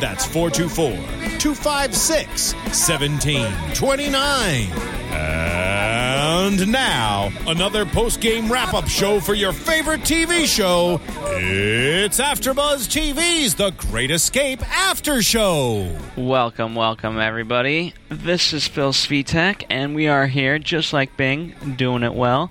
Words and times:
That's 0.00 0.24
424 0.26 0.90
256 1.38 2.54
1729. 2.54 4.68
And 5.12 6.70
now, 6.70 7.30
another 7.46 7.86
post 7.86 8.20
game 8.20 8.50
wrap 8.50 8.74
up 8.74 8.88
show 8.88 9.20
for 9.20 9.34
your 9.34 9.52
favorite 9.52 10.00
TV 10.00 10.46
show. 10.46 11.00
It's 11.36 12.18
AfterBuzz 12.18 12.88
TV's 12.88 13.54
The 13.54 13.70
Great 13.70 14.10
Escape 14.10 14.68
After 14.68 15.22
Show. 15.22 15.96
Welcome, 16.16 16.74
welcome, 16.74 17.20
everybody. 17.20 17.94
This 18.08 18.52
is 18.52 18.66
Phil 18.66 18.92
Svitek, 18.92 19.64
and 19.70 19.94
we 19.94 20.08
are 20.08 20.26
here, 20.26 20.58
just 20.58 20.92
like 20.92 21.16
Bing, 21.16 21.54
doing 21.76 22.02
it 22.02 22.14
well. 22.14 22.50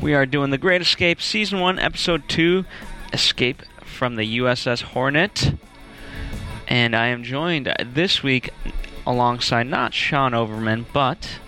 We 0.00 0.14
are 0.14 0.26
doing 0.26 0.50
The 0.50 0.58
Great 0.58 0.82
Escape, 0.82 1.20
Season 1.20 1.58
1, 1.58 1.80
Episode 1.80 2.28
2, 2.28 2.64
Escape 3.12 3.62
from 3.82 4.14
the 4.14 4.38
USS 4.38 4.82
Hornet. 4.82 5.54
And 6.68 6.96
I 6.96 7.06
am 7.08 7.22
joined 7.22 7.72
this 7.84 8.22
week 8.22 8.50
alongside 9.06 9.66
not 9.66 9.92
Sean 9.92 10.34
Overman, 10.34 10.86
but 10.92 11.38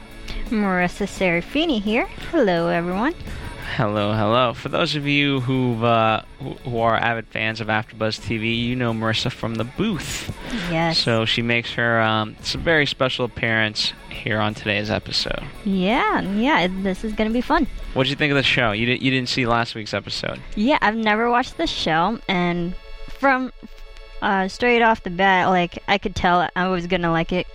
Marisa 0.51 1.07
Serafini 1.07 1.81
here. 1.81 2.07
Hello, 2.31 2.69
everyone. 2.69 3.15
Hello, 3.75 4.13
hello. 4.13 4.55
For 4.55 4.69
those 4.69 4.95
of 4.95 5.07
you 5.07 5.41
who've, 5.41 5.83
uh, 5.83 6.23
who, 6.39 6.51
who 6.71 6.79
are 6.79 6.97
avid 6.97 7.27
fans 7.27 7.61
of 7.61 7.67
AfterBuzz 7.67 8.21
TV, 8.21 8.57
you 8.57 8.77
know 8.77 8.93
Marisa 8.93 9.31
from 9.31 9.57
the 9.57 9.65
booth. 9.65 10.35
Yes. 10.71 10.99
So 10.99 11.25
she 11.25 11.43
makes 11.43 11.73
her 11.75 12.01
um, 12.01 12.37
it's 12.39 12.55
a 12.55 12.59
very 12.59 12.87
special 12.87 13.25
appearance 13.25 13.93
here 14.09 14.39
on 14.39 14.55
today's 14.55 14.89
episode. 14.91 15.43
yeah, 15.65 16.21
yeah, 16.23 16.69
this 16.71 17.05
is 17.05 17.13
gonna 17.13 17.31
be 17.31 17.41
fun. 17.41 17.67
What 17.95 18.05
did 18.05 18.11
you 18.11 18.17
think 18.17 18.31
of 18.31 18.37
the 18.37 18.43
show? 18.43 18.73
You 18.73 18.87
didn't 18.87 19.03
you 19.03 19.11
didn't 19.11 19.29
see 19.29 19.47
last 19.47 19.75
week's 19.75 19.93
episode. 19.95 20.41
Yeah, 20.55 20.79
I've 20.81 20.97
never 20.97 21.29
watched 21.31 21.57
the 21.57 21.67
show, 21.67 22.19
and 22.29 22.75
from 23.09 23.53
uh, 24.23 24.49
straight 24.49 24.83
off 24.83 25.03
the 25.03 25.11
bat, 25.11 25.49
like 25.49 25.83
I 25.89 25.99
could 25.99 26.15
tell 26.15 26.49
I 26.55 26.69
was 26.69 26.87
gonna 26.87 27.13
like 27.13 27.33
it 27.33 27.47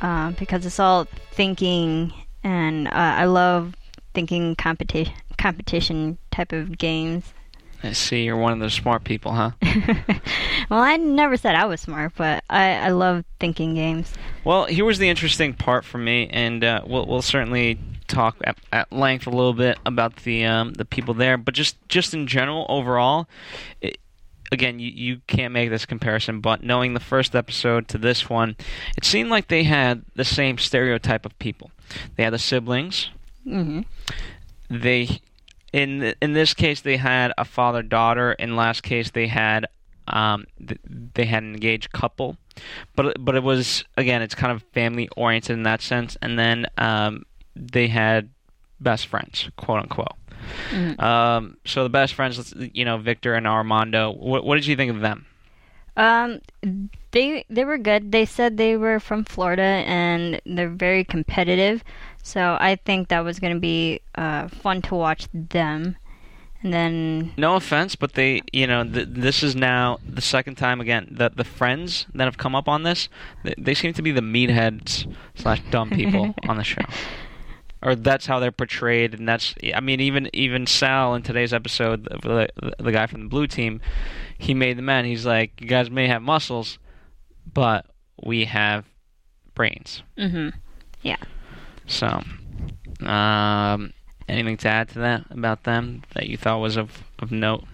uh, 0.00 0.32
because 0.32 0.66
it's 0.66 0.78
all 0.78 1.06
thinking, 1.32 2.12
and 2.42 2.88
uh, 2.88 2.90
I 2.94 3.24
love 3.24 3.74
thinking 4.14 4.56
competition 4.56 5.14
competition 5.38 6.18
type 6.30 6.52
of 6.52 6.78
games. 6.78 7.32
I 7.82 7.92
see 7.92 8.22
you're 8.22 8.36
one 8.36 8.52
of 8.52 8.60
those 8.60 8.74
smart 8.74 9.02
people, 9.02 9.32
huh? 9.32 9.50
Well, 10.70 10.80
I 10.80 10.96
never 10.96 11.36
said 11.36 11.54
I 11.54 11.66
was 11.66 11.82
smart, 11.82 12.12
but 12.16 12.44
I, 12.48 12.76
I 12.76 12.88
love 12.88 13.24
thinking 13.38 13.74
games. 13.74 14.10
Well, 14.42 14.64
here 14.64 14.86
was 14.86 14.98
the 14.98 15.10
interesting 15.10 15.52
part 15.52 15.84
for 15.84 15.98
me, 15.98 16.28
and 16.28 16.64
uh, 16.64 16.80
we'll 16.86 17.04
we'll 17.04 17.20
certainly 17.20 17.78
talk 18.08 18.36
at, 18.44 18.56
at 18.72 18.90
length 18.90 19.26
a 19.26 19.30
little 19.30 19.52
bit 19.52 19.78
about 19.84 20.16
the 20.16 20.46
um, 20.46 20.72
the 20.72 20.86
people 20.86 21.12
there, 21.12 21.36
but 21.36 21.52
just 21.52 21.76
just 21.88 22.14
in 22.14 22.26
general, 22.26 22.64
overall, 22.70 23.28
it, 23.82 23.98
again, 24.52 24.78
you 24.78 24.90
you 24.90 25.20
can't 25.26 25.52
make 25.52 25.70
this 25.70 25.86
comparison, 25.86 26.40
but 26.40 26.62
knowing 26.62 26.94
the 26.94 27.00
first 27.00 27.34
episode 27.34 27.88
to 27.88 27.98
this 27.98 28.30
one, 28.30 28.56
it 28.96 29.04
seemed 29.04 29.30
like 29.30 29.48
they 29.48 29.64
had 29.64 30.04
the 30.14 30.24
same 30.24 30.58
stereotype 30.58 31.26
of 31.26 31.36
people. 31.38 31.70
They 32.16 32.22
had 32.22 32.32
the 32.32 32.38
siblings. 32.38 33.08
hmm 33.44 33.80
They 34.70 35.20
in 35.72 36.14
in 36.20 36.34
this 36.34 36.54
case 36.54 36.80
they 36.82 36.98
had 36.98 37.32
a 37.38 37.44
father 37.44 37.82
daughter. 37.82 38.32
In 38.32 38.54
last 38.54 38.82
case 38.82 39.10
they 39.10 39.26
had 39.26 39.66
um, 40.08 40.46
th- 40.58 40.80
they 41.14 41.24
had 41.24 41.42
an 41.42 41.54
engaged 41.54 41.92
couple, 41.92 42.36
but 42.94 43.16
but 43.24 43.34
it 43.34 43.42
was 43.42 43.84
again 43.96 44.20
it's 44.22 44.34
kind 44.34 44.52
of 44.52 44.62
family 44.74 45.08
oriented 45.16 45.56
in 45.56 45.62
that 45.64 45.80
sense. 45.80 46.16
And 46.20 46.38
then 46.38 46.66
um, 46.76 47.24
they 47.56 47.88
had 47.88 48.28
best 48.80 49.06
friends, 49.06 49.48
quote 49.56 49.80
unquote. 49.80 50.12
Um, 50.98 51.56
so 51.64 51.82
the 51.82 51.90
best 51.90 52.14
friends, 52.14 52.54
you 52.72 52.84
know, 52.84 52.98
Victor 52.98 53.34
and 53.34 53.46
Armando. 53.46 54.10
What, 54.10 54.44
what 54.44 54.54
did 54.56 54.66
you 54.66 54.76
think 54.76 54.90
of 54.90 55.00
them? 55.00 55.26
Um, 55.96 56.40
they 57.10 57.44
they 57.50 57.64
were 57.64 57.76
good. 57.76 58.12
They 58.12 58.24
said 58.24 58.56
they 58.56 58.76
were 58.76 58.98
from 58.98 59.24
Florida 59.24 59.62
and 59.62 60.40
they're 60.46 60.70
very 60.70 61.04
competitive. 61.04 61.84
So 62.22 62.56
I 62.60 62.76
think 62.76 63.08
that 63.08 63.20
was 63.20 63.38
going 63.38 63.52
to 63.52 63.60
be 63.60 64.00
uh, 64.14 64.48
fun 64.48 64.80
to 64.82 64.94
watch 64.94 65.28
them. 65.32 65.96
And 66.62 66.72
then 66.72 67.32
No 67.36 67.56
offense, 67.56 67.96
but 67.96 68.12
they, 68.14 68.40
you 68.52 68.68
know, 68.68 68.84
th- 68.84 69.08
this 69.10 69.42
is 69.42 69.56
now 69.56 69.98
the 70.08 70.22
second 70.22 70.54
time 70.54 70.80
again 70.80 71.08
that 71.10 71.36
the 71.36 71.42
friends 71.44 72.06
that 72.14 72.24
have 72.24 72.38
come 72.38 72.54
up 72.54 72.68
on 72.68 72.84
this. 72.84 73.08
They, 73.42 73.54
they 73.58 73.74
seem 73.74 73.92
to 73.94 74.02
be 74.02 74.12
the 74.12 74.20
meatheads 74.20 75.12
slash 75.34 75.60
dumb 75.72 75.90
people 75.90 76.34
on 76.48 76.56
the 76.56 76.64
show, 76.64 76.82
or 77.82 77.94
that's 77.94 78.26
how 78.26 78.38
they're 78.38 78.52
portrayed. 78.52 79.14
And 79.14 79.28
that's, 79.28 79.54
I 79.74 79.80
mean, 79.80 80.00
even 80.00 80.30
even 80.32 80.66
Sal 80.66 81.14
in 81.14 81.22
today's 81.22 81.52
episode, 81.52 82.04
the, 82.04 82.48
the, 82.56 82.72
the 82.78 82.92
guy 82.92 83.06
from 83.06 83.22
the 83.22 83.28
blue 83.28 83.46
team, 83.46 83.80
he 84.38 84.54
made 84.54 84.78
the 84.78 84.82
men. 84.82 85.04
He's 85.04 85.26
like, 85.26 85.60
you 85.60 85.66
guys 85.66 85.90
may 85.90 86.06
have 86.06 86.22
muscles, 86.22 86.78
but 87.52 87.86
we 88.22 88.44
have 88.44 88.84
brains. 89.54 90.02
Mm-hmm. 90.16 90.50
Yeah. 91.02 91.16
So, 91.86 92.22
um, 93.04 93.92
anything 94.28 94.56
to 94.58 94.68
add 94.68 94.88
to 94.90 94.98
that 95.00 95.24
about 95.30 95.64
them 95.64 96.02
that 96.14 96.28
you 96.28 96.36
thought 96.36 96.60
was 96.60 96.76
of 96.76 97.02
of 97.18 97.32
note? 97.32 97.64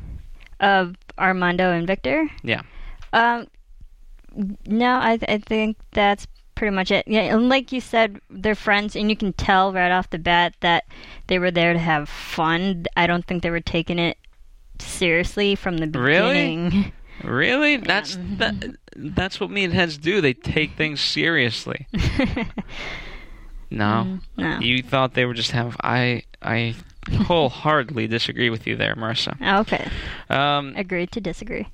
Of 0.60 0.96
Armando 1.18 1.70
and 1.70 1.86
Victor? 1.86 2.28
Yeah. 2.42 2.62
Um 3.12 3.46
no, 4.66 4.94
I 4.94 5.18
I 5.28 5.38
think 5.38 5.76
that's 5.92 6.26
pretty 6.58 6.74
much 6.74 6.90
it. 6.90 7.06
Yeah, 7.08 7.20
and 7.34 7.48
like 7.48 7.72
you 7.72 7.80
said, 7.80 8.20
they're 8.28 8.54
friends 8.54 8.94
and 8.96 9.08
you 9.08 9.16
can 9.16 9.32
tell 9.32 9.72
right 9.72 9.90
off 9.92 10.10
the 10.10 10.18
bat 10.18 10.54
that 10.60 10.84
they 11.28 11.38
were 11.38 11.50
there 11.50 11.72
to 11.72 11.78
have 11.78 12.08
fun. 12.08 12.84
I 12.96 13.06
don't 13.06 13.24
think 13.24 13.42
they 13.42 13.50
were 13.50 13.60
taking 13.60 13.98
it 13.98 14.18
seriously 14.78 15.54
from 15.54 15.78
the 15.78 15.86
Really? 15.98 16.56
beginning. 16.56 16.92
Really? 17.24 17.76
That's 17.76 18.16
that. 18.38 18.54
That's 18.96 19.40
what 19.40 19.50
meatheads 19.50 20.00
do. 20.00 20.20
They 20.20 20.34
take 20.34 20.72
things 20.76 21.00
seriously. 21.00 21.86
No, 23.70 24.18
no. 24.36 24.58
you 24.60 24.82
thought 24.82 25.14
they 25.14 25.24
were 25.26 25.34
just 25.34 25.50
have. 25.50 25.76
I 25.82 26.22
I 26.40 26.74
wholeheartedly 27.12 28.06
disagree 28.06 28.48
with 28.50 28.66
you 28.66 28.76
there, 28.76 28.94
Marisa. 28.94 29.36
okay. 29.60 29.88
Um, 30.30 30.72
Agreed 30.76 31.12
to 31.12 31.20
disagree. 31.20 31.68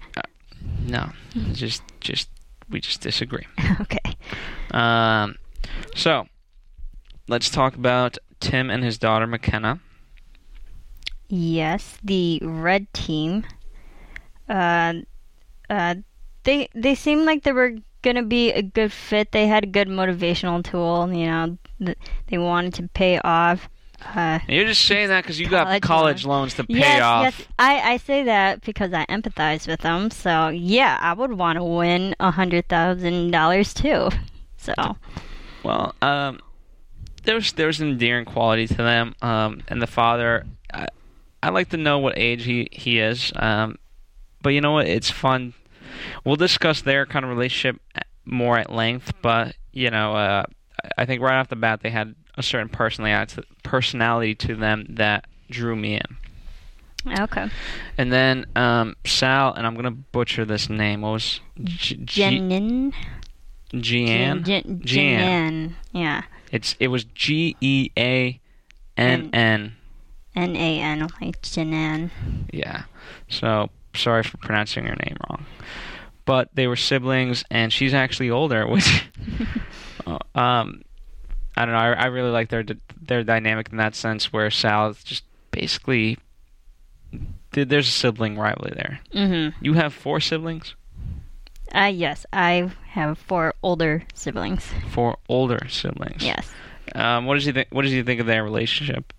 no, 0.81 1.11
just 1.53 1.83
just 2.00 2.28
we 2.69 2.81
just 2.81 3.00
disagree. 3.00 3.47
okay. 3.81 4.00
Um, 4.75 5.37
so 5.95 6.27
let's 7.29 7.49
talk 7.49 7.77
about 7.77 8.19
Tim 8.41 8.71
and 8.71 8.83
his 8.83 8.99
daughter 8.99 9.27
McKenna. 9.27 9.81
Yes, 11.29 11.99
the 12.03 12.41
red 12.43 12.93
team. 12.93 13.47
Uh, 14.49 14.94
uh, 15.71 15.94
they 16.43 16.69
they 16.75 16.94
seemed 16.94 17.25
like 17.25 17.44
they 17.44 17.53
were 17.53 17.76
gonna 18.03 18.25
be 18.25 18.50
a 18.50 18.62
good 18.62 18.93
fit. 18.93 19.32
They 19.32 19.47
had 19.47 19.65
a 19.65 19.67
good 19.67 19.88
motivational 19.88 20.62
tool. 20.62 21.11
You 21.12 21.26
know, 21.26 21.59
th- 21.82 21.99
they 22.26 22.38
wanted 22.38 22.75
to 22.75 22.88
pay 22.88 23.19
off. 23.21 23.69
Uh, 24.15 24.41
You're 24.49 24.67
just 24.67 24.85
saying 24.85 25.09
that 25.09 25.23
because 25.23 25.41
you 25.41 25.49
got 25.49 25.67
College 25.67 25.82
college 25.82 26.26
loans 26.26 26.55
to 26.55 26.65
pay 26.65 26.81
yes, 26.81 27.00
off. 27.03 27.23
yes, 27.23 27.49
I 27.59 27.93
I 27.93 27.97
say 27.97 28.25
that 28.25 28.61
because 28.62 28.93
I 28.93 29.06
empathize 29.06 29.67
with 29.67 29.81
them. 29.81 30.11
So 30.11 30.49
yeah, 30.49 30.99
I 31.00 31.15
would 31.15 31.32
want 31.32 31.56
to 31.59 31.65
win 31.65 32.15
a 32.21 32.32
hundred 32.32 32.69
thousand 32.69 33.31
dollars 33.31 33.73
too. 33.73 34.11
So 34.64 34.96
Well, 35.62 35.94
um, 36.02 36.40
there's 37.25 37.52
there's 37.52 37.81
an 37.81 37.88
endearing 37.90 38.25
quality 38.25 38.66
to 38.66 38.75
them. 38.75 39.14
Um, 39.22 39.62
and 39.69 39.81
the 39.81 39.87
father, 39.87 40.46
I, 40.72 40.88
I 41.43 41.50
like 41.50 41.70
to 41.70 41.76
know 41.76 41.99
what 41.99 42.19
age 42.19 42.44
he 42.44 42.69
he 42.72 42.99
is. 42.99 43.32
Um, 43.37 43.78
but 44.43 44.50
you 44.50 44.61
know 44.61 44.72
what? 44.72 44.87
It's 44.87 45.11
fun. 45.11 45.55
We'll 46.25 46.37
discuss 46.37 46.82
their 46.82 47.06
kind 47.06 47.25
of 47.25 47.31
relationship 47.31 47.81
more 48.25 48.58
at 48.58 48.72
length. 48.72 49.12
But 49.22 49.56
you 49.72 49.90
know, 49.90 50.14
uh, 50.14 50.44
I 50.96 51.06
think 51.06 51.22
right 51.22 51.38
off 51.38 51.49
the 51.49 51.56
bat 51.56 51.81
they 51.82 51.90
had 51.90 52.14
a 52.37 52.43
certain 52.43 52.69
personality 52.69 53.43
personality 53.62 54.34
to 54.34 54.55
them 54.55 54.87
that 54.90 55.26
drew 55.50 55.76
me 55.76 55.94
in. 55.94 56.16
Okay. 57.20 57.50
And 57.99 58.11
then 58.11 58.46
um, 58.56 58.96
Sal, 59.05 59.52
and 59.52 59.66
I'm 59.66 59.75
gonna 59.75 59.90
butcher 59.90 60.44
this 60.44 60.70
name. 60.70 61.02
What 61.02 61.11
was 61.12 61.40
G- 61.62 61.96
G- 61.96 62.22
Jenin. 62.22 62.49
Jeanne? 62.49 62.94
Jeanne. 63.82 65.76
Yeah. 65.93 66.23
It's 66.50 66.76
it 66.79 66.88
was 66.88 67.05
G 67.05 67.56
E 67.61 67.91
A 67.99 68.41
N 68.97 69.31
N. 69.32 69.76
N 70.37 70.56
A 70.56 70.81
N, 70.81 71.09
like 71.21 71.41
Jenan. 71.43 72.11
Yeah. 72.53 72.85
So 73.29 73.71
sorry 73.94 74.23
for 74.23 74.37
pronouncing 74.38 74.85
her 74.85 74.97
name 74.97 75.17
wrong. 75.29 75.47
But 76.26 76.49
they 76.55 76.67
were 76.67 76.76
siblings, 76.76 77.44
and 77.50 77.73
she's 77.73 77.93
actually 77.93 78.31
older, 78.31 78.67
which 78.67 79.05
uh, 80.06 80.19
um, 80.35 80.82
I 81.56 81.65
don't 81.65 81.75
know. 81.75 81.81
I, 81.81 81.93
I 81.93 82.06
really 82.06 82.31
like 82.31 82.49
their 82.49 82.65
their 83.00 83.23
dynamic 83.25 83.71
in 83.71 83.76
that 83.79 83.94
sense, 83.94 84.32
where 84.32 84.50
Sal 84.50 84.91
is 84.91 85.05
just 85.05 85.25
basically 85.50 86.19
there's 87.50 87.88
a 87.88 87.93
sibling 87.93 88.37
rivalry 88.38 88.73
there. 88.75 89.00
Mm-hmm. 89.15 89.65
You 89.65 89.75
have 89.75 89.94
four 89.94 90.21
siblings, 90.21 90.75
Uh, 91.75 91.91
yes, 91.93 92.25
I 92.32 92.71
have 92.91 93.19
four 93.19 93.55
older 93.62 94.05
siblings. 94.15 94.65
four 94.91 95.17
older 95.29 95.67
siblings. 95.69 96.23
Yes. 96.23 96.49
Um, 96.94 97.26
what 97.26 97.35
did 97.35 97.44
you 97.44 97.53
think? 97.53 97.69
What 97.71 97.82
did 97.82 97.91
you 97.91 98.05
think 98.05 98.21
of 98.21 98.26
their 98.26 98.44
relationship? 98.44 99.12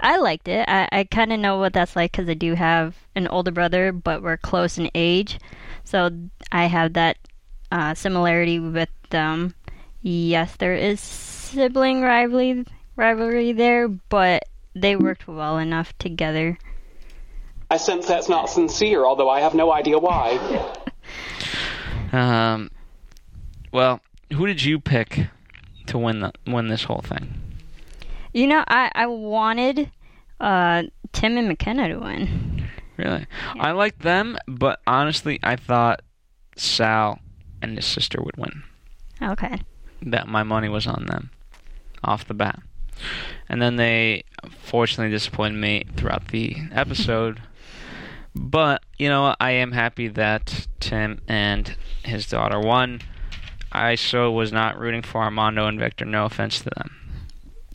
I 0.00 0.18
liked 0.18 0.48
it. 0.48 0.68
I, 0.68 0.88
I 0.92 1.04
kind 1.04 1.32
of 1.32 1.40
know 1.40 1.58
what 1.58 1.72
that's 1.72 1.96
like 1.96 2.12
because 2.12 2.28
I 2.28 2.34
do 2.34 2.54
have 2.54 2.96
an 3.14 3.26
older 3.28 3.50
brother, 3.50 3.92
but 3.92 4.22
we're 4.22 4.36
close 4.36 4.78
in 4.78 4.90
age. 4.94 5.38
So 5.84 6.10
I 6.52 6.66
have 6.66 6.94
that 6.94 7.18
uh, 7.72 7.94
similarity 7.94 8.58
with 8.58 8.88
them. 9.10 9.54
Yes, 10.02 10.56
there 10.56 10.74
is 10.74 11.00
sibling 11.00 12.02
rivalry, 12.02 12.64
rivalry 12.94 13.52
there, 13.52 13.88
but 13.88 14.44
they 14.74 14.94
worked 14.96 15.26
well 15.26 15.58
enough 15.58 15.96
together. 15.98 16.58
I 17.70 17.78
sense 17.78 18.06
that's 18.06 18.28
not 18.28 18.48
sincere, 18.48 19.04
although 19.04 19.28
I 19.28 19.40
have 19.40 19.54
no 19.54 19.72
idea 19.72 19.98
why. 19.98 20.38
Um, 22.16 22.70
well, 23.72 24.00
who 24.32 24.46
did 24.46 24.62
you 24.62 24.80
pick 24.80 25.26
to 25.86 25.98
win 25.98 26.20
the 26.20 26.32
win 26.46 26.68
this 26.68 26.84
whole 26.84 27.02
thing? 27.02 27.42
You 28.32 28.46
know, 28.46 28.64
I, 28.66 28.90
I 28.94 29.06
wanted 29.06 29.90
uh, 30.40 30.84
Tim 31.12 31.36
and 31.36 31.48
McKenna 31.48 31.88
to 31.88 31.98
win. 31.98 32.68
Really, 32.96 33.26
I 33.58 33.72
liked 33.72 34.00
them, 34.00 34.38
but 34.48 34.80
honestly, 34.86 35.38
I 35.42 35.56
thought 35.56 36.00
Sal 36.56 37.18
and 37.60 37.76
his 37.76 37.84
sister 37.84 38.22
would 38.22 38.36
win. 38.38 38.62
Okay. 39.22 39.60
That 40.00 40.28
my 40.28 40.42
money 40.42 40.70
was 40.70 40.86
on 40.86 41.04
them 41.06 41.30
off 42.02 42.26
the 42.26 42.34
bat, 42.34 42.60
and 43.48 43.60
then 43.60 43.76
they 43.76 44.24
fortunately 44.58 45.10
disappointed 45.10 45.58
me 45.58 45.84
throughout 45.96 46.28
the 46.28 46.56
episode. 46.72 47.42
But 48.36 48.82
you 48.98 49.08
know, 49.08 49.34
I 49.40 49.52
am 49.52 49.72
happy 49.72 50.08
that 50.08 50.66
Tim 50.80 51.20
and 51.26 51.76
his 52.04 52.26
daughter 52.26 52.60
won. 52.60 53.00
I 53.72 53.94
so 53.94 54.30
was 54.30 54.52
not 54.52 54.78
rooting 54.78 55.02
for 55.02 55.22
Armando 55.22 55.66
and 55.66 55.78
Victor. 55.78 56.04
No 56.04 56.26
offense 56.26 56.58
to 56.60 56.70
them. 56.70 56.96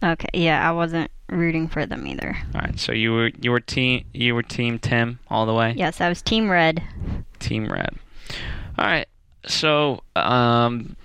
Okay. 0.04 0.30
Yeah, 0.34 0.68
I 0.68 0.72
wasn't 0.72 1.12
rooting 1.28 1.68
for 1.68 1.86
them 1.86 2.06
either. 2.08 2.38
All 2.56 2.62
right, 2.62 2.80
so 2.80 2.92
you 2.92 3.13
were 3.13 3.31
you 3.40 3.52
were 3.52 3.60
team 3.60 4.06
you 4.13 4.36
were 4.36 4.44
team 4.44 4.80
Tim 4.80 5.19
all 5.30 5.46
the 5.46 5.54
way. 5.54 5.74
Yes, 5.75 6.02
I 6.02 6.10
was 6.10 6.22
Team 6.22 6.50
Red. 6.50 6.84
Team 7.40 7.72
Red. 7.72 7.98
All 8.78 8.86
right, 8.86 9.07
so 9.46 10.02
um, 10.16 10.96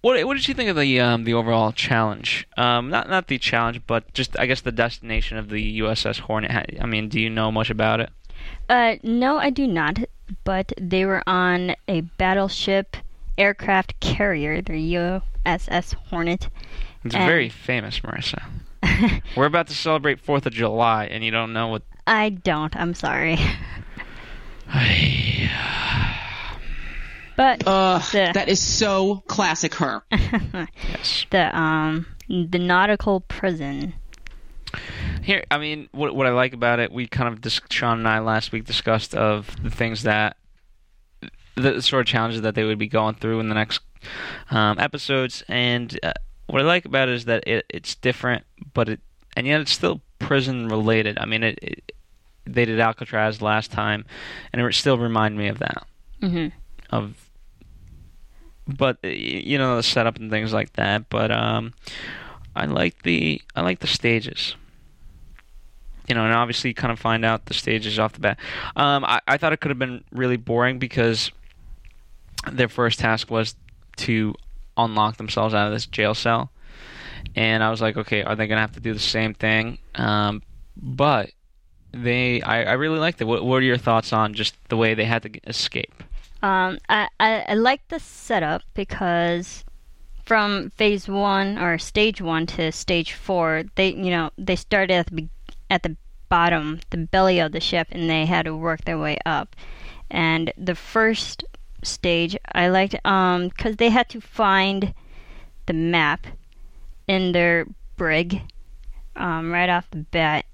what 0.00 0.22
what 0.26 0.34
did 0.34 0.46
you 0.48 0.54
think 0.54 0.70
of 0.70 0.76
the 0.76 1.00
um 1.00 1.24
the 1.24 1.34
overall 1.34 1.72
challenge? 1.72 2.46
Um, 2.56 2.90
not 2.90 3.08
not 3.08 3.28
the 3.28 3.38
challenge, 3.38 3.82
but 3.86 4.12
just 4.14 4.38
I 4.38 4.46
guess 4.46 4.60
the 4.60 4.72
destination 4.72 5.38
of 5.38 5.48
the 5.48 5.80
USS 5.80 6.20
Hornet. 6.20 6.78
I 6.80 6.86
mean, 6.86 7.08
do 7.08 7.20
you 7.20 7.30
know 7.30 7.50
much 7.50 7.70
about 7.70 8.00
it? 8.00 8.10
Uh, 8.68 8.96
no, 9.02 9.36
I 9.38 9.50
do 9.50 9.66
not. 9.66 9.98
But 10.44 10.72
they 10.80 11.04
were 11.04 11.22
on 11.26 11.74
a 11.86 12.00
battleship 12.02 12.96
aircraft 13.36 13.98
carrier, 14.00 14.62
the 14.62 14.94
USS 14.94 15.94
Hornet. 15.94 16.48
It's 17.04 17.14
And- 17.14 17.26
very 17.26 17.48
famous, 17.48 18.00
Marisa. 18.00 18.42
We're 19.36 19.46
about 19.46 19.66
to 19.68 19.74
celebrate 19.74 20.20
Fourth 20.20 20.46
of 20.46 20.52
July, 20.52 21.06
and 21.06 21.24
you 21.24 21.30
don't 21.30 21.52
know 21.52 21.68
what. 21.68 21.82
I 22.06 22.30
don't. 22.30 22.74
I'm 22.76 22.94
sorry. 22.94 23.38
But 27.36 27.64
Ugh, 27.66 28.00
the, 28.12 28.30
that 28.32 28.48
is 28.48 28.60
so 28.60 29.16
classic 29.26 29.74
her. 29.74 30.04
yes. 30.12 31.26
the 31.30 31.58
um 31.58 32.06
the 32.28 32.58
nautical 32.60 33.20
prison. 33.20 33.94
Here, 35.24 35.44
I 35.50 35.58
mean, 35.58 35.88
what 35.92 36.14
what 36.14 36.26
I 36.26 36.30
like 36.30 36.52
about 36.52 36.80
it, 36.80 36.92
we 36.92 37.06
kind 37.06 37.28
of 37.32 37.40
dis- 37.40 37.60
Sean 37.70 37.98
and 37.98 38.08
I 38.08 38.18
last 38.20 38.52
week 38.52 38.64
discussed 38.64 39.14
of 39.14 39.62
the 39.62 39.70
things 39.70 40.02
that 40.02 40.36
the 41.56 41.80
sort 41.80 42.00
of 42.00 42.06
challenges 42.06 42.42
that 42.42 42.54
they 42.54 42.64
would 42.64 42.78
be 42.78 42.88
going 42.88 43.14
through 43.14 43.40
in 43.40 43.48
the 43.48 43.54
next 43.54 43.80
um, 44.50 44.78
episodes, 44.78 45.42
and 45.48 45.98
uh, 46.02 46.12
what 46.46 46.60
I 46.60 46.64
like 46.64 46.84
about 46.84 47.08
it 47.08 47.14
is 47.14 47.24
that 47.24 47.46
it, 47.46 47.64
it's 47.68 47.94
different, 47.94 48.44
but 48.74 48.88
it 48.88 49.00
and 49.36 49.46
yet 49.46 49.60
it's 49.60 49.72
still 49.72 50.02
prison 50.18 50.68
related. 50.68 51.18
I 51.18 51.26
mean, 51.26 51.42
it, 51.42 51.58
it 51.62 51.92
they 52.44 52.66
did 52.66 52.78
Alcatraz 52.78 53.40
last 53.40 53.70
time, 53.72 54.04
and 54.52 54.60
it 54.60 54.74
still 54.74 54.98
reminded 54.98 55.38
me 55.38 55.48
of 55.48 55.58
that. 55.60 55.86
Hmm 56.20 56.48
of 56.94 57.30
but 58.66 59.02
you 59.04 59.58
know 59.58 59.76
the 59.76 59.82
setup 59.82 60.16
and 60.16 60.30
things 60.30 60.52
like 60.52 60.72
that 60.74 61.08
but 61.10 61.30
um 61.30 61.74
i 62.56 62.64
like 62.64 63.02
the 63.02 63.40
i 63.54 63.60
like 63.60 63.80
the 63.80 63.86
stages 63.86 64.56
you 66.08 66.14
know 66.14 66.24
and 66.24 66.34
obviously 66.34 66.74
kind 66.74 66.92
of 66.92 66.98
find 66.98 67.24
out 67.24 67.46
the 67.46 67.54
stages 67.54 67.98
off 67.98 68.12
the 68.12 68.20
bat. 68.20 68.38
Um 68.76 69.04
i, 69.04 69.20
I 69.26 69.36
thought 69.36 69.52
it 69.52 69.60
could 69.60 69.70
have 69.70 69.78
been 69.78 70.04
really 70.12 70.36
boring 70.36 70.78
because 70.78 71.30
their 72.50 72.68
first 72.68 72.98
task 72.98 73.30
was 73.30 73.54
to 73.96 74.34
unlock 74.76 75.16
themselves 75.16 75.54
out 75.54 75.66
of 75.66 75.72
this 75.72 75.86
jail 75.86 76.14
cell. 76.14 76.50
And 77.36 77.62
i 77.62 77.70
was 77.70 77.80
like 77.80 77.96
okay 77.96 78.22
are 78.22 78.36
they 78.36 78.46
gonna 78.46 78.60
have 78.60 78.72
to 78.72 78.80
do 78.80 78.92
the 78.92 78.98
same 78.98 79.34
thing? 79.34 79.78
Um 79.94 80.42
but 80.76 81.30
they 81.92 82.42
I, 82.42 82.64
I 82.64 82.72
really 82.72 82.98
liked 82.98 83.20
it. 83.20 83.24
What, 83.24 83.44
what 83.44 83.56
are 83.56 83.62
your 83.62 83.78
thoughts 83.78 84.12
on 84.12 84.34
just 84.34 84.56
the 84.68 84.76
way 84.76 84.94
they 84.94 85.04
had 85.04 85.22
to 85.22 85.30
escape? 85.46 86.02
Um, 86.42 86.78
I, 86.88 87.08
I 87.18 87.44
I 87.48 87.54
like 87.54 87.88
the 87.88 87.98
setup 87.98 88.62
because 88.74 89.64
from 90.24 90.70
phase 90.70 91.08
one 91.08 91.58
or 91.58 91.78
stage 91.78 92.20
one 92.20 92.46
to 92.46 92.72
stage 92.72 93.12
four, 93.12 93.64
they 93.76 93.94
you 93.94 94.10
know 94.10 94.30
they 94.36 94.56
started 94.56 94.94
at 94.94 95.06
the 95.06 95.28
at 95.70 95.82
the 95.82 95.96
bottom, 96.28 96.80
the 96.90 96.98
belly 96.98 97.38
of 97.38 97.52
the 97.52 97.60
ship, 97.60 97.88
and 97.90 98.08
they 98.08 98.26
had 98.26 98.44
to 98.44 98.56
work 98.56 98.84
their 98.84 98.98
way 98.98 99.18
up. 99.24 99.54
And 100.10 100.52
the 100.56 100.74
first 100.74 101.44
stage 101.82 102.34
I 102.52 102.68
liked 102.68 102.94
um 103.06 103.48
because 103.48 103.76
they 103.76 103.90
had 103.90 104.08
to 104.08 104.20
find 104.20 104.94
the 105.66 105.74
map 105.74 106.26
in 107.06 107.32
their 107.32 107.66
brig 107.96 108.42
um, 109.16 109.52
right 109.52 109.68
off 109.68 109.90
the 109.90 109.98
bat. 109.98 110.46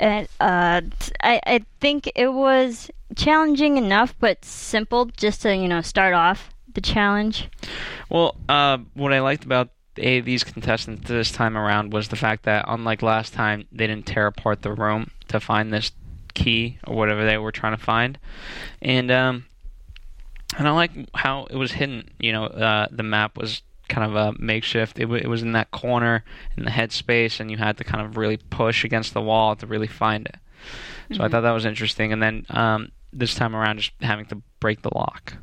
And 0.00 0.28
uh, 0.40 0.80
I 1.22 1.40
I 1.46 1.60
think 1.80 2.10
it 2.14 2.32
was 2.32 2.90
challenging 3.16 3.76
enough, 3.76 4.14
but 4.18 4.44
simple 4.44 5.06
just 5.06 5.42
to 5.42 5.54
you 5.54 5.68
know 5.68 5.82
start 5.82 6.14
off 6.14 6.54
the 6.72 6.80
challenge. 6.80 7.48
Well, 8.08 8.36
uh, 8.48 8.78
what 8.94 9.12
I 9.12 9.20
liked 9.20 9.44
about 9.44 9.70
these 10.00 10.44
contestants 10.44 11.08
this 11.08 11.30
time 11.30 11.56
around 11.56 11.92
was 11.92 12.08
the 12.08 12.16
fact 12.16 12.44
that, 12.44 12.64
unlike 12.68 13.02
last 13.02 13.32
time, 13.32 13.66
they 13.70 13.86
didn't 13.86 14.06
tear 14.06 14.26
apart 14.26 14.62
the 14.62 14.72
room 14.72 15.10
to 15.28 15.40
find 15.40 15.72
this 15.72 15.92
key 16.34 16.78
or 16.86 16.96
whatever 16.96 17.24
they 17.24 17.38
were 17.38 17.52
trying 17.52 17.76
to 17.76 17.82
find, 17.82 18.18
and 18.80 19.10
um, 19.10 19.44
and 20.58 20.66
I 20.66 20.70
like 20.72 20.90
how 21.14 21.46
it 21.50 21.56
was 21.56 21.72
hidden. 21.72 22.10
You 22.18 22.32
know, 22.32 22.44
uh, 22.46 22.86
the 22.90 23.02
map 23.02 23.36
was 23.36 23.62
kind 23.88 24.08
of 24.08 24.16
a 24.16 24.38
makeshift. 24.38 24.98
It, 24.98 25.02
w- 25.02 25.22
it 25.22 25.28
was 25.28 25.42
in 25.42 25.52
that 25.52 25.70
corner 25.70 26.24
in 26.56 26.64
the 26.64 26.70
headspace, 26.70 27.40
and 27.40 27.50
you 27.50 27.56
had 27.56 27.76
to 27.78 27.84
kind 27.84 28.04
of 28.04 28.16
really 28.16 28.36
push 28.36 28.84
against 28.84 29.14
the 29.14 29.20
wall 29.20 29.56
to 29.56 29.66
really 29.66 29.88
find 29.88 30.26
it. 30.26 30.36
So 31.12 31.24
I 31.24 31.28
thought 31.28 31.40
that 31.40 31.50
was 31.50 31.66
interesting. 31.66 32.12
And 32.12 32.22
then 32.22 32.46
um, 32.50 32.92
this 33.12 33.34
time 33.34 33.56
around, 33.56 33.78
just 33.78 33.92
having 34.00 34.26
to 34.26 34.40
break 34.60 34.82
the 34.82 34.90
lock. 34.94 35.34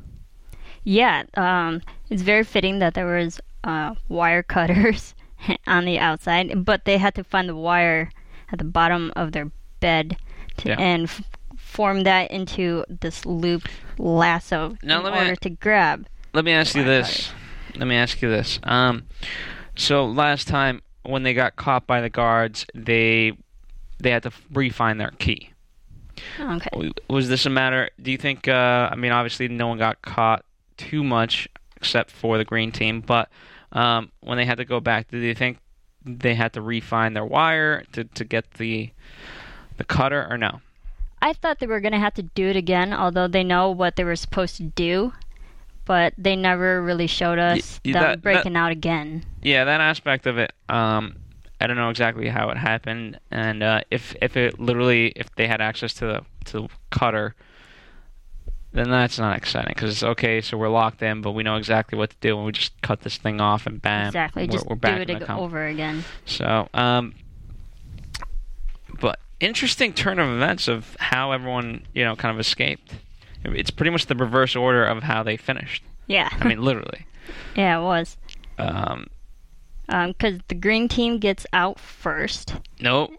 Yeah, 0.84 1.24
um, 1.34 1.82
it's 2.08 2.22
very 2.22 2.44
fitting 2.44 2.78
that 2.78 2.94
there 2.94 3.04
was 3.04 3.40
uh, 3.64 3.94
wire 4.08 4.42
cutters 4.42 5.14
on 5.66 5.84
the 5.84 5.98
outside, 5.98 6.64
but 6.64 6.84
they 6.84 6.98
had 6.98 7.14
to 7.16 7.24
find 7.24 7.48
the 7.48 7.56
wire 7.56 8.10
at 8.52 8.58
the 8.58 8.64
bottom 8.64 9.12
of 9.16 9.32
their 9.32 9.50
bed 9.80 10.16
to, 10.58 10.68
Yeah. 10.70 10.76
and 10.78 11.04
f- 11.04 11.22
form 11.56 12.02
that 12.04 12.30
into 12.30 12.84
this 12.88 13.24
loop 13.26 13.68
lasso 13.98 14.76
Now 14.82 14.98
in 14.98 15.04
let 15.04 15.12
me- 15.14 15.18
order 15.20 15.36
to 15.36 15.50
grab. 15.50 16.06
Let 16.32 16.44
me 16.44 16.52
ask 16.52 16.74
you 16.74 16.84
this. 16.84 17.30
Let 17.76 17.86
me 17.86 17.96
ask 17.96 18.20
you 18.22 18.28
this. 18.28 18.58
Um, 18.62 19.04
so 19.76 20.04
last 20.06 20.46
time 20.48 20.82
when 21.02 21.22
they 21.22 21.32
got 21.34 21.56
caught 21.56 21.86
by 21.86 22.00
the 22.00 22.10
guards, 22.10 22.66
they 22.74 23.32
they 24.00 24.10
had 24.10 24.22
to 24.24 24.30
re-find 24.52 25.00
their 25.00 25.10
key. 25.18 25.50
Okay. 26.38 26.90
Was 27.08 27.28
this 27.28 27.46
a 27.46 27.50
matter? 27.50 27.90
Do 28.00 28.10
you 28.10 28.18
think? 28.18 28.46
Uh, 28.48 28.88
I 28.90 28.96
mean, 28.96 29.10
obviously, 29.12 29.48
no 29.48 29.68
one 29.68 29.78
got 29.78 30.02
caught 30.02 30.44
too 30.76 31.02
much 31.02 31.48
except 31.80 32.10
for 32.10 32.38
the 32.38 32.44
green 32.44 32.72
team. 32.72 33.00
But 33.00 33.28
um, 33.72 34.10
when 34.20 34.36
they 34.38 34.44
had 34.44 34.58
to 34.58 34.64
go 34.64 34.80
back, 34.80 35.08
did 35.10 35.22
you 35.22 35.34
think 35.34 35.58
they 36.04 36.34
had 36.34 36.52
to 36.54 36.60
re-find 36.60 37.14
their 37.14 37.24
wire 37.24 37.84
to 37.92 38.04
to 38.04 38.24
get 38.24 38.52
the 38.54 38.90
the 39.76 39.84
cutter 39.84 40.26
or 40.28 40.36
no? 40.36 40.60
I 41.22 41.32
thought 41.32 41.58
they 41.58 41.66
were 41.66 41.80
gonna 41.80 41.98
have 42.00 42.14
to 42.14 42.22
do 42.22 42.46
it 42.48 42.56
again, 42.56 42.92
although 42.92 43.28
they 43.28 43.44
know 43.44 43.70
what 43.70 43.96
they 43.96 44.04
were 44.04 44.16
supposed 44.16 44.56
to 44.56 44.62
do, 44.64 45.12
but 45.84 46.14
they 46.18 46.36
never 46.36 46.80
really 46.82 47.06
showed 47.06 47.38
us 47.38 47.80
them 47.84 47.92
that- 47.94 48.00
that- 48.02 48.22
breaking 48.22 48.56
out 48.56 48.72
again. 48.72 49.24
Yeah, 49.42 49.64
that 49.64 49.80
aspect 49.80 50.26
of 50.26 50.38
it. 50.38 50.52
Um, 50.68 51.16
I 51.60 51.66
don't 51.66 51.76
know 51.76 51.90
exactly 51.90 52.28
how 52.28 52.50
it 52.50 52.56
happened, 52.56 53.18
and 53.30 53.62
uh, 53.62 53.80
if 53.90 54.14
if 54.22 54.36
it 54.36 54.60
literally 54.60 55.12
if 55.16 55.34
they 55.36 55.46
had 55.48 55.60
access 55.60 55.92
to 55.94 56.06
the 56.06 56.20
to 56.46 56.52
the 56.62 56.68
cutter, 56.90 57.34
then 58.78 58.90
that's 58.90 59.18
not 59.18 59.36
exciting 59.36 59.72
because 59.74 59.90
it's 59.90 60.02
okay. 60.02 60.40
So 60.40 60.56
we're 60.56 60.68
locked 60.68 61.02
in, 61.02 61.20
but 61.22 61.32
we 61.32 61.42
know 61.42 61.56
exactly 61.56 61.98
what 61.98 62.10
to 62.10 62.16
do, 62.20 62.36
and 62.36 62.46
we 62.46 62.52
just 62.52 62.80
cut 62.82 63.00
this 63.00 63.16
thing 63.16 63.40
off, 63.40 63.66
and 63.66 63.80
bam, 63.80 64.08
exactly, 64.08 64.44
we're, 64.44 64.52
just 64.52 64.66
we're 64.66 64.76
back 64.76 65.06
do 65.06 65.14
it 65.14 65.30
over 65.30 65.66
again. 65.66 66.04
So, 66.26 66.68
um, 66.74 67.14
but 69.00 69.18
interesting 69.40 69.92
turn 69.92 70.18
of 70.18 70.28
events 70.28 70.68
of 70.68 70.96
how 71.00 71.32
everyone 71.32 71.86
you 71.94 72.04
know 72.04 72.16
kind 72.16 72.34
of 72.34 72.40
escaped. 72.40 72.94
It's 73.44 73.70
pretty 73.70 73.90
much 73.90 74.06
the 74.06 74.16
reverse 74.16 74.56
order 74.56 74.84
of 74.84 75.04
how 75.04 75.22
they 75.22 75.36
finished. 75.36 75.82
Yeah, 76.06 76.28
I 76.32 76.48
mean, 76.48 76.60
literally. 76.60 77.06
yeah, 77.56 77.78
it 77.78 77.82
was. 77.82 78.16
Um, 78.58 79.06
because 79.86 80.40
the 80.48 80.54
green 80.54 80.88
team 80.88 81.18
gets 81.18 81.46
out 81.52 81.78
first. 81.78 82.54
no, 82.80 83.10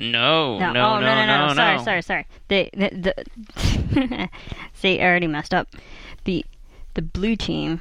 no, 0.00 0.58
no, 0.58 0.72
no, 0.72 0.94
oh, 0.94 1.00
no, 1.00 1.00
no, 1.00 1.26
no, 1.26 1.46
no, 1.48 1.54
Sorry, 1.54 1.76
no. 1.76 1.84
sorry, 1.84 2.02
sorry. 2.02 2.26
The, 2.48 2.70
the, 2.72 3.14
the 3.94 4.28
See, 4.74 5.00
I 5.00 5.04
already 5.04 5.26
messed 5.26 5.54
up. 5.54 5.68
The 6.24 6.44
the 6.94 7.02
blue 7.02 7.36
team 7.36 7.80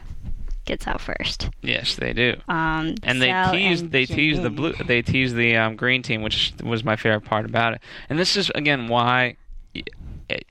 gets 0.66 0.88
out 0.88 1.02
first. 1.02 1.50
Yes, 1.62 1.96
they 1.96 2.14
do. 2.14 2.36
Um, 2.48 2.96
and 3.04 3.22
they 3.22 3.34
teased 3.52 3.84
and 3.84 3.92
they 3.92 4.06
teased 4.06 4.44
the 4.44 4.50
blue 4.50 4.74
they 4.86 5.02
teased 5.02 5.36
the 5.36 5.56
um, 5.58 5.76
green 5.76 6.02
team, 6.02 6.22
which 6.22 6.54
was 6.64 6.84
my 6.84 6.96
favorite 6.96 7.22
part 7.22 7.46
about 7.46 7.74
it. 7.74 7.82
And 8.10 8.20
this 8.20 8.36
is 8.38 8.52
again 8.52 8.88
why 8.88 9.38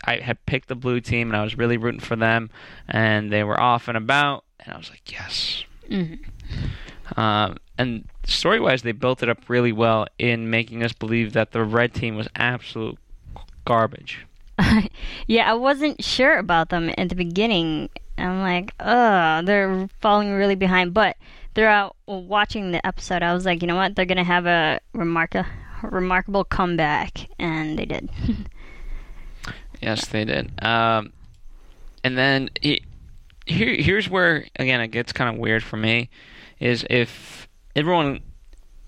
I 0.04 0.16
had 0.16 0.44
picked 0.46 0.68
the 0.68 0.74
blue 0.74 1.00
team, 1.00 1.28
and 1.28 1.36
I 1.36 1.42
was 1.42 1.56
really 1.56 1.76
rooting 1.76 2.00
for 2.00 2.16
them, 2.16 2.50
and 2.88 3.32
they 3.32 3.44
were 3.44 3.60
off 3.60 3.88
and 3.88 3.96
about, 3.96 4.44
and 4.60 4.74
I 4.74 4.78
was 4.78 4.90
like, 4.90 5.10
yes. 5.12 5.64
Um, 7.16 7.56
and 7.76 8.08
story 8.24 8.60
wise, 8.60 8.82
they 8.82 8.92
built 8.92 9.22
it 9.22 9.28
up 9.28 9.48
really 9.48 9.72
well 9.72 10.06
in 10.18 10.50
making 10.50 10.82
us 10.82 10.92
believe 10.92 11.32
that 11.32 11.52
the 11.52 11.64
red 11.64 11.94
team 11.94 12.16
was 12.16 12.28
absolute 12.34 12.98
garbage. 13.64 14.26
yeah, 15.26 15.50
I 15.50 15.54
wasn't 15.54 16.02
sure 16.02 16.36
about 16.38 16.70
them 16.70 16.92
at 16.98 17.08
the 17.08 17.14
beginning. 17.14 17.88
I'm 18.16 18.40
like, 18.40 18.72
ugh, 18.80 19.46
they're 19.46 19.88
falling 20.00 20.32
really 20.32 20.56
behind. 20.56 20.92
But 20.92 21.16
throughout 21.54 21.96
watching 22.06 22.72
the 22.72 22.84
episode, 22.84 23.22
I 23.22 23.32
was 23.32 23.44
like, 23.44 23.62
you 23.62 23.68
know 23.68 23.76
what? 23.76 23.94
They're 23.94 24.04
gonna 24.04 24.24
have 24.24 24.46
a 24.46 24.80
remarka- 24.94 25.46
remarkable 25.82 26.44
comeback, 26.44 27.28
and 27.38 27.78
they 27.78 27.86
did. 27.86 28.10
Yes, 29.80 30.06
they 30.08 30.24
did. 30.24 30.50
Um, 30.64 31.12
and 32.02 32.18
then 32.18 32.50
he, 32.60 32.82
here, 33.46 33.74
here's 33.74 34.08
where 34.08 34.46
again 34.56 34.80
it 34.80 34.88
gets 34.88 35.12
kind 35.12 35.32
of 35.32 35.38
weird 35.40 35.62
for 35.62 35.76
me, 35.76 36.10
is 36.60 36.84
if 36.90 37.48
everyone, 37.76 38.20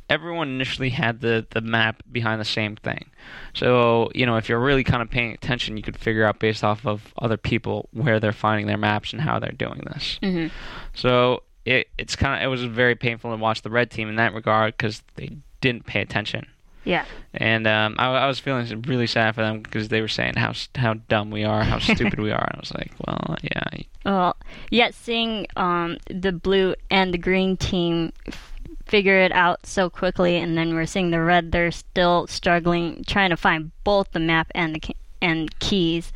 everyone 0.08 0.48
initially 0.48 0.90
had 0.90 1.20
the 1.20 1.46
the 1.50 1.60
map 1.60 2.02
behind 2.10 2.40
the 2.40 2.44
same 2.44 2.76
thing. 2.76 3.10
So 3.54 4.10
you 4.14 4.26
know, 4.26 4.36
if 4.36 4.48
you're 4.48 4.60
really 4.60 4.84
kind 4.84 5.02
of 5.02 5.10
paying 5.10 5.32
attention, 5.32 5.76
you 5.76 5.82
could 5.82 5.98
figure 5.98 6.24
out 6.24 6.38
based 6.38 6.64
off 6.64 6.86
of 6.86 7.12
other 7.18 7.36
people 7.36 7.88
where 7.92 8.20
they're 8.20 8.32
finding 8.32 8.66
their 8.66 8.76
maps 8.78 9.12
and 9.12 9.22
how 9.22 9.38
they're 9.38 9.52
doing 9.52 9.82
this. 9.92 10.18
hmm 10.22 10.46
So 10.94 11.42
it 11.64 11.88
it's 11.98 12.16
kind 12.16 12.34
of 12.40 12.44
it 12.44 12.48
was 12.48 12.64
very 12.64 12.94
painful 12.94 13.30
to 13.30 13.36
watch 13.36 13.62
the 13.62 13.70
red 13.70 13.90
team 13.90 14.08
in 14.08 14.16
that 14.16 14.34
regard 14.34 14.76
because 14.76 15.02
they 15.16 15.36
didn't 15.60 15.86
pay 15.86 16.00
attention. 16.00 16.46
Yeah. 16.84 17.04
And 17.34 17.66
um, 17.66 17.96
I, 17.98 18.08
I 18.08 18.26
was 18.26 18.38
feeling 18.38 18.82
really 18.82 19.06
sad 19.06 19.34
for 19.34 19.42
them 19.42 19.60
because 19.60 19.88
they 19.88 20.00
were 20.00 20.08
saying 20.08 20.34
how 20.36 20.52
how 20.74 20.94
dumb 21.08 21.30
we 21.30 21.44
are, 21.44 21.62
how 21.62 21.78
stupid 21.94 22.18
we 22.18 22.32
are, 22.32 22.42
and 22.44 22.56
I 22.56 22.60
was 22.60 22.74
like, 22.74 22.92
well, 23.06 23.36
yeah, 23.42 23.82
Well, 24.04 24.36
yet 24.70 24.94
seeing 24.94 25.46
um, 25.56 25.98
the 26.08 26.32
blue 26.32 26.74
and 26.90 27.12
the 27.14 27.18
green 27.18 27.56
team 27.56 28.12
f- 28.26 28.52
figure 28.86 29.18
it 29.18 29.32
out 29.32 29.66
so 29.66 29.90
quickly, 29.90 30.36
and 30.36 30.56
then 30.56 30.74
we're 30.74 30.86
seeing 30.86 31.10
the 31.10 31.20
red, 31.20 31.52
they're 31.52 31.70
still 31.70 32.26
struggling, 32.26 33.04
trying 33.06 33.30
to 33.30 33.36
find 33.36 33.70
both 33.84 34.10
the 34.12 34.20
map 34.20 34.50
and 34.54 34.76
the 34.76 34.96
and 35.22 35.58
keys 35.58 36.12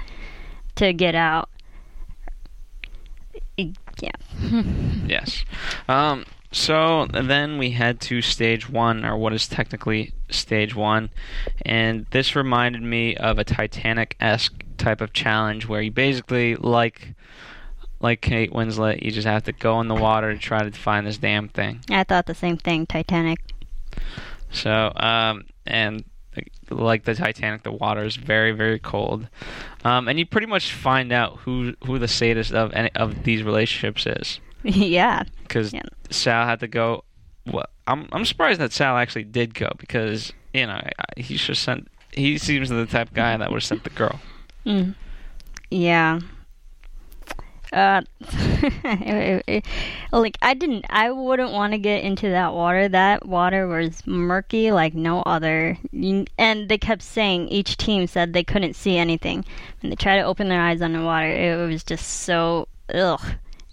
to 0.76 0.92
get 0.92 1.14
out. 1.14 1.50
Yeah. 3.56 4.10
yes. 5.06 5.44
Um, 5.88 6.24
so 6.54 7.06
then 7.12 7.58
we 7.58 7.72
head 7.72 8.00
to 8.02 8.22
stage 8.22 8.70
one, 8.70 9.04
or 9.04 9.18
what 9.18 9.34
is 9.34 9.46
technically 9.46 10.14
stage 10.30 10.74
one, 10.74 11.10
and 11.66 12.06
this 12.12 12.34
reminded 12.34 12.80
me 12.80 13.14
of 13.16 13.38
a 13.38 13.44
Titanic-esque 13.44 14.64
type 14.78 15.02
of 15.02 15.12
challenge 15.12 15.68
where 15.68 15.82
you 15.82 15.90
basically 15.90 16.56
like. 16.56 17.14
Like 18.00 18.20
Kate 18.20 18.52
Winslet, 18.52 19.02
you 19.02 19.10
just 19.10 19.26
have 19.26 19.44
to 19.44 19.52
go 19.52 19.80
in 19.80 19.88
the 19.88 19.94
water 19.94 20.34
to 20.34 20.38
try 20.38 20.62
to 20.62 20.70
find 20.72 21.06
this 21.06 21.16
damn 21.16 21.48
thing. 21.48 21.80
I 21.88 22.04
thought 22.04 22.26
the 22.26 22.34
same 22.34 22.58
thing, 22.58 22.84
Titanic. 22.84 23.38
So, 24.50 24.92
um, 24.96 25.44
and 25.64 26.04
like 26.68 27.04
the 27.04 27.14
Titanic, 27.14 27.62
the 27.62 27.72
water 27.72 28.04
is 28.04 28.16
very, 28.16 28.52
very 28.52 28.78
cold, 28.78 29.28
um, 29.84 30.06
and 30.06 30.18
you 30.18 30.26
pretty 30.26 30.48
much 30.48 30.74
find 30.74 31.12
out 31.12 31.38
who 31.38 31.74
who 31.86 31.98
the 31.98 32.08
sadist 32.08 32.52
of 32.52 32.74
any 32.74 32.90
of 32.94 33.24
these 33.24 33.42
relationships 33.42 34.04
is, 34.06 34.38
yeah. 34.72 35.22
because 35.42 35.72
Yeah. 35.72 35.82
Sal 36.10 36.46
had 36.46 36.60
to 36.60 36.68
go. 36.68 37.04
Well, 37.46 37.66
I'm 37.86 38.08
I'm 38.12 38.24
surprised 38.24 38.60
that 38.60 38.72
Sal 38.72 38.96
actually 38.96 39.24
did 39.24 39.54
go 39.54 39.70
because 39.78 40.32
you 40.52 40.66
know 40.66 40.80
he 41.16 41.36
should 41.36 41.56
sent. 41.56 41.88
He 42.12 42.38
seems 42.38 42.68
the 42.68 42.86
type 42.86 43.08
of 43.08 43.14
guy 43.14 43.36
that 43.36 43.50
would 43.50 43.56
have 43.56 43.64
sent 43.64 43.84
the 43.84 43.90
girl. 43.90 44.20
Mm. 44.64 44.94
Yeah. 45.70 46.20
Uh, 47.72 48.00
it- 48.22 49.44
it- 49.46 49.64
like 50.12 50.38
I 50.40 50.54
didn't, 50.54 50.86
I 50.88 51.10
wouldn't 51.10 51.52
want 51.52 51.72
to 51.72 51.78
get 51.78 52.04
into 52.04 52.30
that 52.30 52.54
water. 52.54 52.88
That 52.88 53.26
water 53.26 53.66
was 53.66 54.06
murky 54.06 54.70
like 54.70 54.94
no 54.94 55.20
other. 55.22 55.76
And 55.92 56.68
they 56.68 56.78
kept 56.78 57.02
saying 57.02 57.48
each 57.48 57.76
team 57.76 58.06
said 58.06 58.32
they 58.32 58.44
couldn't 58.44 58.74
see 58.74 58.96
anything, 58.96 59.44
and 59.82 59.92
they 59.92 59.96
tried 59.96 60.16
to 60.18 60.24
open 60.24 60.48
their 60.48 60.62
eyes 60.62 60.80
underwater. 60.80 61.28
It 61.28 61.66
was 61.68 61.82
just 61.84 62.06
so 62.06 62.68
ugh. 62.94 63.20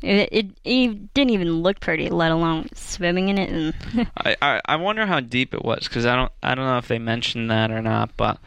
It, 0.02 0.30
it, 0.32 0.46
it 0.64 1.14
didn't 1.14 1.30
even 1.32 1.62
look 1.62 1.80
pretty, 1.80 2.10
let 2.10 2.32
alone 2.32 2.70
swimming 2.74 3.30
in 3.30 3.38
it. 3.38 3.50
And 3.50 4.08
I, 4.18 4.36
I 4.42 4.62
I 4.66 4.76
wonder 4.78 5.06
how 5.06 5.20
deep 5.20 5.54
it 5.54 5.64
was 5.64 5.88
because 5.88 6.06
I 6.06 6.16
don't 6.16 6.32
I 6.42 6.56
don't 6.56 6.66
know 6.66 6.78
if 6.78 6.88
they 6.88 7.00
mentioned 7.00 7.52
that 7.52 7.72
or 7.72 7.82
not, 7.82 8.16
but 8.18 8.40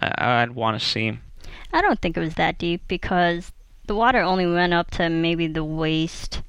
I, 0.00 0.42
I'd 0.42 0.52
want 0.52 0.80
to 0.80 0.84
see. 0.84 1.18
I 1.72 1.80
don't 1.80 2.00
think 2.00 2.16
it 2.16 2.20
was 2.20 2.34
that 2.34 2.58
deep 2.58 2.82
because 2.88 3.52
the 3.86 3.94
water 3.94 4.20
only 4.20 4.46
went 4.46 4.74
up 4.74 4.90
to 4.92 5.08
maybe 5.08 5.46
the 5.46 5.64
waist 5.64 6.42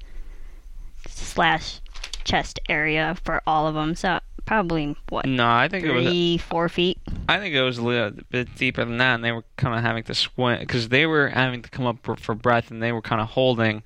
slash 1.08 1.80
chest 2.24 2.58
area 2.68 3.16
for 3.24 3.42
all 3.46 3.66
of 3.66 3.74
them. 3.74 3.94
So 3.94 4.20
probably 4.48 4.96
what 5.10 5.26
No, 5.26 5.46
I 5.46 5.68
think 5.68 5.84
it 5.84 5.92
was 5.92 6.06
three, 6.06 6.38
four 6.38 6.68
feet. 6.68 6.98
I 7.28 7.38
think 7.38 7.54
it 7.54 7.62
was 7.62 7.78
a 7.78 7.82
little 7.82 8.12
bit 8.30 8.54
deeper 8.56 8.84
than 8.84 8.96
that, 8.96 9.14
and 9.14 9.24
they 9.24 9.30
were 9.30 9.44
kind 9.56 9.76
of 9.76 9.82
having 9.82 10.04
to 10.04 10.14
swim 10.14 10.58
because 10.60 10.88
they 10.88 11.06
were 11.06 11.28
having 11.28 11.62
to 11.62 11.68
come 11.68 11.86
up 11.86 11.98
for, 12.02 12.16
for 12.16 12.34
breath, 12.34 12.70
and 12.70 12.82
they 12.82 12.90
were 12.90 13.02
kind 13.02 13.20
of 13.20 13.28
holding, 13.28 13.82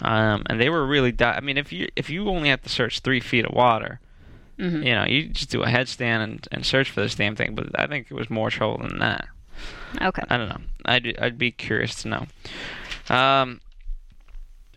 um, 0.00 0.42
and 0.46 0.60
they 0.60 0.70
were 0.70 0.86
really. 0.86 1.12
Di- 1.12 1.36
I 1.36 1.40
mean, 1.40 1.58
if 1.58 1.72
you 1.72 1.88
if 1.96 2.08
you 2.08 2.28
only 2.28 2.48
have 2.48 2.62
to 2.62 2.68
search 2.68 3.00
three 3.00 3.20
feet 3.20 3.44
of 3.44 3.52
water, 3.54 4.00
Mhm. 4.58 4.84
you 4.84 4.94
know, 4.94 5.04
you 5.04 5.28
just 5.28 5.50
do 5.50 5.62
a 5.62 5.66
headstand 5.66 6.22
and, 6.24 6.48
and 6.52 6.64
search 6.66 6.90
for 6.90 7.00
this 7.02 7.14
damn 7.14 7.36
thing. 7.36 7.54
But 7.54 7.78
I 7.78 7.86
think 7.86 8.06
it 8.10 8.14
was 8.14 8.30
more 8.30 8.50
trouble 8.50 8.78
than 8.86 8.98
that. 9.00 9.26
Okay. 10.00 10.22
I 10.30 10.36
don't 10.36 10.48
know. 10.48 10.60
I'd 10.86 11.18
I'd 11.20 11.38
be 11.38 11.50
curious 11.50 11.94
to 12.02 12.08
know. 12.08 12.26
Um, 13.10 13.60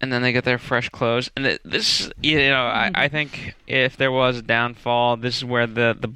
and 0.01 0.11
then 0.11 0.21
they 0.21 0.33
get 0.33 0.43
their 0.43 0.57
fresh 0.57 0.89
clothes, 0.89 1.31
and 1.37 1.45
th- 1.45 1.61
this, 1.63 2.11
you 2.21 2.37
know, 2.49 2.65
I, 2.65 2.91
I 2.93 3.07
think 3.07 3.55
if 3.65 3.95
there 3.95 4.11
was 4.11 4.37
a 4.37 4.41
downfall, 4.41 5.17
this 5.17 5.37
is 5.37 5.45
where 5.45 5.67
the 5.67 5.95
the 5.99 6.13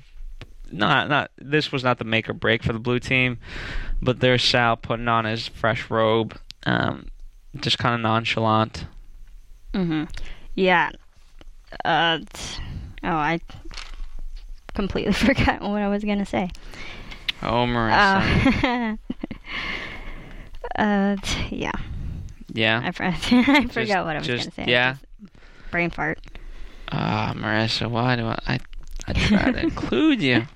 not 0.71 1.09
not 1.09 1.31
this 1.37 1.71
was 1.71 1.83
not 1.83 1.97
the 1.97 2.03
make 2.03 2.29
or 2.29 2.33
break 2.33 2.61
for 2.63 2.73
the 2.73 2.79
blue 2.79 2.99
team, 2.99 3.39
but 4.01 4.19
there's 4.19 4.43
Sal 4.43 4.75
putting 4.77 5.07
on 5.07 5.25
his 5.25 5.47
fresh 5.47 5.89
robe, 5.89 6.37
um, 6.65 7.07
just 7.57 7.77
kind 7.77 7.95
of 7.95 8.01
nonchalant. 8.01 8.85
Mhm. 9.73 10.09
Yeah. 10.55 10.89
Uh. 11.85 12.19
Oh, 13.03 13.07
I 13.09 13.39
completely 14.73 15.13
forgot 15.13 15.61
what 15.61 15.81
I 15.81 15.87
was 15.87 16.03
gonna 16.03 16.25
say. 16.25 16.49
Oh, 17.41 17.65
Marisa, 17.65 18.97
Uh. 20.77 20.81
uh. 20.81 21.15
Yeah. 21.49 21.71
yeah, 22.53 22.81
I, 22.83 22.91
for- 22.91 23.03
I 23.05 23.65
forgot 23.67 24.05
what 24.05 24.15
I 24.15 24.19
was 24.19 24.27
just- 24.27 24.55
gonna 24.55 24.65
say. 24.67 24.71
yeah. 24.71 24.95
Brain 25.71 25.89
fart. 25.91 26.19
ah, 26.91 27.33
Marisa, 27.35 27.89
why 27.89 28.15
do 28.15 28.25
I 28.25 28.39
I, 28.47 28.59
I 29.07 29.13
try 29.13 29.51
to 29.51 29.59
include 29.59 30.21
you? 30.21 30.47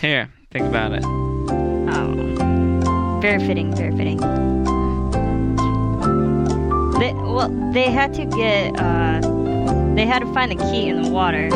Here, 0.00 0.30
think 0.52 0.66
about 0.66 0.92
it. 0.92 1.02
Oh, 1.04 3.18
very 3.20 3.44
fitting, 3.44 3.74
very 3.74 3.96
fitting. 3.96 4.65
Well, 7.36 7.50
they 7.70 7.90
had 7.90 8.14
to 8.14 8.24
get, 8.24 8.80
uh, 8.80 9.20
they 9.94 10.06
had 10.06 10.20
to 10.20 10.32
find 10.32 10.50
the 10.50 10.56
key 10.56 10.88
in 10.88 11.02
the 11.02 11.10
water 11.10 11.48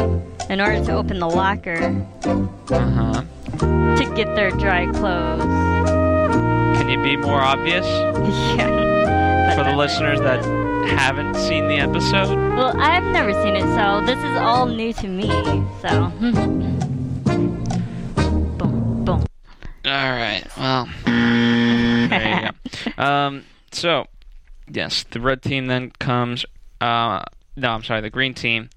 in 0.50 0.60
order 0.60 0.84
to 0.84 0.92
open 0.92 1.20
the 1.20 1.26
locker. 1.26 1.78
Uh 2.70 2.90
huh. 2.90 3.22
to 3.96 4.12
get 4.14 4.36
their 4.36 4.50
dry 4.50 4.92
clothes. 4.92 5.42
Can 6.76 6.90
you 6.90 7.02
be 7.02 7.16
more 7.16 7.40
obvious 7.40 7.86
yeah. 8.58 9.56
For 9.56 9.64
the 9.64 9.74
listeners 9.74 10.20
that 10.20 10.44
haven't 10.90 11.34
seen 11.36 11.66
the 11.66 11.76
episode? 11.76 12.28
Well, 12.28 12.78
I've 12.78 13.04
never 13.04 13.32
seen 13.42 13.56
it, 13.56 13.62
so 13.74 14.04
this 14.04 14.18
is 14.18 14.36
all 14.36 14.66
new 14.66 14.92
to 14.92 15.08
me. 15.08 15.30
So. 15.80 16.12
boom, 18.58 19.04
boom. 19.06 19.24
All 19.86 20.12
right. 20.12 20.44
Well, 20.58 20.88
there 21.06 22.42
you 22.42 22.50
go. 22.50 23.02
Um, 23.02 23.44
so, 23.72 24.06
yes, 24.72 25.04
the 25.10 25.20
red 25.20 25.42
team 25.42 25.66
then 25.66 25.90
comes. 25.98 26.44
Uh, 26.80 27.22
no, 27.56 27.70
I'm 27.70 27.82
sorry, 27.84 28.00
the 28.00 28.10
green 28.10 28.34
team, 28.34 28.70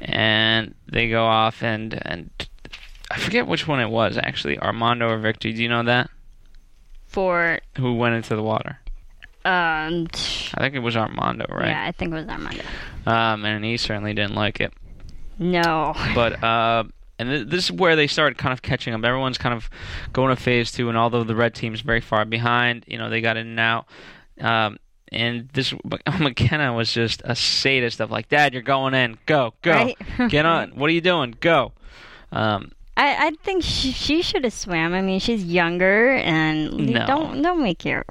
and 0.00 0.74
they 0.90 1.08
go 1.08 1.24
off 1.24 1.62
and 1.62 2.00
and 2.06 2.30
I 3.10 3.18
forget 3.18 3.46
which 3.46 3.68
one 3.68 3.80
it 3.80 3.90
was 3.90 4.16
actually, 4.18 4.58
Armando 4.58 5.08
or 5.08 5.18
Victor. 5.18 5.50
Do 5.52 5.62
you 5.62 5.68
know 5.68 5.82
that? 5.84 6.10
For 7.06 7.60
Who 7.78 7.94
went 7.94 8.16
into 8.16 8.34
the 8.34 8.42
water? 8.42 8.78
um. 9.44 10.08
I 10.54 10.60
think 10.60 10.74
it 10.74 10.80
was 10.82 10.96
Armando, 10.96 11.46
right? 11.48 11.68
Yeah, 11.68 11.84
I 11.84 11.92
think 11.92 12.12
it 12.12 12.16
was 12.16 12.28
Armando. 12.28 12.64
Um, 13.06 13.44
and 13.44 13.64
he 13.64 13.76
certainly 13.76 14.14
didn't 14.14 14.34
like 14.34 14.60
it. 14.60 14.72
No. 15.38 15.94
But 16.14 16.42
uh, 16.42 16.84
and 17.18 17.28
th- 17.28 17.48
this 17.48 17.64
is 17.64 17.72
where 17.72 17.94
they 17.94 18.06
started 18.06 18.38
kind 18.38 18.52
of 18.52 18.62
catching 18.62 18.94
up. 18.94 19.04
Everyone's 19.04 19.38
kind 19.38 19.54
of 19.54 19.68
going 20.12 20.34
to 20.34 20.40
phase 20.40 20.72
two, 20.72 20.88
and 20.88 20.96
although 20.98 21.24
the 21.24 21.36
red 21.36 21.54
team's 21.54 21.82
very 21.82 22.00
far 22.00 22.24
behind, 22.24 22.84
you 22.88 22.98
know 22.98 23.10
they 23.10 23.20
got 23.20 23.36
in 23.36 23.46
and 23.48 23.60
out. 23.60 23.86
Um, 24.40 24.78
and 25.14 25.48
this 25.52 25.72
McKenna 26.18 26.72
was 26.72 26.92
just 26.92 27.22
a 27.24 27.34
sadist 27.34 28.00
of 28.00 28.10
like, 28.10 28.28
Dad, 28.28 28.52
you're 28.52 28.62
going 28.62 28.94
in, 28.94 29.16
go, 29.26 29.54
go, 29.62 29.72
Right? 29.72 29.96
get 30.28 30.44
on. 30.46 30.70
What 30.70 30.90
are 30.90 30.92
you 30.92 31.00
doing? 31.00 31.34
Go. 31.40 31.72
Um, 32.32 32.72
I, 32.96 33.28
I 33.28 33.30
think 33.42 33.62
she, 33.64 33.90
she 33.92 34.22
should 34.22 34.44
have 34.44 34.52
swam. 34.52 34.94
I 34.94 35.00
mean, 35.02 35.20
she's 35.20 35.44
younger, 35.44 36.14
and 36.16 36.72
No. 36.90 37.06
don't 37.06 37.42
don't 37.42 37.62
make 37.62 37.84
your 37.84 38.04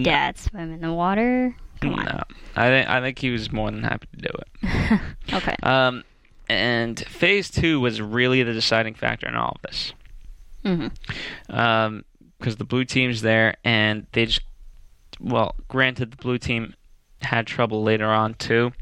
dad 0.00 0.38
swim 0.38 0.72
in 0.72 0.80
the 0.80 0.92
water. 0.92 1.54
Come 1.80 1.94
on. 1.94 2.04
no, 2.04 2.22
I 2.56 2.68
think 2.68 2.88
I 2.88 3.00
think 3.00 3.18
he 3.18 3.30
was 3.30 3.50
more 3.50 3.70
than 3.70 3.82
happy 3.82 4.06
to 4.14 4.20
do 4.20 4.28
it. 4.28 5.00
Okay. 5.32 5.54
Um, 5.62 6.02
and 6.48 6.98
phase 7.06 7.50
two 7.50 7.78
was 7.80 8.00
really 8.00 8.42
the 8.42 8.52
deciding 8.52 8.94
factor 8.94 9.28
in 9.28 9.36
all 9.36 9.52
of 9.54 9.62
this. 9.62 9.92
Mm-hmm. 10.64 11.56
Um, 11.56 12.04
because 12.38 12.56
the 12.56 12.64
blue 12.64 12.84
team's 12.84 13.20
there, 13.22 13.56
and 13.64 14.06
they 14.12 14.26
just, 14.26 14.40
well, 15.20 15.54
granted, 15.68 16.12
the 16.12 16.16
blue 16.16 16.38
team 16.38 16.74
had 17.22 17.46
trouble 17.46 17.82
later 17.82 18.06
on 18.06 18.34
too, 18.34 18.72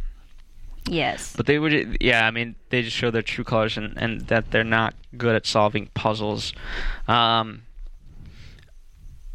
Yes. 0.87 1.35
but 1.37 1.47
they 1.47 1.59
would, 1.59 1.99
yeah, 2.01 2.27
I 2.27 2.31
mean, 2.31 2.55
they 2.71 2.83
just 2.83 2.97
show 2.97 3.11
their 3.11 3.23
true 3.23 3.45
colors 3.45 3.77
and, 3.77 3.95
and 3.97 4.21
that 4.29 4.51
they're 4.51 4.65
not 4.65 4.95
good 5.17 5.35
at 5.35 5.47
solving 5.47 5.89
puzzles. 5.95 6.53
Um, 7.09 7.63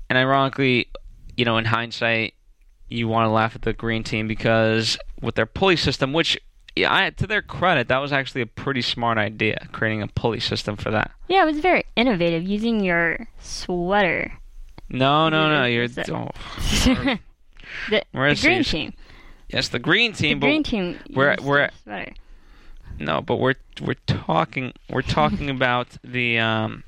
and 0.09 0.17
ironically, 0.17 0.87
you 1.37 1.45
know, 1.45 1.57
in 1.57 1.65
hindsight, 1.65 2.33
you 2.89 3.07
want 3.07 3.27
to 3.27 3.31
laugh 3.31 3.55
at 3.55 3.63
the 3.63 3.73
green 3.73 4.03
team 4.03 4.27
because 4.27 4.97
with 5.21 5.35
their 5.35 5.45
pulley 5.45 5.75
system, 5.75 6.13
which 6.13 6.39
yeah, 6.75 6.93
I, 6.93 7.09
to 7.11 7.27
their 7.27 7.41
credit, 7.41 7.87
that 7.89 7.97
was 7.99 8.11
actually 8.11 8.41
a 8.41 8.45
pretty 8.47 8.81
smart 8.81 9.17
idea, 9.17 9.67
creating 9.71 10.01
a 10.01 10.07
pulley 10.07 10.39
system 10.39 10.75
for 10.75 10.89
that. 10.91 11.11
Yeah, 11.27 11.43
it 11.43 11.45
was 11.45 11.59
very 11.59 11.83
innovative 11.95 12.43
using 12.43 12.83
your 12.83 13.27
sweater. 13.39 14.39
No, 14.89 15.29
no, 15.29 15.49
no, 15.49 15.65
you're. 15.65 15.87
Oh, 16.11 16.29
the, 16.85 17.19
the 17.89 18.37
green 18.41 18.63
team. 18.63 18.93
yes, 19.49 19.69
the 19.69 19.79
green 19.79 20.13
team, 20.13 20.39
the 20.39 20.45
green 20.47 20.63
team. 20.63 20.99
we're- 21.13 21.37
we're- 21.41 21.69
sweater. 21.83 22.13
no, 22.99 23.21
but 23.21 23.37
we're 23.37 23.55
we're 23.81 23.95
talking 24.05 24.73
we're 24.89 25.01
talking 25.01 25.49
about 25.57 25.87
the 26.03 26.37
um 26.39 26.83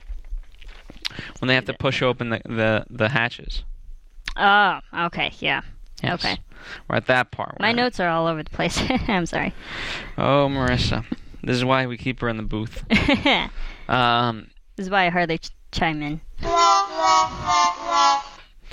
when 1.39 1.47
they 1.47 1.55
have 1.55 1.65
to 1.65 1.73
push 1.73 2.01
open 2.01 2.29
the 2.29 2.41
the, 2.45 2.85
the 2.89 3.09
hatches. 3.09 3.63
Oh, 4.37 4.79
okay, 5.05 5.31
yeah. 5.39 5.61
Yes. 6.03 6.13
Okay. 6.25 6.37
We're 6.89 6.97
at 6.97 7.07
that 7.07 7.31
part. 7.31 7.59
My 7.59 7.71
notes 7.71 7.99
are 8.01 8.09
all 8.09 8.27
over 8.27 8.43
the 8.43 8.49
place. 8.49 8.77
I'm 9.08 9.25
sorry. 9.25 9.53
Oh, 10.17 10.47
Marisa, 10.51 11.05
this 11.41 11.55
is 11.55 11.63
why 11.63 11.86
we 11.88 11.95
keep 11.97 12.19
her 12.19 12.27
in 12.29 12.36
the 12.38 12.43
booth. 12.43 12.84
this 12.89 13.49
Um, 13.88 14.47
is 14.77 14.89
why 14.89 15.05
I 15.05 15.10
hardly 15.10 15.39
chime 15.75 16.01
in. 16.01 16.21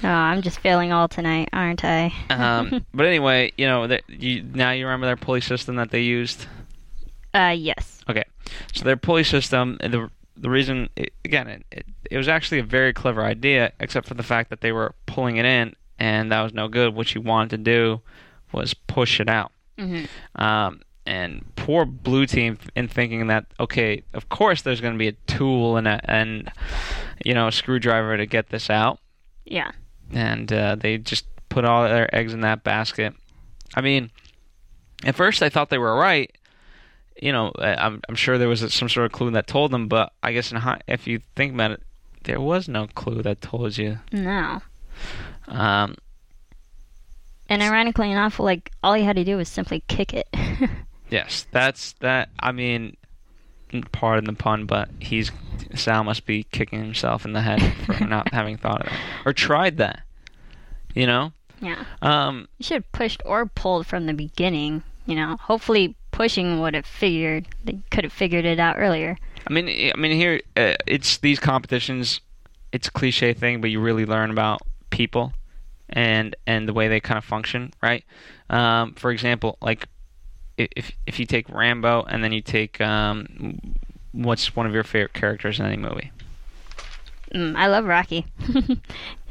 Oh, 0.05 0.09
I'm 0.09 0.43
just 0.43 0.59
failing 0.61 0.93
all 0.93 1.07
tonight, 1.09 1.49
aren't 1.53 1.85
I? 1.85 2.13
um, 2.31 2.85
but 2.95 3.07
anyway, 3.07 3.53
you 3.57 3.67
know, 3.67 3.87
that 3.87 4.03
you 4.09 4.43
now 4.43 4.71
you 4.73 4.85
remember 4.85 5.07
their 5.07 5.17
pulley 5.17 5.41
system 5.41 5.77
that 5.77 5.91
they 5.91 6.01
used. 6.01 6.47
Uh, 7.35 7.55
yes. 7.57 8.01
Okay, 8.09 8.25
so 8.73 8.85
their 8.85 8.97
pulley 8.97 9.25
system, 9.25 9.77
the 9.81 10.11
the 10.37 10.51
reason 10.51 10.89
it, 10.97 11.13
again, 11.25 11.47
it, 11.49 11.65
it 11.71 11.87
it 12.11 12.17
was 12.17 12.29
actually 12.29 12.59
a 12.59 12.65
very 12.65 12.93
clever 12.93 13.23
idea, 13.23 13.73
except 13.79 14.09
for 14.09 14.15
the 14.15 14.23
fact 14.25 14.51
that 14.51 14.61
they 14.61 14.73
were 14.73 14.95
pulling 15.07 15.37
it 15.37 15.45
in, 15.45 15.75
and 15.99 16.33
that 16.33 16.43
was 16.43 16.53
no 16.53 16.67
good. 16.69 16.95
What 16.95 17.15
you 17.15 17.21
wanted 17.21 17.51
to 17.51 17.59
do 17.59 18.01
was 18.51 18.75
push 18.75 19.21
it 19.21 19.29
out. 19.29 19.53
Mhm. 19.79 20.09
Um, 20.35 20.81
and 21.07 21.45
poor 21.57 21.85
blue 21.85 22.27
team 22.27 22.59
in 22.77 22.87
thinking 22.89 23.27
that 23.29 23.47
okay, 23.59 24.03
of 24.15 24.29
course 24.29 24.63
there's 24.63 24.81
going 24.81 24.95
to 24.95 24.99
be 24.99 25.09
a 25.09 25.13
tool 25.27 25.77
and 25.77 25.87
a 25.89 26.01
and 26.11 26.51
you 27.25 27.35
know 27.35 27.49
a 27.49 27.53
screwdriver 27.53 28.17
to 28.17 28.27
get 28.27 28.49
this 28.51 28.71
out, 28.71 28.99
Yeah. 29.45 29.73
and 30.13 30.53
uh, 30.53 30.77
they 30.77 30.99
just 30.99 31.27
put 31.49 31.65
all 31.65 31.83
their 31.85 32.13
eggs 32.15 32.33
in 32.33 32.41
that 32.43 32.63
basket. 32.65 33.15
I 33.75 33.81
mean, 33.81 34.11
at 35.05 35.15
first 35.15 35.43
I 35.43 35.49
thought 35.49 35.71
they 35.71 35.79
were 35.79 35.97
right. 35.97 36.31
You 37.21 37.31
know, 37.33 37.53
I'm 37.59 38.01
I'm 38.09 38.15
sure 38.15 38.39
there 38.39 38.49
was 38.49 38.61
some 38.73 38.89
sort 38.89 39.07
of 39.07 39.13
clue 39.13 39.31
that 39.33 39.47
told 39.47 39.71
them, 39.71 39.87
but 39.89 40.13
I 40.23 40.33
guess 40.33 40.51
in 40.51 40.59
hi- 40.59 40.81
if 40.89 41.07
you 41.07 41.21
think 41.37 41.53
about 41.55 41.73
it, 41.73 41.83
there 42.25 42.41
was 42.41 42.69
no 42.69 42.87
clue 42.87 43.23
that 43.23 43.41
told 43.43 43.77
you. 43.77 43.99
No. 44.13 44.63
Um, 45.49 45.97
And 47.49 47.63
ironically 47.63 48.11
enough, 48.11 48.39
like 48.41 48.71
all 48.83 48.97
you 48.97 49.05
had 49.05 49.17
to 49.17 49.25
do 49.25 49.37
was 49.37 49.49
simply 49.49 49.83
kick 49.89 50.15
it. 50.15 50.29
yes, 51.13 51.47
that's 51.51 51.93
that. 52.01 52.31
I 52.41 52.53
mean, 52.53 52.97
pardon 53.93 54.25
the 54.25 54.33
pun, 54.33 54.67
but 54.67 54.89
he's 54.99 55.31
Sal 55.75 56.05
must 56.05 56.27
be 56.27 56.45
kicking 56.45 56.83
himself 56.83 57.25
in 57.25 57.33
the 57.33 57.43
head 57.43 57.63
for 57.85 58.05
not 58.05 58.33
having 58.33 58.57
thought 58.57 58.81
of 58.81 58.87
that 58.87 59.01
or 59.25 59.33
tried 59.33 59.77
that. 59.79 60.03
You 60.95 61.07
know, 61.07 61.33
yeah. 61.61 61.85
um, 62.03 62.49
You 62.59 62.65
should 62.65 62.75
have 62.75 62.93
pushed 62.93 63.23
or 63.25 63.47
pulled 63.47 63.87
from 63.87 64.07
the 64.07 64.15
beginning. 64.15 64.83
You 65.07 65.17
know, 65.17 65.37
hopefully 65.41 65.97
pushing 66.11 66.61
would 66.61 66.75
have 66.75 66.87
figured 66.87 67.47
they 67.65 67.79
could 67.91 68.05
have 68.05 68.13
figured 68.13 68.45
it 68.45 68.61
out 68.61 68.77
earlier. 68.79 69.19
I 69.47 69.53
mean, 69.53 69.69
I 69.69 69.99
mean, 69.99 70.13
here 70.13 70.41
uh, 70.57 70.75
it's 70.87 71.19
these 71.19 71.41
competitions. 71.41 72.21
It's 72.73 72.89
a 72.89 72.91
cliche 72.91 73.35
thing, 73.35 73.61
but 73.61 73.71
you 73.71 73.81
really 73.81 74.07
learn 74.07 74.31
about 74.31 74.63
people 74.91 75.33
and 75.89 76.37
and 76.47 76.69
the 76.69 76.73
way 76.73 76.89
they 76.89 77.01
kind 77.01 77.19
of 77.19 77.25
function, 77.25 77.73
right? 77.83 78.05
Um, 78.51 78.95
for 78.95 79.11
example, 79.11 79.59
like 79.61 79.89
if 80.57 80.93
if 81.07 81.19
you 81.19 81.27
take 81.27 81.49
Rambo 81.49 82.05
and 82.05 82.23
then 82.23 82.33
you 82.33 82.41
take 82.43 82.81
um, 82.81 83.61
what's 84.13 84.55
one 84.55 84.67
of 84.67 84.75
your 84.75 84.85
favorite 84.85 85.15
characters 85.15 85.59
in 85.61 85.67
any 85.67 85.77
movie? 85.77 86.11
Mm, 87.35 87.57
I 87.57 87.67
love 87.69 87.85
Rocky. 87.87 88.27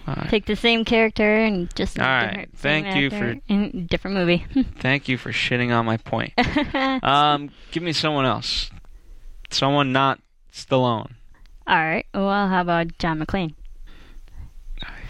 Alright. 0.07 0.29
Take 0.29 0.45
the 0.47 0.55
same 0.55 0.83
character 0.83 1.35
and 1.35 1.73
just 1.75 1.99
All 1.99 2.05
right. 2.05 2.49
Thank 2.55 2.95
you 2.95 3.11
for- 3.11 3.35
in 3.47 3.85
different 3.85 4.17
movie. 4.17 4.45
Thank 4.79 5.07
you 5.07 5.17
for 5.17 5.31
shitting 5.31 5.71
on 5.71 5.85
my 5.85 5.97
point. 5.97 6.33
um, 7.03 7.51
give 7.71 7.83
me 7.83 7.93
someone 7.93 8.25
else, 8.25 8.71
someone 9.51 9.91
not 9.91 10.19
Stallone. 10.51 11.11
All 11.67 11.75
right. 11.77 12.05
Well, 12.15 12.47
how 12.47 12.61
about 12.61 12.97
John 12.97 13.19
McClane 13.23 13.53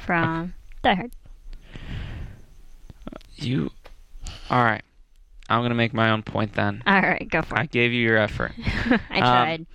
from 0.05 0.53
Die 0.83 0.93
Hard? 0.93 1.11
You, 3.37 3.71
all 4.49 4.63
right. 4.63 4.83
I'm 5.51 5.61
gonna 5.63 5.75
make 5.75 5.93
my 5.93 6.11
own 6.11 6.23
point 6.23 6.53
then. 6.53 6.81
All 6.87 7.01
right, 7.01 7.27
go 7.29 7.41
for 7.41 7.55
it. 7.57 7.59
I 7.61 7.65
gave 7.65 7.91
you 7.91 8.01
your 8.01 8.17
effort. 8.17 8.53
I 9.09 9.19
tried. 9.19 9.65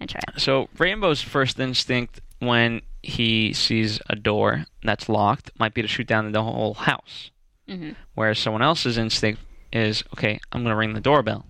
I 0.00 0.06
tried. 0.06 0.24
So 0.38 0.68
Rambo's 0.78 1.22
first 1.22 1.58
instinct 1.58 2.20
when 2.38 2.82
he 3.02 3.52
sees 3.52 4.00
a 4.10 4.16
door 4.16 4.66
that's 4.82 5.08
locked 5.08 5.50
might 5.58 5.74
be 5.74 5.82
to 5.82 5.88
shoot 5.88 6.06
down 6.06 6.30
the 6.32 6.42
whole 6.42 6.74
house. 6.74 7.30
hmm 7.68 7.90
Whereas 8.14 8.38
someone 8.38 8.62
else's 8.62 8.98
instinct 8.98 9.40
is, 9.72 10.02
okay, 10.14 10.38
I'm 10.52 10.62
going 10.62 10.72
to 10.72 10.76
ring 10.76 10.92
the 10.94 11.00
doorbell. 11.00 11.46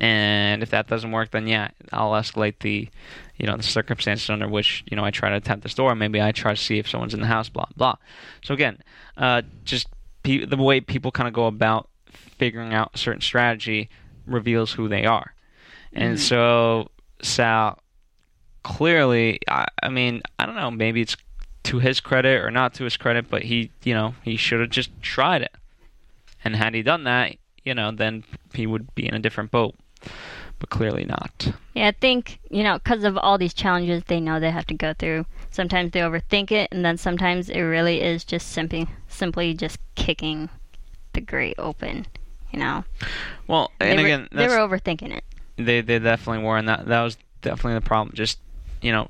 And 0.00 0.62
if 0.62 0.70
that 0.70 0.88
doesn't 0.88 1.12
work, 1.12 1.30
then 1.30 1.46
yeah, 1.46 1.68
I'll 1.92 2.12
escalate 2.12 2.58
the, 2.60 2.88
you 3.36 3.46
know, 3.46 3.56
the 3.56 3.62
circumstances 3.62 4.28
under 4.28 4.48
which 4.48 4.82
you 4.90 4.96
know 4.96 5.04
I 5.04 5.10
try 5.12 5.30
to 5.30 5.36
attempt 5.36 5.62
this 5.62 5.74
door. 5.74 5.94
Maybe 5.94 6.20
I 6.20 6.32
try 6.32 6.52
to 6.52 6.60
see 6.60 6.78
if 6.78 6.88
someone's 6.88 7.14
in 7.14 7.20
the 7.20 7.26
house. 7.28 7.48
Blah 7.48 7.66
blah. 7.76 7.94
So 8.42 8.54
again, 8.54 8.78
uh, 9.16 9.42
just 9.64 9.86
pe- 10.24 10.44
the 10.46 10.56
way 10.56 10.80
people 10.80 11.12
kind 11.12 11.28
of 11.28 11.34
go 11.34 11.46
about 11.46 11.88
figuring 12.16 12.72
out 12.72 12.90
a 12.94 12.98
certain 12.98 13.20
strategy 13.20 13.88
reveals 14.26 14.72
who 14.72 14.88
they 14.88 15.04
are. 15.04 15.34
And 15.92 16.16
mm-hmm. 16.16 16.24
so 16.24 16.90
Sal 17.22 17.78
clearly, 18.62 19.40
I, 19.48 19.66
I 19.82 19.88
mean, 19.88 20.22
I 20.38 20.46
don't 20.46 20.56
know, 20.56 20.70
maybe 20.70 21.00
it's 21.00 21.16
to 21.64 21.78
his 21.78 22.00
credit 22.00 22.42
or 22.42 22.50
not 22.50 22.74
to 22.74 22.84
his 22.84 22.96
credit, 22.96 23.30
but 23.30 23.42
he, 23.42 23.70
you 23.84 23.94
know, 23.94 24.14
he 24.22 24.36
should 24.36 24.60
have 24.60 24.70
just 24.70 24.90
tried 25.02 25.42
it. 25.42 25.52
And 26.44 26.56
had 26.56 26.74
he 26.74 26.82
done 26.82 27.04
that, 27.04 27.36
you 27.64 27.74
know, 27.74 27.90
then 27.90 28.24
he 28.52 28.66
would 28.66 28.94
be 28.94 29.06
in 29.06 29.14
a 29.14 29.18
different 29.18 29.50
boat. 29.50 29.74
but 30.58 30.70
clearly 30.70 31.04
not. 31.04 31.52
Yeah, 31.74 31.88
I 31.88 31.92
think, 31.92 32.38
you 32.50 32.62
know, 32.62 32.78
because 32.78 33.04
of 33.04 33.18
all 33.18 33.38
these 33.38 33.54
challenges 33.54 34.02
they 34.04 34.20
know 34.20 34.40
they 34.40 34.50
have 34.50 34.66
to 34.68 34.74
go 34.74 34.94
through, 34.94 35.26
sometimes 35.50 35.92
they 35.92 36.00
overthink 36.00 36.50
it, 36.52 36.68
and 36.72 36.84
then 36.84 36.96
sometimes 36.96 37.48
it 37.48 37.60
really 37.60 38.00
is 38.00 38.24
just 38.24 38.50
simply, 38.50 38.86
simply 39.08 39.54
just 39.54 39.78
kicking 39.94 40.48
the 41.14 41.20
grate 41.20 41.54
open, 41.58 42.06
you 42.52 42.58
know? 42.58 42.84
Well, 43.46 43.72
They 43.80 43.90
and 43.90 44.00
were, 44.00 44.04
again, 44.06 44.28
they 44.32 44.46
were 44.46 44.54
overthinking 44.56 45.16
it. 45.16 45.24
they 45.56 45.80
they 45.80 45.98
definitely 45.98 46.44
were, 46.44 46.56
and 46.58 46.68
that 46.68 46.86
that 46.86 47.02
was 47.02 47.16
definitely 47.42 47.74
the 47.74 47.80
problem. 47.80 48.14
Just 48.14 48.38
you 48.82 48.92
know, 48.92 49.08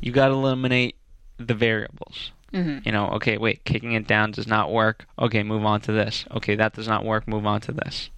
you 0.00 0.12
got 0.12 0.28
to 0.28 0.34
eliminate 0.34 0.94
the 1.38 1.54
variables. 1.54 2.30
hmm 2.52 2.78
You 2.84 2.92
know, 2.92 3.08
okay, 3.16 3.38
wait, 3.38 3.64
kicking 3.64 3.92
it 3.92 4.06
down 4.06 4.30
does 4.30 4.46
not 4.46 4.70
work. 4.72 5.06
Okay, 5.18 5.42
move 5.42 5.64
on 5.64 5.80
to 5.82 5.92
this. 5.92 6.24
Okay, 6.30 6.54
that 6.54 6.74
does 6.74 6.86
not 6.86 7.04
work. 7.04 7.26
Move 7.26 7.44
on 7.46 7.60
to 7.62 7.72
this. 7.72 8.10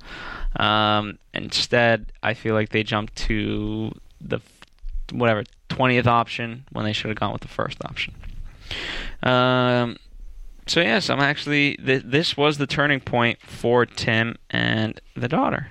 Um, 0.56 1.18
instead, 1.34 2.12
I 2.22 2.34
feel 2.34 2.54
like 2.54 2.70
they 2.70 2.82
jumped 2.82 3.16
to 3.28 3.92
the 4.20 4.40
whatever 5.12 5.44
twentieth 5.68 6.06
option 6.06 6.64
when 6.72 6.84
they 6.84 6.92
should 6.92 7.08
have 7.08 7.18
gone 7.18 7.32
with 7.32 7.42
the 7.42 7.48
first 7.48 7.78
option. 7.84 8.14
Um, 9.22 9.96
so 10.66 10.80
yes, 10.80 11.10
I'm 11.10 11.20
actually 11.20 11.76
th- 11.76 12.02
this 12.04 12.36
was 12.36 12.58
the 12.58 12.66
turning 12.66 13.00
point 13.00 13.40
for 13.40 13.86
Tim 13.86 14.36
and 14.50 15.00
the 15.14 15.28
daughter. 15.28 15.68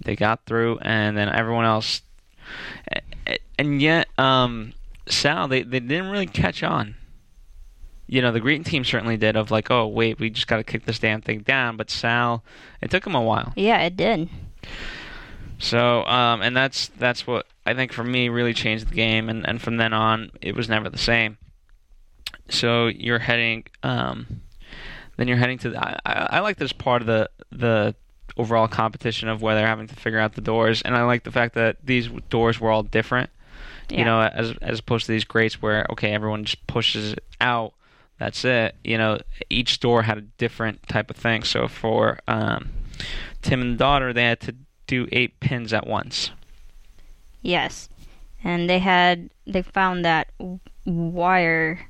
They 0.00 0.16
got 0.16 0.44
through, 0.46 0.78
and 0.82 1.16
then 1.16 1.28
everyone 1.28 1.64
else, 1.64 2.02
and 3.58 3.82
yet, 3.82 4.08
um, 4.16 4.74
Sal, 5.08 5.48
they 5.48 5.62
they 5.62 5.80
didn't 5.80 6.10
really 6.10 6.26
catch 6.26 6.62
on 6.62 6.94
you 8.08 8.22
know, 8.22 8.32
the 8.32 8.40
green 8.40 8.64
team 8.64 8.84
certainly 8.84 9.18
did 9.18 9.36
of 9.36 9.50
like, 9.50 9.70
oh 9.70 9.86
wait, 9.86 10.18
we 10.18 10.30
just 10.30 10.48
got 10.48 10.56
to 10.56 10.64
kick 10.64 10.86
this 10.86 10.98
damn 10.98 11.20
thing 11.20 11.40
down. 11.40 11.76
But 11.76 11.90
Sal, 11.90 12.42
it 12.80 12.90
took 12.90 13.06
him 13.06 13.14
a 13.14 13.22
while. 13.22 13.52
Yeah, 13.54 13.82
it 13.82 13.96
did. 13.96 14.30
So, 15.58 16.04
um, 16.06 16.40
and 16.40 16.56
that's 16.56 16.88
that's 16.98 17.26
what 17.26 17.46
I 17.66 17.74
think 17.74 17.92
for 17.92 18.02
me 18.02 18.30
really 18.30 18.54
changed 18.54 18.88
the 18.88 18.94
game, 18.94 19.28
and 19.28 19.46
and 19.46 19.60
from 19.60 19.76
then 19.76 19.92
on, 19.92 20.30
it 20.40 20.56
was 20.56 20.68
never 20.68 20.88
the 20.88 20.98
same. 20.98 21.36
So 22.48 22.86
you're 22.86 23.18
heading, 23.18 23.64
um, 23.82 24.42
then 25.16 25.28
you're 25.28 25.36
heading 25.36 25.58
to. 25.58 25.70
The, 25.70 26.08
I, 26.08 26.38
I 26.38 26.40
like 26.40 26.56
this 26.56 26.72
part 26.72 27.02
of 27.02 27.06
the 27.06 27.30
the 27.50 27.94
overall 28.36 28.68
competition 28.68 29.28
of 29.28 29.42
where 29.42 29.54
they're 29.54 29.66
having 29.66 29.88
to 29.88 29.96
figure 29.96 30.18
out 30.18 30.34
the 30.34 30.40
doors, 30.40 30.82
and 30.82 30.96
I 30.96 31.02
like 31.04 31.24
the 31.24 31.32
fact 31.32 31.54
that 31.54 31.76
these 31.84 32.08
doors 32.30 32.60
were 32.60 32.70
all 32.70 32.82
different. 32.82 33.30
Yeah. 33.90 33.98
You 33.98 34.04
know, 34.04 34.20
as 34.22 34.54
as 34.62 34.78
opposed 34.78 35.06
to 35.06 35.12
these 35.12 35.24
grates 35.24 35.60
where 35.60 35.86
okay, 35.90 36.12
everyone 36.12 36.44
just 36.44 36.66
pushes 36.66 37.12
it 37.12 37.24
out. 37.40 37.74
That's 38.18 38.44
it. 38.44 38.74
You 38.82 38.98
know, 38.98 39.18
each 39.48 39.80
door 39.80 40.02
had 40.02 40.18
a 40.18 40.22
different 40.22 40.88
type 40.88 41.10
of 41.10 41.16
thing. 41.16 41.44
So 41.44 41.68
for 41.68 42.18
um, 42.26 42.70
Tim 43.42 43.60
and 43.60 43.74
the 43.74 43.78
daughter, 43.78 44.12
they 44.12 44.24
had 44.24 44.40
to 44.40 44.54
do 44.86 45.06
eight 45.12 45.38
pins 45.40 45.72
at 45.72 45.86
once. 45.86 46.30
Yes, 47.42 47.88
and 48.42 48.68
they 48.68 48.80
had 48.80 49.30
they 49.46 49.62
found 49.62 50.04
that 50.04 50.28
wire 50.84 51.87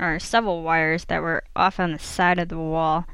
or 0.00 0.18
several 0.18 0.62
wires 0.62 1.04
that 1.06 1.22
were 1.22 1.44
off 1.54 1.78
on 1.78 1.92
the 1.92 1.98
side 1.98 2.38
of 2.38 2.48
the 2.48 2.58
wall, 2.58 3.06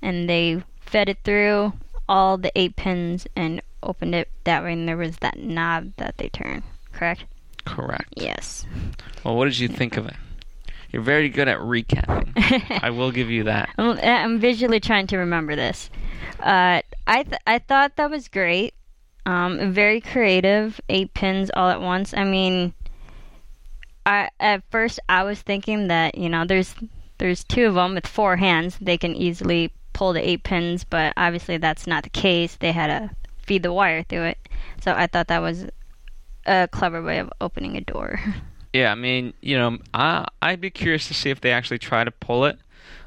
and 0.00 0.28
they 0.28 0.62
fed 0.80 1.08
it 1.08 1.18
through 1.24 1.72
all 2.08 2.36
the 2.36 2.52
eight 2.58 2.76
pins 2.76 3.26
and 3.36 3.60
opened 3.82 4.14
it 4.14 4.28
that 4.44 4.62
way. 4.62 4.72
And 4.72 4.88
there 4.88 4.96
was 4.96 5.16
that 5.18 5.38
knob 5.38 5.92
that 5.96 6.18
they 6.18 6.28
turned. 6.28 6.62
Correct? 6.92 7.24
Correct. 7.64 8.12
Yes. 8.16 8.66
Well, 9.24 9.36
what 9.36 9.44
did 9.44 9.58
you 9.58 9.68
think 9.68 9.96
of 9.96 10.06
it? 10.06 10.16
You're 10.90 11.02
very 11.02 11.28
good 11.28 11.46
at 11.46 11.58
recapping. 11.58 12.32
I 12.82 12.90
will 12.90 13.12
give 13.12 13.30
you 13.30 13.44
that. 13.44 13.70
I'm, 13.78 13.98
I'm 14.02 14.38
visually 14.40 14.80
trying 14.80 15.06
to 15.08 15.18
remember 15.18 15.54
this. 15.54 15.88
Uh, 16.40 16.82
I 17.06 17.22
th- 17.22 17.40
I 17.46 17.58
thought 17.58 17.96
that 17.96 18.10
was 18.10 18.28
great. 18.28 18.74
Um, 19.26 19.72
very 19.72 20.00
creative. 20.00 20.80
Eight 20.88 21.14
pins 21.14 21.50
all 21.54 21.68
at 21.68 21.80
once. 21.80 22.12
I 22.14 22.24
mean, 22.24 22.72
I 24.06 24.30
at 24.40 24.62
first 24.70 25.00
I 25.08 25.22
was 25.24 25.40
thinking 25.42 25.88
that 25.88 26.16
you 26.16 26.28
know 26.28 26.44
there's 26.44 26.74
there's 27.18 27.44
two 27.44 27.66
of 27.66 27.74
them 27.74 27.94
with 27.94 28.06
four 28.06 28.36
hands. 28.36 28.78
They 28.80 28.96
can 28.96 29.14
easily 29.14 29.72
pull 29.92 30.12
the 30.12 30.26
eight 30.26 30.42
pins, 30.42 30.84
but 30.84 31.12
obviously 31.16 31.58
that's 31.58 31.86
not 31.86 32.04
the 32.04 32.10
case. 32.10 32.56
They 32.56 32.72
had 32.72 32.86
to 32.86 33.10
feed 33.42 33.62
the 33.62 33.72
wire 33.72 34.02
through 34.02 34.24
it. 34.24 34.38
So 34.80 34.92
I 34.92 35.06
thought 35.06 35.28
that 35.28 35.42
was 35.42 35.66
a 36.46 36.68
clever 36.68 37.02
way 37.02 37.18
of 37.18 37.30
opening 37.40 37.76
a 37.76 37.80
door. 37.80 38.20
Yeah, 38.72 38.92
I 38.92 38.94
mean, 38.94 39.34
you 39.40 39.58
know, 39.58 39.78
I 39.92 40.28
I'd 40.40 40.60
be 40.60 40.70
curious 40.70 41.08
to 41.08 41.14
see 41.14 41.30
if 41.30 41.40
they 41.40 41.50
actually 41.50 41.80
try 41.80 42.04
to 42.04 42.12
pull 42.12 42.44
it 42.44 42.56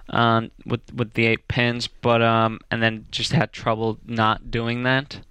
um, 0.10 0.52
with 0.66 0.82
with 0.94 1.14
the 1.14 1.26
eight 1.26 1.48
pins, 1.48 1.88
but 1.88 2.22
um, 2.22 2.60
and 2.70 2.84
then 2.84 3.06
just 3.12 3.32
had 3.32 3.54
trouble 3.54 3.98
not 4.06 4.52
doing 4.52 4.84
that. 4.84 5.22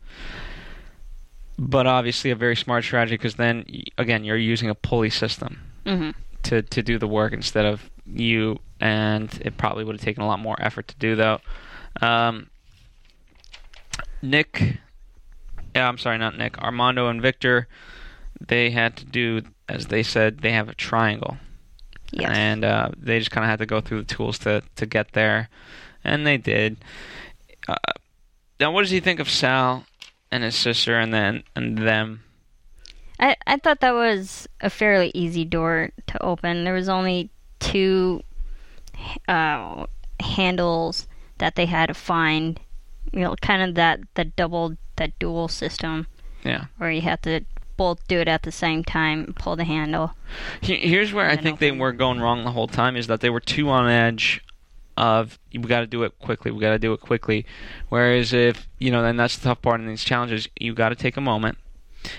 But 1.59 1.87
obviously, 1.87 2.31
a 2.31 2.37
very 2.37 2.57
smart 2.57 2.85
strategy 2.85 3.15
because 3.15 3.35
then 3.37 3.65
again, 3.99 4.25
you're 4.25 4.37
using 4.37 4.69
a 4.71 4.75
pulley 4.75 5.11
system 5.11 5.61
hmm 5.87 6.11
to 6.45 6.63
to 6.63 6.83
do 6.83 6.99
the 6.99 7.07
work 7.07 7.33
instead 7.33 7.65
of 7.67 7.89
you, 8.07 8.59
and 8.81 9.33
it 9.45 9.57
probably 9.57 9.85
would 9.85 9.95
have 9.97 10.05
taken 10.05 10.23
a 10.23 10.27
lot 10.27 10.39
more 10.41 10.57
effort 10.61 10.89
to 10.89 10.97
do 10.97 11.15
though. 11.15 11.39
Um, 12.01 12.49
Nick, 14.23 14.79
yeah, 15.75 15.89
I'm 15.89 15.99
sorry, 15.99 16.19
not 16.19 16.37
Nick. 16.39 16.59
Armando 16.59 17.09
and 17.09 17.21
Victor, 17.21 17.69
they 18.41 18.71
had 18.71 18.97
to 18.97 19.05
do 19.05 19.43
as 19.69 19.87
they 19.87 20.03
said. 20.03 20.39
They 20.39 20.53
have 20.53 20.69
a 20.69 20.75
triangle, 20.75 21.37
Yes. 22.13 22.31
and 22.37 22.65
uh, 22.65 22.91
they 22.97 23.19
just 23.19 23.31
kind 23.31 23.45
of 23.45 23.51
had 23.51 23.59
to 23.59 23.67
go 23.67 23.81
through 23.81 24.03
the 24.03 24.15
tools 24.15 24.39
to 24.41 24.63
to 24.77 24.87
get 24.87 25.13
there, 25.13 25.49
and 26.05 26.27
they 26.27 26.37
did. 26.39 26.77
Uh, 27.69 27.75
now, 28.61 28.71
what 28.73 28.83
does 28.83 28.91
he 28.91 29.01
think 29.01 29.19
of 29.21 29.29
Sal 29.29 29.85
and 30.33 30.43
his 30.43 30.57
sister, 30.57 30.99
and 30.99 31.15
then 31.15 31.45
and 31.55 31.79
them? 31.79 32.25
I, 33.21 33.37
I 33.47 33.59
thought 33.59 33.79
that 33.81 33.95
was 33.95 34.49
a 34.61 34.69
fairly 34.71 35.13
easy 35.15 35.45
door 35.45 35.91
to 36.09 36.21
open. 36.23 36.65
There 36.65 36.75
was 36.75 36.89
only 36.89 37.31
two 37.61 38.23
uh, 39.29 39.87
handles 40.19 41.07
that 41.39 41.55
they 41.55 41.67
had 41.67 41.87
to 41.87 41.95
find. 41.95 42.59
You 43.13 43.21
know, 43.21 43.37
kind 43.43 43.63
of 43.63 43.75
that 43.75 44.01
the 44.15 44.25
double 44.25 44.77
that 44.97 45.19
dual 45.19 45.49
system 45.49 46.07
Yeah. 46.45 46.65
where 46.79 46.91
you 46.91 47.03
have 47.03 47.21
to 47.23 47.43
both 47.77 48.07
do 48.09 48.21
it 48.21 48.29
at 48.29 48.43
the 48.43 48.53
same 48.53 48.85
time, 48.85 49.35
pull 49.39 49.57
the 49.57 49.65
handle. 49.65 50.15
Here's 50.63 51.13
where 51.13 51.29
I 51.29 51.37
think 51.37 51.59
they 51.59 51.73
were 51.73 51.93
going 51.93 52.21
wrong 52.21 52.45
the 52.45 52.53
whole 52.53 52.69
time 52.69 52.97
is 52.97 53.07
that 53.09 53.21
they 53.21 53.31
were 53.31 53.41
too 53.41 53.69
on 53.71 53.89
edge 53.89 54.43
of 54.97 55.39
we 55.53 55.61
got 55.61 55.81
to 55.81 55.87
do 55.87 56.03
it 56.03 56.19
quickly, 56.19 56.51
we 56.51 56.61
got 56.61 56.71
to 56.71 56.79
do 56.79 56.93
it 56.93 57.01
quickly. 57.01 57.47
Whereas 57.89 58.33
if 58.33 58.69
you 58.79 58.91
know, 58.91 59.05
and 59.05 59.19
that's 59.19 59.37
the 59.37 59.45
tough 59.45 59.63
part 59.63 59.81
in 59.81 59.87
these 59.87 60.05
challenges, 60.05 60.49
you 60.59 60.75
got 60.75 60.91
to 60.91 60.97
take 60.97 61.17
a 61.17 61.21
moment. 61.21 61.59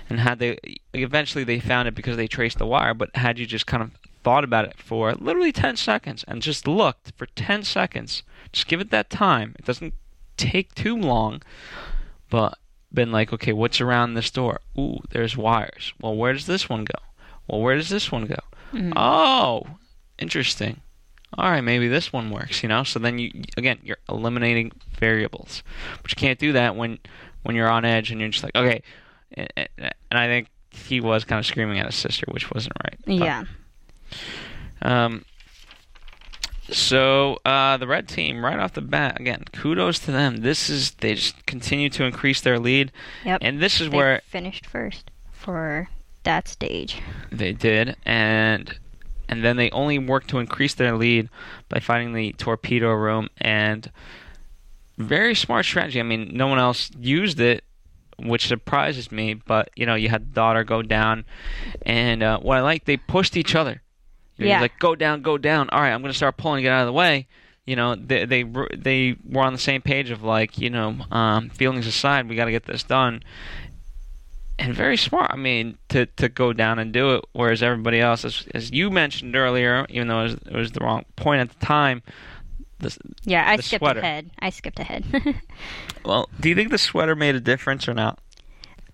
And 0.09 0.19
had 0.19 0.39
they 0.39 0.57
eventually 0.93 1.43
they 1.43 1.59
found 1.59 1.88
it 1.88 1.95
because 1.95 2.15
they 2.17 2.27
traced 2.27 2.57
the 2.57 2.65
wire, 2.65 2.93
but 2.93 3.15
had 3.15 3.38
you 3.38 3.45
just 3.45 3.67
kind 3.67 3.83
of 3.83 3.91
thought 4.23 4.45
about 4.45 4.65
it 4.65 4.77
for 4.77 5.13
literally 5.13 5.51
10 5.51 5.75
seconds 5.75 6.23
and 6.27 6.41
just 6.41 6.67
looked 6.67 7.12
for 7.17 7.25
10 7.25 7.63
seconds, 7.63 8.23
just 8.53 8.67
give 8.67 8.79
it 8.79 8.91
that 8.91 9.09
time. 9.09 9.53
It 9.59 9.65
doesn't 9.65 9.93
take 10.38 10.73
too 10.73 10.95
long, 10.95 11.41
but 12.29 12.57
been 12.93 13.12
like, 13.12 13.33
okay, 13.33 13.51
what's 13.51 13.81
around 13.81 14.13
this 14.13 14.31
door? 14.31 14.62
Ooh, 14.77 14.99
there's 15.09 15.36
wires. 15.36 15.93
Well, 15.99 16.15
where 16.15 16.31
does 16.31 16.45
this 16.45 16.69
one 16.69 16.86
go? 16.86 16.99
Well, 17.47 17.62
where 17.62 17.75
does 17.75 17.89
this 17.89 18.12
one 18.12 18.25
go? 18.25 18.39
Mm-hmm. 18.71 18.93
Oh, 18.95 19.67
interesting. 20.17 20.81
All 21.38 21.50
right, 21.50 21.62
maybe 21.62 21.88
this 21.88 22.13
one 22.13 22.30
works, 22.30 22.63
you 22.63 22.69
know? 22.69 22.84
So 22.84 23.00
then 23.00 23.19
you 23.19 23.32
again, 23.58 23.80
you're 23.84 23.98
eliminating 24.10 24.72
variables. 25.00 25.63
But 26.02 26.12
you 26.12 26.15
can't 26.15 26.39
do 26.39 26.52
that 26.54 26.76
when 26.76 27.00
when 27.43 27.56
you're 27.56 27.69
on 27.69 27.86
edge 27.86 28.12
and 28.12 28.19
you're 28.19 28.30
just 28.30 28.43
like, 28.43 28.56
okay. 28.56 28.82
And 29.34 29.50
and 29.58 29.93
I 30.12 30.28
think 30.28 30.48
he 30.72 31.00
was 31.02 31.24
kind 31.24 31.39
of 31.39 31.46
screaming 31.46 31.80
at 31.80 31.86
his 31.86 31.96
sister, 31.96 32.26
which 32.30 32.52
wasn't 32.52 32.76
right. 32.84 32.98
But, 33.06 33.13
Yeah. 33.15 33.43
Um 34.82 35.26
so 36.69 37.38
uh, 37.46 37.76
the 37.78 37.88
red 37.88 38.08
team, 38.08 38.43
right 38.43 38.58
off 38.58 38.74
the 38.74 38.82
bat, 38.82 39.19
again, 39.19 39.43
kudos 39.52 40.00
to 40.00 40.12
them. 40.12 40.38
This 40.38 40.69
is 40.69 40.91
they 40.91 41.15
just 41.15 41.46
continue 41.46 41.89
to 41.89 42.06
increase 42.06 42.39
their 42.41 42.58
lead, 42.58 42.91
Yep. 43.26 43.39
and 43.41 43.60
this 43.60 43.82
is 43.82 43.89
where 43.89 43.91
they 43.91 43.98
where 43.98 44.22
finished 44.28 44.65
first 44.65 45.12
for 45.34 45.89
that 46.24 46.48
stage. 46.48 47.02
They 47.32 47.52
did, 47.52 47.98
and 48.06 48.78
and 49.34 49.43
then 49.43 49.58
they 49.58 49.69
only 49.72 49.98
worked 50.00 50.30
to 50.30 50.39
increase 50.39 50.74
their 50.74 50.96
lead 50.96 51.30
by 51.69 51.80
finding 51.80 52.13
the 52.13 52.34
torpedo 52.34 52.91
room 52.93 53.30
and 53.39 53.91
very 54.98 55.36
smart 55.36 55.65
strategy. 55.65 56.00
I 56.00 56.04
mean, 56.04 56.32
no 56.34 56.48
one 56.48 56.60
else 56.60 56.91
used 57.00 57.39
it, 57.39 57.63
which 58.19 58.48
surprises 58.48 59.12
me. 59.12 59.34
But 59.34 59.69
you 59.76 59.86
know, 59.86 59.96
you 59.96 60.10
had 60.10 60.30
the 60.30 60.34
daughter 60.36 60.63
go 60.63 60.82
down, 60.82 61.26
and 61.86 62.22
uh, 62.24 62.39
what 62.39 62.58
I 62.58 62.62
like, 62.62 62.86
they 62.86 62.98
pushed 62.98 63.36
each 63.36 63.56
other. 63.56 63.82
You 64.38 64.46
know, 64.46 64.52
Yeah. 64.52 64.62
like 64.62 64.80
go 64.80 64.96
down, 64.96 65.22
go 65.22 65.38
down. 65.38 65.69
All 65.69 65.82
right, 65.82 65.91
I'm 65.91 66.02
gonna 66.02 66.13
start 66.13 66.38
pulling 66.38 66.63
get 66.63 66.72
out 66.72 66.82
of 66.82 66.88
the 66.88 66.93
way. 66.93 67.28
You 67.65 67.76
know, 67.76 67.96
they 67.96 68.26
they 68.26 68.43
were- 68.43 68.69
they 68.76 69.15
were 69.28 69.41
on 69.43 69.54
the 69.54 69.60
same 69.60 69.82
page 69.82 70.10
of 70.10 70.22
like, 70.24 70.58
you 70.58 70.69
know, 70.69 70.98
um, 71.12 71.50
feelings 71.50 71.88
aside, 71.88 72.28
we 72.30 72.36
got 72.36 72.46
to 72.46 72.52
get 72.52 72.65
this 72.65 72.84
done 72.84 73.24
and 74.59 74.73
very 74.73 74.97
smart. 74.97 75.31
I 75.31 75.35
mean, 75.35 75.77
to 75.89 76.05
to 76.05 76.29
go 76.29 76.53
down 76.53 76.79
and 76.79 76.91
do 76.93 77.15
it, 77.15 77.25
whereas 77.33 77.63
everybody 77.63 77.99
else, 77.99 78.23
as 78.25 78.45
as 78.53 78.71
you 78.71 78.89
mentioned 78.89 79.35
earlier, 79.35 79.85
even 79.89 80.07
though 80.07 80.19
it 80.21 80.23
was, 80.23 80.33
it 80.33 80.53
was 80.53 80.71
the 80.71 80.79
wrong 80.83 81.05
point 81.15 81.41
at 81.41 81.49
the 81.59 81.65
time. 81.65 82.01
The, 82.79 82.95
Yeah, 83.23 83.49
I 83.49 83.57
The 83.57 83.63
skipped 83.63 83.81
sweater. 83.81 83.99
ahead. 83.99 84.29
I 84.39 84.49
skipped 84.49 84.79
ahead. 84.79 85.05
well, 86.05 86.29
do 86.39 86.49
you 86.49 86.55
think 86.55 86.69
the 86.71 86.77
sweater 86.77 87.15
made 87.15 87.35
a 87.35 87.39
difference 87.39 87.87
or 87.87 87.93
not? 87.93 88.19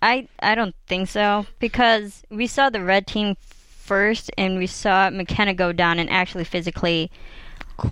I 0.02 0.28
I 0.42 0.56
don't 0.56 0.76
think 0.88 1.10
so 1.10 1.46
because 1.60 2.24
we 2.30 2.48
saw 2.48 2.70
the 2.70 2.84
red 2.84 3.08
team 3.08 3.36
first, 3.40 4.32
and 4.38 4.58
we 4.58 4.68
saw 4.68 5.10
McKenna 5.10 5.54
go 5.54 5.72
down 5.74 6.00
and 6.00 6.10
actually 6.10 6.44
physically 6.44 7.12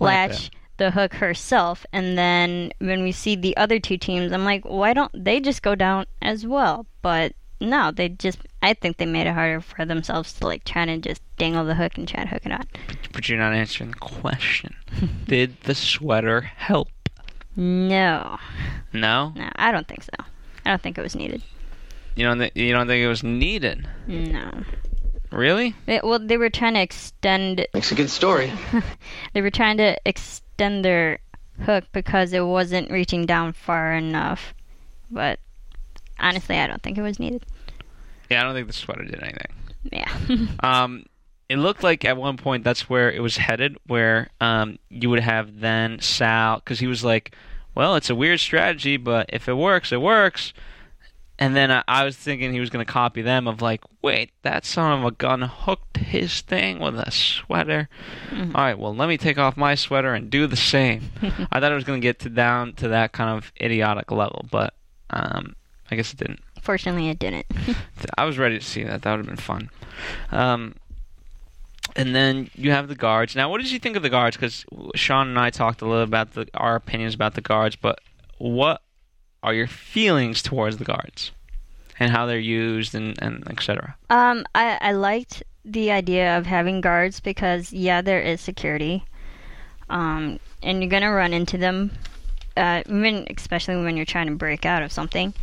latch 0.00 0.50
the 0.76 0.92
hook 0.92 1.14
herself. 1.14 1.84
And 1.92 2.16
then 2.16 2.72
when 2.78 3.02
we 3.02 3.12
see 3.12 3.34
the 3.36 3.56
other 3.56 3.78
two 3.80 3.98
teams, 3.98 4.32
I'm 4.32 4.44
like, 4.44 4.64
why 4.64 4.94
don't 4.94 5.10
they 5.12 5.40
just 5.40 5.60
go 5.62 5.74
down 5.74 6.06
as 6.22 6.46
well? 6.46 6.86
But 7.02 7.32
no, 7.60 7.90
they 7.90 8.08
just. 8.10 8.38
I 8.62 8.74
think 8.74 8.96
they 8.96 9.06
made 9.06 9.26
it 9.26 9.34
harder 9.34 9.60
for 9.60 9.84
themselves 9.84 10.32
to 10.34 10.46
like 10.46 10.64
try 10.64 10.84
to 10.84 10.98
just 10.98 11.22
dangle 11.36 11.64
the 11.64 11.74
hook 11.74 11.96
and 11.96 12.06
try 12.08 12.22
to 12.24 12.28
hook 12.28 12.42
it 12.46 12.52
on. 12.52 12.66
But 13.12 13.28
you're 13.28 13.38
not 13.38 13.52
answering 13.52 13.90
the 13.92 13.96
question. 13.98 14.74
Did 15.26 15.60
the 15.62 15.74
sweater 15.74 16.40
help? 16.40 16.88
No, 17.56 18.38
No. 18.92 19.32
no, 19.34 19.50
I 19.56 19.72
don't 19.72 19.88
think 19.88 20.02
so. 20.04 20.10
I 20.64 20.70
don't 20.70 20.80
think 20.82 20.96
it 20.98 21.02
was 21.02 21.16
needed. 21.16 21.42
You 22.14 22.24
don't. 22.24 22.38
Th- 22.38 22.52
you 22.54 22.72
don't 22.72 22.86
think 22.86 23.02
it 23.02 23.08
was 23.08 23.22
needed? 23.22 23.86
No. 24.06 24.50
Really? 25.30 25.74
It, 25.86 26.04
well, 26.04 26.18
they 26.18 26.36
were 26.36 26.50
trying 26.50 26.74
to 26.74 26.80
extend. 26.80 27.66
Makes 27.74 27.92
a 27.92 27.94
good 27.96 28.10
story. 28.10 28.52
They 29.34 29.42
were 29.42 29.50
trying 29.50 29.76
to 29.78 29.96
extend 30.06 30.84
their 30.84 31.18
hook 31.64 31.84
because 31.92 32.32
it 32.32 32.40
wasn't 32.44 32.90
reaching 32.90 33.26
down 33.26 33.52
far 33.52 33.92
enough. 33.92 34.54
But 35.10 35.38
honestly, 36.18 36.56
I 36.58 36.66
don't 36.66 36.82
think 36.82 36.98
it 36.98 37.02
was 37.02 37.18
needed. 37.18 37.44
Yeah, 38.30 38.40
I 38.40 38.44
don't 38.44 38.54
think 38.54 38.66
the 38.66 38.72
sweater 38.72 39.04
did 39.04 39.22
anything. 39.22 39.52
Yeah. 39.92 40.46
Um, 40.62 41.04
it 41.48 41.56
looked 41.56 41.82
like 41.82 42.04
at 42.04 42.16
one 42.16 42.36
point 42.36 42.62
that's 42.62 42.90
where 42.90 43.10
it 43.10 43.20
was 43.20 43.38
headed, 43.38 43.78
where 43.86 44.28
um, 44.40 44.78
you 44.90 45.08
would 45.08 45.20
have 45.20 45.60
then 45.60 45.98
Sal, 46.00 46.56
because 46.56 46.78
he 46.78 46.86
was 46.86 47.02
like, 47.02 47.34
"Well, 47.74 47.96
it's 47.96 48.10
a 48.10 48.14
weird 48.14 48.40
strategy, 48.40 48.98
but 48.98 49.30
if 49.32 49.48
it 49.48 49.54
works, 49.54 49.90
it 49.90 50.00
works." 50.02 50.52
And 51.38 51.54
then 51.54 51.70
I, 51.70 51.84
I 51.86 52.04
was 52.04 52.16
thinking 52.16 52.52
he 52.52 52.60
was 52.60 52.68
going 52.68 52.84
to 52.84 52.92
copy 52.92 53.22
them 53.22 53.48
of 53.48 53.62
like, 53.62 53.80
"Wait, 54.02 54.30
that 54.42 54.66
son 54.66 54.98
of 54.98 55.04
a 55.06 55.10
gun 55.10 55.40
hooked 55.40 55.96
his 55.96 56.42
thing 56.42 56.80
with 56.80 56.96
a 56.98 57.10
sweater." 57.10 57.88
All 58.30 58.46
right, 58.52 58.78
well, 58.78 58.94
let 58.94 59.08
me 59.08 59.16
take 59.16 59.38
off 59.38 59.56
my 59.56 59.74
sweater 59.74 60.12
and 60.12 60.28
do 60.28 60.46
the 60.46 60.56
same. 60.56 61.10
I 61.50 61.60
thought 61.60 61.72
it 61.72 61.76
was 61.76 61.84
going 61.84 62.00
to 62.00 62.06
get 62.06 62.18
to 62.20 62.28
down 62.28 62.74
to 62.74 62.88
that 62.88 63.12
kind 63.12 63.30
of 63.38 63.52
idiotic 63.58 64.10
level, 64.10 64.44
but 64.50 64.74
um, 65.08 65.56
I 65.90 65.96
guess 65.96 66.12
it 66.12 66.18
didn't. 66.18 66.40
Fortunately, 66.60 67.08
it 67.08 67.18
didn't. 67.18 67.46
I 68.18 68.24
was 68.24 68.38
ready 68.38 68.58
to 68.58 68.64
see 68.64 68.82
that. 68.84 69.02
That 69.02 69.10
would 69.10 69.18
have 69.18 69.26
been 69.26 69.36
fun. 69.36 69.70
Um, 70.30 70.74
and 71.96 72.14
then 72.14 72.50
you 72.54 72.70
have 72.70 72.88
the 72.88 72.94
guards. 72.94 73.34
Now, 73.34 73.50
what 73.50 73.60
did 73.60 73.70
you 73.70 73.78
think 73.78 73.96
of 73.96 74.02
the 74.02 74.10
guards? 74.10 74.36
Because 74.36 74.64
Sean 74.94 75.28
and 75.28 75.38
I 75.38 75.50
talked 75.50 75.80
a 75.80 75.86
little 75.86 76.02
about 76.02 76.34
the, 76.34 76.46
our 76.54 76.76
opinions 76.76 77.14
about 77.14 77.34
the 77.34 77.40
guards, 77.40 77.76
but 77.76 78.00
what 78.38 78.82
are 79.42 79.54
your 79.54 79.66
feelings 79.66 80.42
towards 80.42 80.76
the 80.76 80.84
guards 80.84 81.30
and 81.98 82.10
how 82.10 82.26
they're 82.26 82.38
used 82.38 82.94
and, 82.94 83.20
and 83.20 83.48
etc. 83.50 83.96
um, 84.10 84.44
I 84.54 84.78
I 84.80 84.92
liked 84.92 85.42
the 85.64 85.90
idea 85.90 86.38
of 86.38 86.46
having 86.46 86.80
guards 86.80 87.20
because 87.20 87.72
yeah, 87.72 88.00
there 88.00 88.20
is 88.20 88.40
security. 88.40 89.04
Um, 89.90 90.38
and 90.62 90.82
you're 90.82 90.90
gonna 90.90 91.10
run 91.10 91.32
into 91.32 91.58
them, 91.58 91.90
uh, 92.56 92.82
when 92.86 93.26
especially 93.36 93.76
when 93.76 93.96
you're 93.96 94.06
trying 94.06 94.26
to 94.26 94.34
break 94.34 94.66
out 94.66 94.82
of 94.82 94.92
something. 94.92 95.34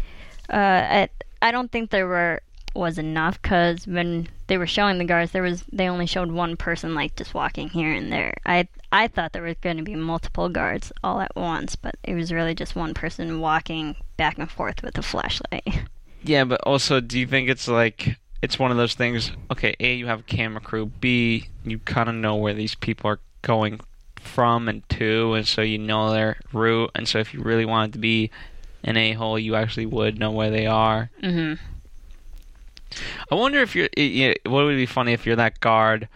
Uh, 0.49 0.55
I 0.55 1.09
I 1.41 1.51
don't 1.51 1.71
think 1.71 1.89
there 1.89 2.07
were 2.07 2.41
was 2.73 2.97
enough 2.97 3.41
because 3.41 3.87
when 3.87 4.27
they 4.47 4.57
were 4.57 4.67
showing 4.67 4.97
the 4.97 5.05
guards, 5.05 5.31
there 5.31 5.41
was 5.41 5.63
they 5.71 5.87
only 5.87 6.05
showed 6.05 6.31
one 6.31 6.57
person 6.57 6.93
like 6.93 7.15
just 7.15 7.33
walking 7.33 7.69
here 7.69 7.91
and 7.91 8.11
there. 8.11 8.35
I 8.45 8.67
I 8.91 9.07
thought 9.07 9.33
there 9.33 9.43
was 9.43 9.57
going 9.61 9.77
to 9.77 9.83
be 9.83 9.95
multiple 9.95 10.49
guards 10.49 10.91
all 11.03 11.21
at 11.21 11.35
once, 11.35 11.75
but 11.75 11.95
it 12.03 12.15
was 12.15 12.31
really 12.31 12.55
just 12.55 12.75
one 12.75 12.93
person 12.93 13.39
walking 13.39 13.95
back 14.17 14.37
and 14.37 14.49
forth 14.49 14.83
with 14.83 14.97
a 14.97 15.03
flashlight. 15.03 15.67
Yeah, 16.27 16.43
but 16.43 16.59
also, 16.61 17.01
do 17.01 17.19
you 17.19 17.27
think 17.27 17.49
it's 17.49 17.67
like 17.67 18.17
it's 18.41 18.57
one 18.57 18.71
of 18.71 18.77
those 18.77 18.95
things? 18.95 19.31
Okay, 19.51 19.75
a 19.79 19.93
you 19.93 20.07
have 20.07 20.21
a 20.21 20.23
camera 20.23 20.59
crew. 20.59 20.87
B 20.87 21.49
you 21.63 21.77
kind 21.77 22.09
of 22.09 22.15
know 22.15 22.35
where 22.35 22.55
these 22.55 22.73
people 22.73 23.11
are 23.11 23.19
going 23.43 23.79
from 24.15 24.67
and 24.67 24.87
to, 24.89 25.35
and 25.35 25.47
so 25.47 25.61
you 25.61 25.77
know 25.77 26.11
their 26.11 26.37
route. 26.51 26.89
And 26.95 27.07
so 27.07 27.19
if 27.19 27.31
you 27.31 27.41
really 27.41 27.65
wanted 27.65 27.93
to 27.93 27.99
be 27.99 28.31
an 28.85 28.95
a 28.97 29.11
hole, 29.13 29.37
you 29.37 29.55
actually 29.55 29.85
would 29.87 30.17
know 30.17 30.31
where 30.31 30.49
they 30.51 30.65
are. 30.67 31.09
Mhm. 31.21 31.59
I 33.31 33.35
wonder 33.35 33.61
if 33.61 33.75
you're. 33.75 33.89
i- 33.97 34.35
i- 34.45 34.49
What 34.49 34.65
would 34.65 34.77
be 34.77 34.85
funny 34.85 35.11
if 35.13 35.25
you're 35.25 35.35
that 35.35 35.59
guard 35.59 36.07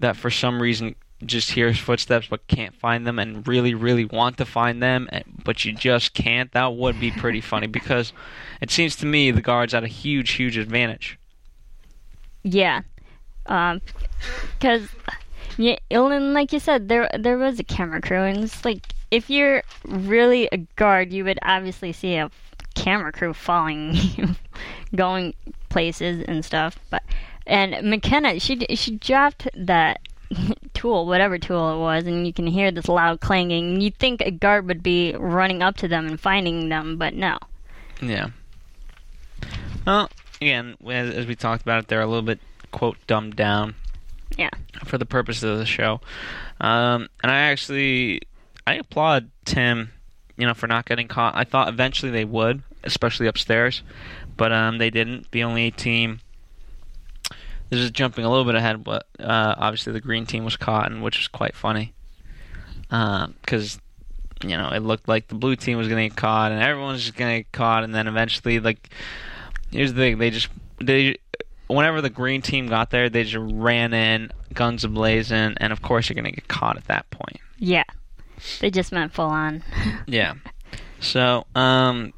that 0.00 0.16
for 0.16 0.30
some 0.30 0.60
reason 0.62 0.94
just 1.24 1.52
hears 1.52 1.78
footsteps 1.78 2.26
but 2.28 2.46
can't 2.48 2.74
find 2.74 3.06
them 3.06 3.18
and 3.18 3.46
really, 3.48 3.72
really 3.72 4.04
want 4.04 4.36
to 4.36 4.44
find 4.44 4.82
them, 4.82 5.08
and- 5.10 5.24
but 5.42 5.64
you 5.64 5.72
just 5.72 6.12
can't. 6.14 6.52
That 6.52 6.74
would 6.74 7.00
be 7.00 7.10
pretty 7.10 7.40
funny 7.52 7.66
because 7.66 8.12
it 8.60 8.70
seems 8.70 8.94
to 8.96 9.06
me 9.06 9.30
the 9.30 9.40
guards 9.40 9.72
had 9.72 9.84
a 9.84 9.88
huge, 9.88 10.32
huge 10.32 10.56
advantage. 10.58 11.18
Yeah, 12.42 12.82
um, 13.46 13.80
because 14.58 14.88
yeah, 15.56 15.76
and 15.90 16.34
like 16.34 16.52
you 16.52 16.58
said, 16.60 16.88
there 16.88 17.08
there 17.18 17.38
was 17.38 17.58
a 17.58 17.64
camera 17.64 18.02
crew, 18.02 18.22
and 18.22 18.44
it's 18.44 18.64
like 18.64 18.93
if 19.14 19.30
you're 19.30 19.62
really 19.84 20.48
a 20.50 20.58
guard, 20.74 21.12
you 21.12 21.22
would 21.24 21.38
obviously 21.42 21.92
see 21.92 22.16
a 22.16 22.30
camera 22.74 23.12
crew 23.12 23.32
following 23.32 23.92
you, 24.16 24.30
going 24.94 25.34
places 25.68 26.24
and 26.26 26.44
stuff. 26.44 26.78
But 26.90 27.04
and 27.46 27.88
McKenna, 27.88 28.40
she 28.40 28.66
she 28.74 28.96
dropped 28.96 29.48
that 29.54 30.00
tool, 30.74 31.06
whatever 31.06 31.38
tool 31.38 31.76
it 31.76 31.78
was, 31.78 32.06
and 32.06 32.26
you 32.26 32.32
can 32.32 32.48
hear 32.48 32.72
this 32.72 32.88
loud 32.88 33.20
clanging. 33.20 33.80
You'd 33.80 33.96
think 33.98 34.20
a 34.20 34.32
guard 34.32 34.66
would 34.66 34.82
be 34.82 35.14
running 35.16 35.62
up 35.62 35.76
to 35.76 35.88
them 35.88 36.06
and 36.06 36.18
finding 36.18 36.68
them, 36.68 36.96
but 36.96 37.14
no. 37.14 37.38
Yeah. 38.02 38.30
Well, 39.86 40.10
again, 40.40 40.74
as, 40.88 41.14
as 41.14 41.26
we 41.26 41.36
talked 41.36 41.62
about 41.62 41.84
it, 41.84 41.88
they're 41.88 42.00
a 42.00 42.06
little 42.06 42.22
bit 42.22 42.40
quote 42.72 42.96
dumbed 43.06 43.36
down. 43.36 43.76
Yeah. 44.36 44.50
For 44.84 44.98
the 44.98 45.06
purposes 45.06 45.44
of 45.44 45.58
the 45.58 45.66
show, 45.66 46.00
um, 46.60 47.08
and 47.22 47.30
I 47.30 47.36
actually 47.42 48.22
I 48.66 48.74
applaud 48.74 49.30
Tim, 49.44 49.90
you 50.36 50.46
know, 50.46 50.54
for 50.54 50.66
not 50.66 50.86
getting 50.86 51.08
caught. 51.08 51.36
I 51.36 51.44
thought 51.44 51.68
eventually 51.68 52.10
they 52.10 52.24
would, 52.24 52.62
especially 52.82 53.26
upstairs, 53.26 53.82
but 54.36 54.52
um, 54.52 54.78
they 54.78 54.90
didn't. 54.90 55.30
The 55.30 55.44
only 55.44 55.70
team. 55.70 56.20
This 57.70 57.80
is 57.80 57.90
jumping 57.90 58.24
a 58.24 58.30
little 58.30 58.44
bit 58.44 58.54
ahead, 58.54 58.84
but 58.84 59.06
uh, 59.18 59.54
obviously 59.56 59.92
the 59.92 60.00
green 60.00 60.26
team 60.26 60.44
was 60.44 60.56
caught, 60.56 60.90
and 60.90 61.02
which 61.02 61.18
was 61.18 61.28
quite 61.28 61.56
funny, 61.56 61.92
because 62.88 63.80
you 64.42 64.56
know 64.56 64.68
it 64.68 64.80
looked 64.80 65.08
like 65.08 65.28
the 65.28 65.34
blue 65.34 65.56
team 65.56 65.78
was 65.78 65.88
going 65.88 66.02
to 66.02 66.08
get 66.08 66.16
caught, 66.16 66.52
and 66.52 66.62
everyone 66.62 66.92
was 66.92 67.02
just 67.02 67.16
going 67.16 67.30
to 67.30 67.38
get 67.40 67.52
caught, 67.52 67.82
and 67.82 67.94
then 67.94 68.06
eventually, 68.06 68.60
like, 68.60 68.90
here's 69.70 69.92
the 69.92 70.00
thing: 70.00 70.18
they 70.18 70.30
just 70.30 70.48
they 70.78 71.16
whenever 71.66 72.00
the 72.00 72.10
green 72.10 72.42
team 72.42 72.68
got 72.68 72.90
there, 72.90 73.08
they 73.08 73.24
just 73.24 73.52
ran 73.54 73.92
in, 73.94 74.30
guns 74.52 74.84
ablazing, 74.84 75.56
and 75.56 75.72
of 75.72 75.82
course 75.82 76.08
you're 76.08 76.14
going 76.14 76.24
to 76.26 76.32
get 76.32 76.48
caught 76.48 76.76
at 76.76 76.84
that 76.84 77.08
point. 77.10 77.40
Yeah, 77.58 77.84
they 78.60 78.70
just 78.70 78.92
went 78.92 79.12
full 79.12 79.26
on. 79.26 79.62
Yeah. 80.06 80.34
So, 81.00 81.44
um, 81.54 82.12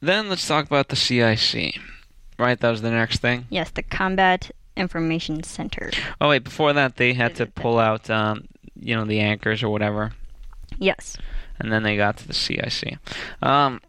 then 0.00 0.28
let's 0.28 0.46
talk 0.46 0.66
about 0.66 0.88
the 0.88 0.96
CIC. 0.96 1.74
Right, 2.38 2.58
that 2.58 2.70
was 2.70 2.82
the 2.82 2.90
next 2.90 3.18
thing. 3.18 3.46
Yes, 3.50 3.70
the 3.70 3.82
Combat 3.82 4.50
Information 4.76 5.42
Center. 5.42 5.90
Oh 6.20 6.28
wait, 6.30 6.42
before 6.44 6.72
that 6.72 6.96
they 6.96 7.12
had 7.12 7.36
to 7.36 7.46
pull 7.46 7.78
out, 7.78 8.10
um, 8.10 8.48
you 8.74 8.94
know, 8.96 9.04
the 9.04 9.20
anchors 9.20 9.62
or 9.62 9.68
whatever, 9.68 10.12
Yes, 10.78 11.16
and 11.60 11.72
then 11.72 11.84
they 11.84 11.96
got 11.96 12.16
to 12.18 12.26
the 12.26 12.34
CIC. 12.34 12.98
Um, 13.40 13.80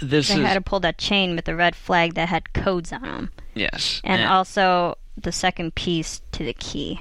this 0.00 0.28
they 0.28 0.40
is 0.40 0.46
had 0.46 0.54
to 0.54 0.60
pull 0.62 0.80
that 0.80 0.96
chain 0.98 1.36
with 1.36 1.44
the 1.44 1.54
red 1.54 1.76
flag 1.76 2.14
that 2.14 2.28
had 2.28 2.52
codes 2.54 2.90
on 2.92 3.02
them, 3.02 3.30
yes, 3.54 4.00
and 4.02 4.24
also 4.24 4.96
the 5.16 5.32
second 5.32 5.74
piece 5.74 6.22
to 6.32 6.42
the 6.42 6.54
key. 6.54 7.00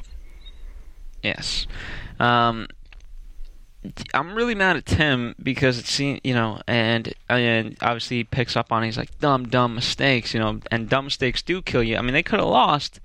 Yes. 1.25 1.65
Um, 2.19 2.67
I'm 4.13 4.35
really 4.35 4.55
mad 4.55 4.77
at 4.77 4.85
Tim 4.85 5.35
because 5.41 5.77
it 5.79 5.85
seems, 5.85 6.19
you 6.23 6.33
know, 6.33 6.61
and 6.67 7.13
and 7.29 7.77
obviously 7.81 8.17
he 8.17 8.23
picks 8.23 8.55
up 8.55 8.71
on 8.71 8.83
it, 8.83 8.87
he's 8.87 8.97
like 8.97 9.17
dumb, 9.19 9.47
dumb 9.47 9.75
mistakes, 9.75 10.33
you 10.33 10.39
know, 10.39 10.59
and 10.71 10.87
dumb 10.89 11.05
mistakes 11.05 11.41
do 11.41 11.61
kill 11.61 11.83
you. 11.83 11.97
I 11.97 12.01
mean, 12.01 12.13
they 12.13 12.23
could 12.23 12.39
have 12.39 12.49
lost, 12.49 12.99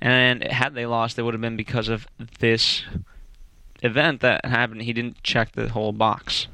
and 0.00 0.42
had 0.44 0.74
they 0.74 0.86
lost, 0.86 1.18
it 1.18 1.22
would 1.22 1.34
have 1.34 1.40
been 1.40 1.56
because 1.56 1.88
of 1.88 2.06
this 2.40 2.84
event 3.82 4.20
that 4.20 4.44
happened. 4.44 4.82
He 4.82 4.92
didn't 4.92 5.22
check 5.22 5.52
the 5.52 5.68
whole 5.68 5.92
box. 5.92 6.48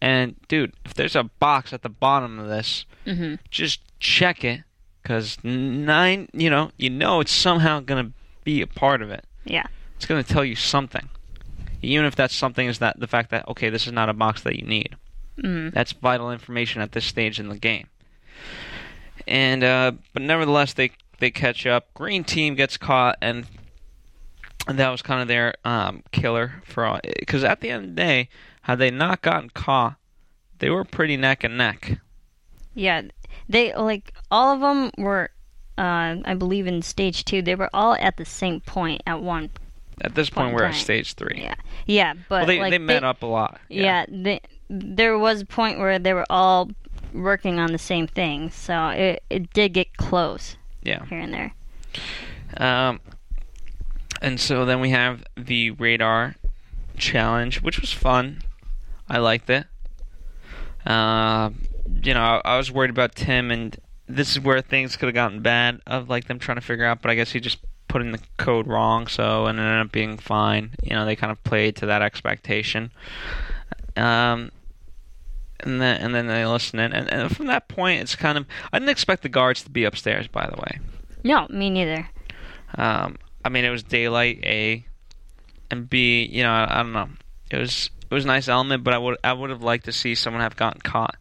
And 0.00 0.36
dude, 0.48 0.72
if 0.84 0.94
there's 0.94 1.16
a 1.16 1.24
box 1.24 1.72
at 1.72 1.82
the 1.82 1.88
bottom 1.88 2.38
of 2.38 2.48
this, 2.48 2.86
hmm 3.04 3.34
just 3.50 3.80
check 4.00 4.44
it, 4.44 4.62
because 5.02 5.38
nine, 5.42 6.28
you 6.32 6.48
know, 6.50 6.70
you 6.76 6.88
know 6.90 7.20
it's 7.20 7.32
somehow 7.32 7.80
gonna 7.80 8.12
be 8.44 8.62
a 8.62 8.66
part 8.66 9.02
of 9.02 9.10
it 9.10 9.24
Yeah, 9.44 9.66
it's 9.98 10.06
going 10.06 10.22
to 10.22 10.32
tell 10.32 10.44
you 10.44 10.54
something. 10.54 11.08
Even 11.82 12.06
if 12.06 12.14
that 12.14 12.30
something 12.30 12.68
is 12.68 12.78
that 12.78 13.00
the 13.00 13.08
fact 13.08 13.30
that 13.30 13.48
okay, 13.48 13.68
this 13.68 13.84
is 13.84 13.92
not 13.92 14.08
a 14.08 14.12
box 14.12 14.42
that 14.42 14.56
you 14.56 14.64
need. 14.64 14.96
mm 15.36 15.72
That's 15.72 15.92
vital 15.92 16.30
information 16.30 16.80
at 16.80 16.92
this 16.92 17.04
stage 17.04 17.40
in 17.40 17.48
the 17.48 17.58
game. 17.58 17.88
And 19.26 19.64
uh, 19.64 19.92
but 20.12 20.22
nevertheless, 20.22 20.72
they 20.72 20.92
they 21.18 21.32
catch 21.32 21.66
up. 21.66 21.92
Green 21.94 22.22
team 22.22 22.54
gets 22.54 22.76
caught, 22.76 23.18
and 23.20 23.44
that 24.68 24.88
was 24.90 25.02
kind 25.02 25.20
of 25.20 25.26
their 25.26 25.54
um, 25.64 26.04
killer 26.12 26.62
for 26.64 27.00
because 27.18 27.42
at 27.42 27.60
the 27.60 27.70
end 27.70 27.84
of 27.84 27.90
the 27.90 27.96
day, 27.96 28.28
had 28.62 28.78
they 28.78 28.92
not 28.92 29.20
gotten 29.20 29.50
caught, 29.50 29.96
they 30.60 30.70
were 30.70 30.84
pretty 30.84 31.16
neck 31.16 31.42
and 31.42 31.58
neck. 31.58 31.98
Yeah, 32.74 33.02
they 33.48 33.74
like 33.74 34.12
all 34.30 34.54
of 34.54 34.60
them 34.60 34.92
were. 34.96 35.30
Uh, 35.76 36.22
I 36.24 36.34
believe 36.34 36.66
in 36.66 36.82
stage 36.82 37.24
two, 37.24 37.40
they 37.42 37.54
were 37.54 37.70
all 37.72 37.96
at 38.00 38.16
the 38.16 38.24
same 38.24 38.60
point 38.60 39.02
at 39.06 39.22
one. 39.22 39.50
At 40.00 40.14
this 40.14 40.30
point, 40.30 40.46
Point 40.46 40.56
we're 40.56 40.64
at 40.64 40.74
stage 40.74 41.14
three. 41.14 41.40
Yeah, 41.42 41.54
yeah, 41.86 42.14
but 42.28 42.40
Well, 42.40 42.46
they 42.46 42.60
like, 42.60 42.70
they 42.70 42.78
met 42.78 43.04
up 43.04 43.22
a 43.22 43.26
lot. 43.26 43.60
Yeah, 43.68 44.06
they, 44.08 44.40
there 44.70 45.18
was 45.18 45.40
a 45.40 45.46
point 45.46 45.78
where 45.78 45.98
they 45.98 46.14
were 46.14 46.26
all 46.30 46.70
working 47.12 47.58
on 47.58 47.72
the 47.72 47.78
same 47.78 48.06
thing, 48.06 48.50
so 48.50 48.88
it 48.88 49.22
it 49.30 49.52
did 49.52 49.72
get 49.72 49.96
close 49.96 50.56
Yeah. 50.82 51.04
here 51.06 51.18
and 51.18 51.32
there. 51.34 51.54
Um, 52.56 53.00
and 54.22 54.38
so 54.40 54.64
then 54.64 54.80
we 54.80 54.90
have 54.90 55.24
the 55.36 55.70
radar 55.72 56.36
challenge, 56.96 57.62
which 57.62 57.80
was 57.80 57.92
fun. 57.92 58.42
I 59.08 59.18
liked 59.18 59.48
it. 59.50 59.66
Uh, 60.86 61.50
you 62.02 62.14
know, 62.14 62.20
I, 62.20 62.40
I 62.44 62.56
was 62.56 62.70
worried 62.70 62.90
about 62.90 63.14
Tim, 63.14 63.50
and 63.50 63.76
this 64.06 64.30
is 64.30 64.40
where 64.40 64.60
things 64.60 64.96
could 64.96 65.06
have 65.06 65.14
gotten 65.14 65.40
bad 65.42 65.80
of 65.86 66.08
like 66.08 66.26
them 66.26 66.38
trying 66.38 66.56
to 66.56 66.60
figure 66.62 66.84
out. 66.84 67.02
But 67.02 67.10
I 67.10 67.14
guess 67.14 67.32
he 67.32 67.40
just 67.40 67.58
put 67.88 68.02
in 68.02 68.12
the 68.12 68.20
code 68.36 68.66
wrong, 68.66 69.06
so 69.06 69.46
and 69.46 69.58
it 69.58 69.62
ended 69.62 69.86
up 69.86 69.92
being 69.92 70.18
fine. 70.18 70.70
You 70.82 70.90
know, 70.90 71.04
they 71.04 71.16
kind 71.16 71.32
of 71.32 71.42
played 71.44 71.76
to 71.76 71.86
that 71.86 72.02
expectation. 72.02 72.92
Um, 73.96 74.52
and 75.60 75.80
then 75.80 76.00
and 76.00 76.14
then 76.14 76.26
they 76.28 76.46
listen 76.46 76.78
in, 76.78 76.92
and, 76.92 77.12
and 77.12 77.34
from 77.34 77.46
that 77.46 77.68
point, 77.68 78.00
it's 78.00 78.14
kind 78.14 78.38
of 78.38 78.46
I 78.72 78.78
didn't 78.78 78.90
expect 78.90 79.22
the 79.22 79.28
guards 79.28 79.62
to 79.64 79.70
be 79.70 79.84
upstairs. 79.84 80.28
By 80.28 80.46
the 80.46 80.56
way. 80.56 80.78
No, 81.24 81.46
me 81.50 81.70
neither. 81.70 82.08
Um, 82.76 83.16
I 83.44 83.48
mean, 83.48 83.64
it 83.64 83.70
was 83.70 83.82
daylight, 83.82 84.40
A, 84.44 84.84
and 85.70 85.88
B. 85.88 86.24
You 86.30 86.44
know, 86.44 86.52
I, 86.52 86.80
I 86.80 86.82
don't 86.82 86.92
know. 86.92 87.08
It 87.50 87.58
was 87.58 87.90
it 88.08 88.14
was 88.14 88.24
a 88.24 88.28
nice 88.28 88.48
element, 88.48 88.84
but 88.84 88.94
I 88.94 88.98
would 88.98 89.16
I 89.24 89.32
would 89.32 89.50
have 89.50 89.62
liked 89.62 89.86
to 89.86 89.92
see 89.92 90.14
someone 90.14 90.42
have 90.42 90.56
gotten 90.56 90.80
caught 90.80 91.16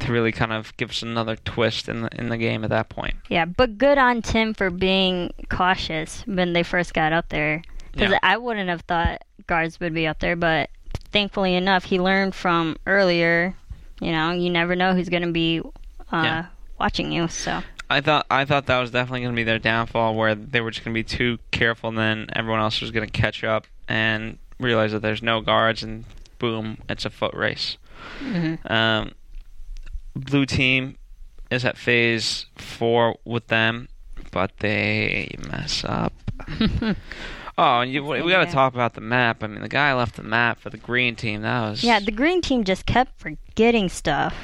to 0.00 0.12
really 0.12 0.32
kind 0.32 0.52
of 0.52 0.76
give 0.76 0.90
us 0.90 1.02
another 1.02 1.36
twist 1.36 1.88
in 1.88 2.02
the 2.02 2.08
in 2.20 2.28
the 2.28 2.36
game 2.38 2.64
at 2.64 2.70
that 2.70 2.88
point. 2.88 3.14
Yeah, 3.28 3.44
but 3.46 3.78
good 3.78 3.98
on 3.98 4.22
Tim 4.22 4.54
for 4.54 4.70
being 4.70 5.32
cautious 5.48 6.22
when 6.26 6.52
they 6.52 6.62
first 6.62 6.94
got 6.94 7.12
up 7.12 7.28
there. 7.30 7.62
Because 7.92 8.10
Yeah. 8.12 8.18
I 8.22 8.36
wouldn't 8.36 8.68
have 8.68 8.82
thought 8.82 9.22
guards 9.46 9.80
would 9.80 9.94
be 9.94 10.06
up 10.06 10.20
there, 10.20 10.36
but 10.36 10.70
thankfully 11.10 11.54
enough, 11.54 11.84
he 11.84 11.98
learned 11.98 12.34
from 12.34 12.76
earlier. 12.86 13.54
You 14.00 14.12
know, 14.12 14.30
you 14.30 14.50
never 14.50 14.76
know 14.76 14.94
who's 14.94 15.08
going 15.08 15.22
to 15.24 15.32
be 15.32 15.60
uh, 16.12 16.22
Yeah. 16.22 16.46
watching 16.78 17.10
you. 17.10 17.26
So 17.28 17.62
I 17.90 18.00
thought 18.00 18.26
I 18.30 18.44
thought 18.44 18.66
that 18.66 18.78
was 18.78 18.90
definitely 18.90 19.22
going 19.22 19.32
to 19.34 19.36
be 19.36 19.42
their 19.44 19.58
downfall, 19.58 20.14
where 20.14 20.34
they 20.34 20.60
were 20.60 20.70
just 20.70 20.84
going 20.84 20.94
to 20.94 20.98
be 20.98 21.02
too 21.04 21.38
careful, 21.50 21.88
and 21.88 21.98
then 21.98 22.26
everyone 22.36 22.60
else 22.60 22.80
was 22.80 22.90
going 22.90 23.06
to 23.06 23.12
catch 23.12 23.42
up 23.42 23.66
and 23.88 24.38
realize 24.60 24.92
that 24.92 25.00
there's 25.02 25.22
no 25.22 25.40
guards, 25.40 25.82
and 25.82 26.04
boom, 26.38 26.78
it's 26.88 27.04
a 27.04 27.10
foot 27.10 27.34
race. 27.34 27.78
Mhm. 28.20 28.70
Um, 28.70 29.12
blue 30.14 30.46
team 30.46 30.96
is 31.50 31.64
at 31.64 31.76
phase 31.76 32.46
four 32.56 33.16
with 33.24 33.46
them, 33.48 33.88
but 34.30 34.52
they 34.58 35.34
mess 35.48 35.84
up. 35.84 36.12
oh, 37.58 37.80
and 37.80 37.92
you, 37.92 38.04
we 38.04 38.30
got 38.30 38.46
to 38.46 38.52
talk 38.52 38.74
about 38.74 38.94
the 38.94 39.00
map. 39.00 39.42
I 39.42 39.46
mean, 39.46 39.62
the 39.62 39.68
guy 39.68 39.92
left 39.94 40.16
the 40.16 40.22
map 40.22 40.60
for 40.60 40.70
the 40.70 40.76
green 40.76 41.16
team. 41.16 41.42
That 41.42 41.70
was 41.70 41.82
yeah, 41.84 42.00
the 42.00 42.12
green 42.12 42.40
team 42.40 42.64
just 42.64 42.86
kept 42.86 43.18
forgetting 43.18 43.88
stuff. 43.88 44.34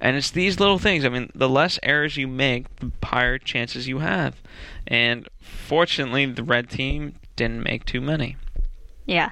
and 0.00 0.16
it's 0.16 0.30
these 0.30 0.60
little 0.60 0.78
things. 0.78 1.04
I 1.04 1.08
mean, 1.08 1.30
the 1.34 1.48
less 1.48 1.78
errors 1.82 2.16
you 2.16 2.28
make, 2.28 2.74
the 2.76 2.90
higher 3.02 3.38
chances 3.38 3.88
you 3.88 3.98
have. 4.00 4.36
And 4.86 5.28
fortunately, 5.40 6.26
the 6.26 6.42
red 6.44 6.68
team 6.70 7.14
didn't 7.36 7.62
make 7.62 7.84
too 7.84 8.00
many. 8.00 8.36
Yeah, 9.06 9.30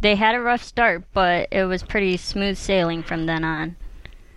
they 0.00 0.16
had 0.16 0.34
a 0.34 0.40
rough 0.40 0.62
start, 0.62 1.04
but 1.12 1.48
it 1.52 1.64
was 1.64 1.82
pretty 1.82 2.16
smooth 2.16 2.56
sailing 2.56 3.02
from 3.02 3.26
then 3.26 3.44
on. 3.44 3.76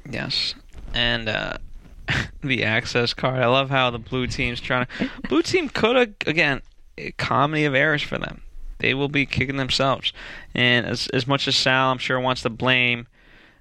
Yes. 0.10 0.56
And 0.94 1.30
uh, 1.30 1.58
the 2.42 2.64
access 2.64 3.14
card. 3.14 3.40
I 3.40 3.48
love 3.48 3.70
how 3.70 3.90
the 3.90 4.00
blue 4.00 4.28
team's 4.28 4.60
trying 4.62 4.86
to. 4.86 5.10
Blue 5.30 5.42
team 5.42 5.70
could 5.70 5.96
have, 5.96 6.14
again, 6.26 6.62
a 6.98 7.12
comedy 7.12 7.66
of 7.66 7.74
errors 7.76 8.02
for 8.02 8.18
them. 8.18 8.42
They 8.80 8.94
will 8.94 9.10
be 9.10 9.26
kicking 9.26 9.58
themselves. 9.58 10.12
And 10.56 10.86
as, 10.86 11.08
as 11.10 11.28
much 11.28 11.48
as 11.48 11.56
Sal, 11.56 11.92
I'm 11.92 11.98
sure, 12.00 12.20
wants 12.20 12.42
to 12.42 12.50
blame 12.50 13.08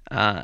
uh, 0.09 0.43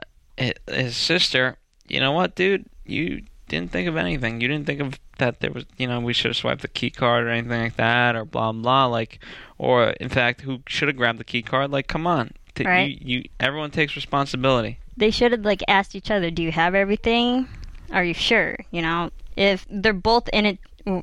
his 0.67 0.95
sister, 0.95 1.58
you 1.88 2.00
know 2.00 2.12
what, 2.12 2.36
dude? 2.36 2.65
You 2.86 3.23
didn't 3.47 3.71
think 3.71 3.88
of 3.88 3.97
anything. 3.97 4.39
You 4.39 4.47
didn't 4.47 4.67
think 4.67 4.80
of 4.80 5.00
that 5.17 5.39
there 5.39 5.52
was, 5.52 5.65
you 5.78 5.88
know, 5.88 6.00
we 6.00 6.13
should 6.13 6.30
have 6.30 6.38
swiped 6.38 6.62
the 6.62 6.67
key 6.67 6.91
card 6.91 7.23
or 7.23 7.30
anything 7.30 7.60
like 7.60 7.76
that, 7.78 8.15
or 8.15 8.23
blah 8.23 8.52
blah. 8.52 8.86
Like, 8.86 9.19
or 9.58 9.89
in 9.91 10.10
fact, 10.10 10.41
who 10.41 10.60
should 10.67 10.88
have 10.89 10.97
grabbed 10.97 11.19
the 11.19 11.23
key 11.23 11.41
card? 11.41 11.71
Like, 11.71 11.88
come 11.88 12.06
on, 12.06 12.32
Right. 12.63 13.02
you, 13.02 13.17
you, 13.19 13.30
everyone 13.39 13.71
takes 13.71 13.95
responsibility. 13.95 14.80
They 14.97 15.12
should 15.12 15.31
have 15.31 15.45
like 15.45 15.63
asked 15.67 15.95
each 15.95 16.12
other, 16.12 16.31
"Do 16.31 16.41
you 16.43 16.51
have 16.51 16.75
everything? 16.75 17.47
Are 17.91 18.03
you 18.03 18.13
sure?" 18.13 18.57
You 18.71 18.81
know, 18.81 19.12
if 19.36 19.65
they're 19.69 19.93
both 19.93 20.27
in 20.29 20.45
it 20.45 20.60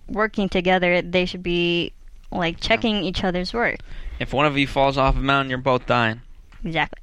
working 0.09 0.49
together, 0.49 1.01
they 1.01 1.25
should 1.25 1.43
be 1.43 1.93
like 2.31 2.61
checking 2.61 3.05
each 3.05 3.23
other's 3.23 3.53
work. 3.55 3.79
If 4.19 4.33
one 4.33 4.47
of 4.47 4.59
you 4.59 4.67
falls 4.67 4.99
off 4.99 5.17
a 5.17 5.21
mountain, 5.21 5.51
you're 5.51 5.59
both 5.59 5.87
dying. 5.87 6.21
Exactly. 6.65 7.01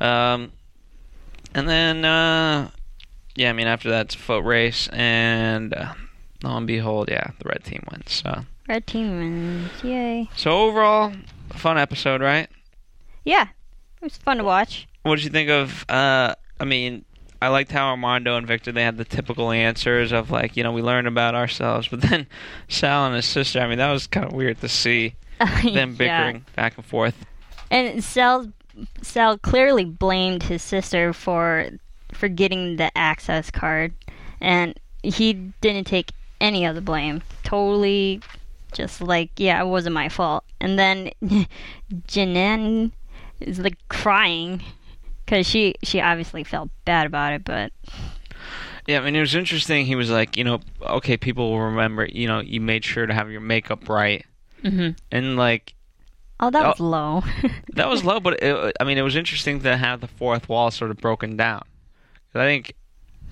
Um, 0.00 0.52
and 1.54 1.68
then, 1.68 2.04
uh, 2.04 2.70
yeah, 3.34 3.50
I 3.50 3.52
mean, 3.52 3.66
after 3.66 3.90
that, 3.90 4.06
it's 4.06 4.14
a 4.14 4.18
foot 4.18 4.44
race, 4.44 4.88
and 4.88 5.72
uh, 5.74 5.94
lo 6.42 6.56
and 6.56 6.66
behold, 6.66 7.08
yeah, 7.10 7.30
the 7.38 7.48
red 7.48 7.64
team 7.64 7.82
wins. 7.90 8.12
So, 8.12 8.44
Red 8.68 8.86
team 8.86 9.16
wins. 9.18 9.70
Yay. 9.84 10.28
so 10.36 10.50
overall, 10.50 11.12
fun 11.50 11.78
episode, 11.78 12.20
right? 12.20 12.48
Yeah. 13.24 13.48
It 14.00 14.04
was 14.04 14.16
fun 14.16 14.38
to 14.38 14.44
watch. 14.44 14.86
What 15.06 15.16
did 15.16 15.24
you 15.24 15.30
think 15.30 15.50
of? 15.50 15.84
Uh, 15.88 16.34
I 16.58 16.64
mean, 16.64 17.04
I 17.40 17.46
liked 17.48 17.70
how 17.70 17.90
Armando 17.90 18.36
and 18.36 18.44
Victor 18.44 18.72
they 18.72 18.82
had 18.82 18.96
the 18.96 19.04
typical 19.04 19.52
answers 19.52 20.10
of 20.10 20.32
like, 20.32 20.56
you 20.56 20.64
know, 20.64 20.72
we 20.72 20.82
learned 20.82 21.06
about 21.06 21.36
ourselves, 21.36 21.86
but 21.86 22.00
then 22.10 22.26
Sal 22.68 23.06
and 23.06 23.14
his 23.14 23.24
sister. 23.24 23.60
I 23.60 23.68
mean, 23.68 23.78
that 23.78 23.92
was 23.92 24.08
kind 24.08 24.26
of 24.26 24.32
weird 24.32 24.60
to 24.62 24.68
see 24.68 25.14
them 25.62 25.94
bickering 25.94 26.44
back 26.56 26.76
and 26.76 26.84
forth. 26.84 27.24
And 27.70 28.02
Sal, 28.02 28.52
Sal 29.00 29.38
clearly 29.38 29.84
blamed 29.84 30.42
his 30.42 30.62
sister 30.62 31.12
for 31.12 31.68
for 32.12 32.26
getting 32.26 32.76
the 32.76 32.90
access 32.98 33.48
card, 33.48 33.92
and 34.40 34.78
he 35.04 35.34
didn't 35.60 35.86
take 35.86 36.10
any 36.40 36.64
of 36.64 36.74
the 36.74 36.80
blame. 36.80 37.22
Totally, 37.44 38.22
just 38.72 39.00
like 39.00 39.30
yeah, 39.36 39.62
it 39.62 39.66
wasn't 39.66 39.94
my 39.94 40.08
fault. 40.08 40.42
And 40.60 40.76
then 40.76 41.12
Janan 42.08 42.90
is 43.40 43.60
like 43.60 43.76
crying 43.88 44.62
because 45.26 45.46
she 45.46 45.74
she 45.82 46.00
obviously 46.00 46.44
felt 46.44 46.70
bad 46.86 47.06
about 47.06 47.32
it, 47.34 47.44
but 47.44 47.72
Yeah, 48.86 49.00
I 49.00 49.04
mean, 49.04 49.16
it 49.16 49.20
was 49.20 49.34
interesting. 49.34 49.84
He 49.86 49.96
was 49.96 50.10
like, 50.10 50.36
you 50.36 50.44
know, 50.44 50.60
okay, 50.80 51.16
people 51.16 51.50
will 51.50 51.60
remember, 51.62 52.06
you 52.06 52.28
know, 52.28 52.40
you 52.40 52.60
made 52.60 52.84
sure 52.84 53.04
to 53.06 53.12
have 53.12 53.30
your 53.30 53.40
makeup 53.40 53.88
right. 53.88 54.24
hmm 54.62 54.90
And 55.10 55.36
like, 55.36 55.74
oh, 56.40 56.50
that 56.50 56.64
Oh. 56.64 56.68
was 56.70 56.80
low. 56.80 57.22
that 57.74 57.88
was 57.88 58.04
low, 58.04 58.20
but 58.20 58.40
it, 58.42 58.76
I 58.80 58.84
mean, 58.84 58.96
it 58.96 59.02
was 59.02 59.16
interesting 59.16 59.60
to 59.62 59.76
have 59.76 60.00
the 60.00 60.06
fourth 60.08 60.48
wall 60.48 60.70
sort 60.70 60.90
of 60.92 60.98
broken 60.98 61.36
down. 61.36 61.62
'Cause 62.32 62.40
I 62.42 62.46
think, 62.46 62.74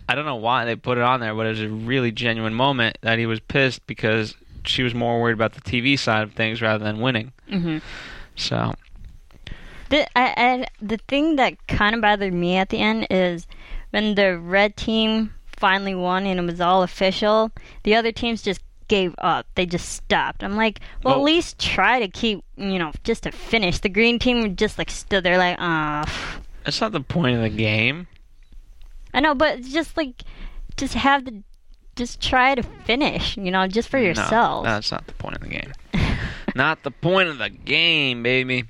I 0.09 0.15
don't 0.17 0.27
know 0.27 0.35
why 0.37 0.65
they 0.65 0.75
put 0.77 0.99
it 0.99 1.05
on 1.05 1.21
there, 1.21 1.35
but 1.35 1.47
it 1.47 1.51
was 1.51 1.61
a 1.63 1.69
really 1.69 2.11
genuine 2.11 2.55
moment 2.55 2.99
that 3.03 3.19
he 3.19 3.27
was 3.27 3.39
pissed 3.41 3.87
because 3.87 4.35
she 4.65 4.83
was 4.83 4.95
more 4.95 5.21
worried 5.23 5.35
about 5.35 5.53
the 5.53 5.61
TV 5.61 5.97
side 5.99 6.23
of 6.25 6.33
things 6.33 6.61
rather 6.61 6.83
than 6.83 7.01
winning. 7.01 7.33
hmm 7.49 7.79
So, 8.35 8.75
The 9.95 10.19
I, 10.19 10.35
I, 10.37 10.67
the 10.83 10.99
thing 11.07 11.37
that 11.37 11.69
kind 11.69 11.95
of 11.95 12.01
bothered 12.01 12.35
me 12.35 12.57
at 12.57 12.71
the 12.71 12.79
end 12.79 13.07
is 13.11 13.47
when 13.91 14.17
the 14.17 14.37
red 14.37 14.77
team 14.77 15.33
finally 15.57 15.95
won 15.95 16.27
and 16.27 16.41
it 16.41 16.43
was 16.43 16.61
all 16.61 16.83
official. 16.83 17.53
The 17.85 17.95
other 17.95 18.11
teams 18.11 18.43
just 18.43 18.61
gave 18.89 19.15
up. 19.19 19.47
They 19.55 19.67
just 19.67 19.89
stopped. 19.91 20.43
I'm 20.43 20.57
like, 20.57 20.81
well, 21.05 21.15
Well- 21.15 21.21
at 21.23 21.25
least 21.27 21.61
try 21.61 22.01
to 22.01 22.09
keep, 22.09 22.43
you 22.57 22.77
know, 22.77 22.91
just 23.05 23.23
to 23.23 23.31
finish. 23.31 23.79
The 23.79 23.89
green 23.89 24.19
team 24.19 24.57
just 24.57 24.79
like 24.79 24.91
stood 24.91 25.23
there 25.23 25.39
like, 25.39 25.59
ah. 25.61 26.41
that's 26.65 26.81
not 26.81 26.91
the 26.91 27.01
point 27.01 27.37
of 27.37 27.43
the 27.43 27.49
game. 27.49 28.09
I 29.13 29.21
know, 29.21 29.33
but 29.37 29.63
just 29.63 29.97
like, 29.97 30.25
just 30.77 30.95
have 30.95 31.25
the, 31.25 31.45
just 31.95 32.21
try 32.21 32.57
to 32.57 32.65
finish. 32.65 33.37
You 33.37 33.53
know, 33.53 33.69
just 33.69 33.89
for 33.91 34.01
No, 34.01 34.07
yourself. 34.07 34.65
that's 34.65 34.91
not 34.91 35.07
the 35.07 35.13
point 35.13 35.37
of 35.37 35.43
the 35.43 35.49
game. 35.51 35.73
not 36.57 36.83
the 36.83 36.91
point 36.91 37.29
of 37.29 37.39
the 37.39 37.49
game, 37.49 38.25
baby. 38.25 38.65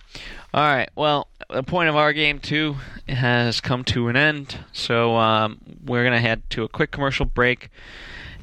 All 0.55 0.61
right. 0.61 0.89
Well, 0.95 1.27
the 1.51 1.65
point 1.65 1.89
of 1.89 1.97
our 1.97 2.13
game 2.13 2.39
too 2.39 2.77
has 3.09 3.61
come 3.61 3.83
to 3.87 4.07
an 4.07 4.15
end. 4.15 4.57
So 4.73 5.17
um, 5.17 5.59
we're 5.85 6.05
gonna 6.05 6.21
head 6.21 6.49
to 6.51 6.63
a 6.63 6.69
quick 6.69 6.93
commercial 6.93 7.27
break, 7.27 7.71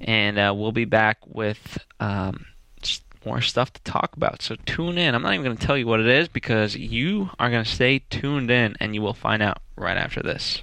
and 0.01 0.37
uh, 0.37 0.53
we'll 0.53 0.73
be 0.73 0.83
back 0.83 1.19
with 1.25 1.77
um, 2.01 2.47
more 3.25 3.39
stuff 3.39 3.71
to 3.71 3.81
talk 3.83 4.17
about. 4.17 4.41
So 4.41 4.57
tune 4.65 4.97
in. 4.97 5.15
I'm 5.15 5.21
not 5.21 5.35
even 5.35 5.45
gonna 5.45 5.55
tell 5.55 5.77
you 5.77 5.87
what 5.87 6.01
it 6.01 6.07
is 6.07 6.27
because 6.27 6.75
you 6.75 7.29
are 7.39 7.49
gonna 7.49 7.63
stay 7.63 7.99
tuned 8.09 8.51
in, 8.51 8.75
and 8.81 8.93
you 8.93 9.01
will 9.01 9.13
find 9.13 9.41
out 9.41 9.59
right 9.77 9.95
after 9.95 10.21
this. 10.21 10.61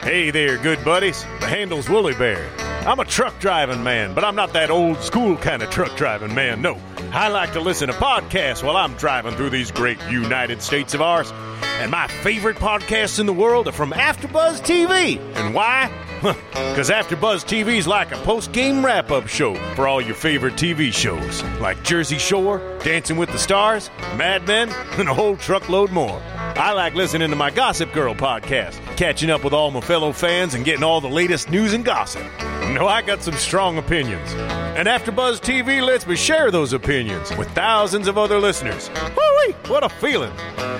Hey 0.00 0.30
there, 0.30 0.56
good 0.58 0.84
buddies. 0.84 1.22
The 1.40 1.46
handle's 1.46 1.88
Woolly 1.88 2.14
Bear. 2.14 2.48
I'm 2.86 3.00
a 3.00 3.04
truck 3.04 3.38
driving 3.40 3.82
man, 3.82 4.14
but 4.14 4.24
I'm 4.24 4.36
not 4.36 4.52
that 4.52 4.70
old 4.70 4.98
school 4.98 5.36
kind 5.36 5.62
of 5.62 5.70
truck 5.70 5.96
driving 5.96 6.34
man. 6.34 6.62
No, 6.62 6.78
I 7.12 7.28
like 7.28 7.52
to 7.54 7.60
listen 7.60 7.88
to 7.88 7.94
podcasts 7.94 8.62
while 8.62 8.76
I'm 8.76 8.94
driving 8.94 9.34
through 9.34 9.50
these 9.50 9.70
great 9.70 9.98
United 10.08 10.62
States 10.62 10.94
of 10.94 11.02
ours. 11.02 11.32
And 11.80 11.90
my 11.90 12.06
favorite 12.06 12.56
podcasts 12.56 13.18
in 13.18 13.26
the 13.26 13.32
world 13.32 13.68
are 13.68 13.72
from 13.72 13.90
AfterBuzz 13.90 14.60
TV. 14.60 15.18
And 15.36 15.54
why? 15.54 15.90
Because 16.22 16.90
AfterBuzz 16.90 17.44
TV 17.44 17.76
is 17.76 17.86
like 17.86 18.12
a 18.12 18.16
post-game 18.18 18.84
wrap-up 18.84 19.26
show 19.28 19.54
for 19.74 19.86
all 19.86 20.00
your 20.00 20.14
favorite 20.14 20.54
TV 20.54 20.92
shows, 20.92 21.42
like 21.60 21.82
Jersey 21.82 22.18
Shore, 22.18 22.58
Dancing 22.82 23.16
with 23.16 23.30
the 23.30 23.38
Stars, 23.38 23.90
Mad 24.16 24.46
Men, 24.46 24.70
and 24.98 25.08
a 25.08 25.14
whole 25.14 25.36
truckload 25.36 25.90
more. 25.92 26.20
I 26.56 26.72
like 26.72 26.94
listening 26.94 27.28
to 27.30 27.36
my 27.36 27.50
Gossip 27.50 27.92
Girl 27.92 28.14
podcast, 28.14 28.74
catching 28.96 29.30
up 29.30 29.44
with 29.44 29.52
all 29.52 29.70
my 29.70 29.80
fellow 29.80 30.12
fans 30.12 30.54
and 30.54 30.64
getting 30.64 30.82
all 30.84 31.00
the 31.02 31.08
latest 31.08 31.50
news 31.50 31.74
and 31.74 31.84
gossip. 31.84 32.22
You 32.62 32.72
know, 32.72 32.88
I 32.88 33.02
got 33.02 33.22
some 33.22 33.34
strong 33.34 33.76
opinions. 33.76 34.32
And 34.32 34.88
AfterBuzz 34.88 35.40
TV 35.40 35.84
lets 35.86 36.06
me 36.06 36.16
share 36.16 36.50
those 36.50 36.72
opinions 36.72 37.34
with 37.36 37.48
thousands 37.50 38.08
of 38.08 38.16
other 38.18 38.38
listeners. 38.38 38.90
Woo-wee, 39.16 39.52
what 39.68 39.84
a 39.84 39.88
feeling. 39.88 40.32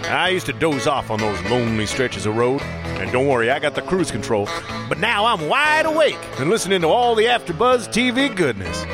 I 0.09 0.31
used 0.31 0.47
to 0.47 0.53
doze 0.53 0.87
off 0.87 1.11
on 1.11 1.21
those 1.21 1.41
lonely 1.51 1.87
stretches 1.87 2.25
of 2.27 2.37
road. 2.37 2.63
And 2.63 3.13
don't 3.13 3.27
worry, 3.27 3.51
I 3.51 3.59
got 3.59 3.75
the 3.75 3.83
cruise 3.83 4.11
control. 4.11 4.49
But 4.89 4.99
now 4.99 5.26
I'm 5.27 5.49
wide 5.49 5.87
awake 5.87 6.21
and 6.39 6.49
listening 6.49 6.83
to 6.83 6.87
all 6.87 7.17
the 7.17 7.25
AfterBuzz 7.25 7.89
TV 7.89 8.35
goodness. 8.35 8.85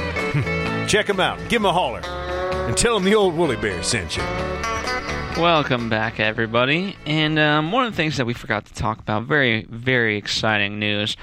Check 0.91 1.07
them 1.07 1.21
out. 1.21 1.39
Give 1.51 1.61
them 1.61 1.67
a 1.67 1.73
holler. 1.75 2.01
And 2.03 2.75
tell 2.75 2.95
them 2.95 3.05
the 3.05 3.15
old 3.15 3.35
woolly 3.35 3.57
bear 3.57 3.83
sent 3.83 4.17
you. 4.17 4.23
Welcome 5.43 5.91
back, 5.91 6.21
everybody. 6.21 6.97
And 7.05 7.39
um, 7.39 7.71
one 7.71 7.85
of 7.85 7.93
the 7.93 7.97
things 7.97 8.17
that 8.17 8.25
we 8.25 8.33
forgot 8.33 8.65
to 8.65 8.73
talk 8.73 8.99
about, 8.99 9.25
very, 9.25 9.67
very 9.69 10.17
exciting 10.17 10.79
news, 10.79 11.19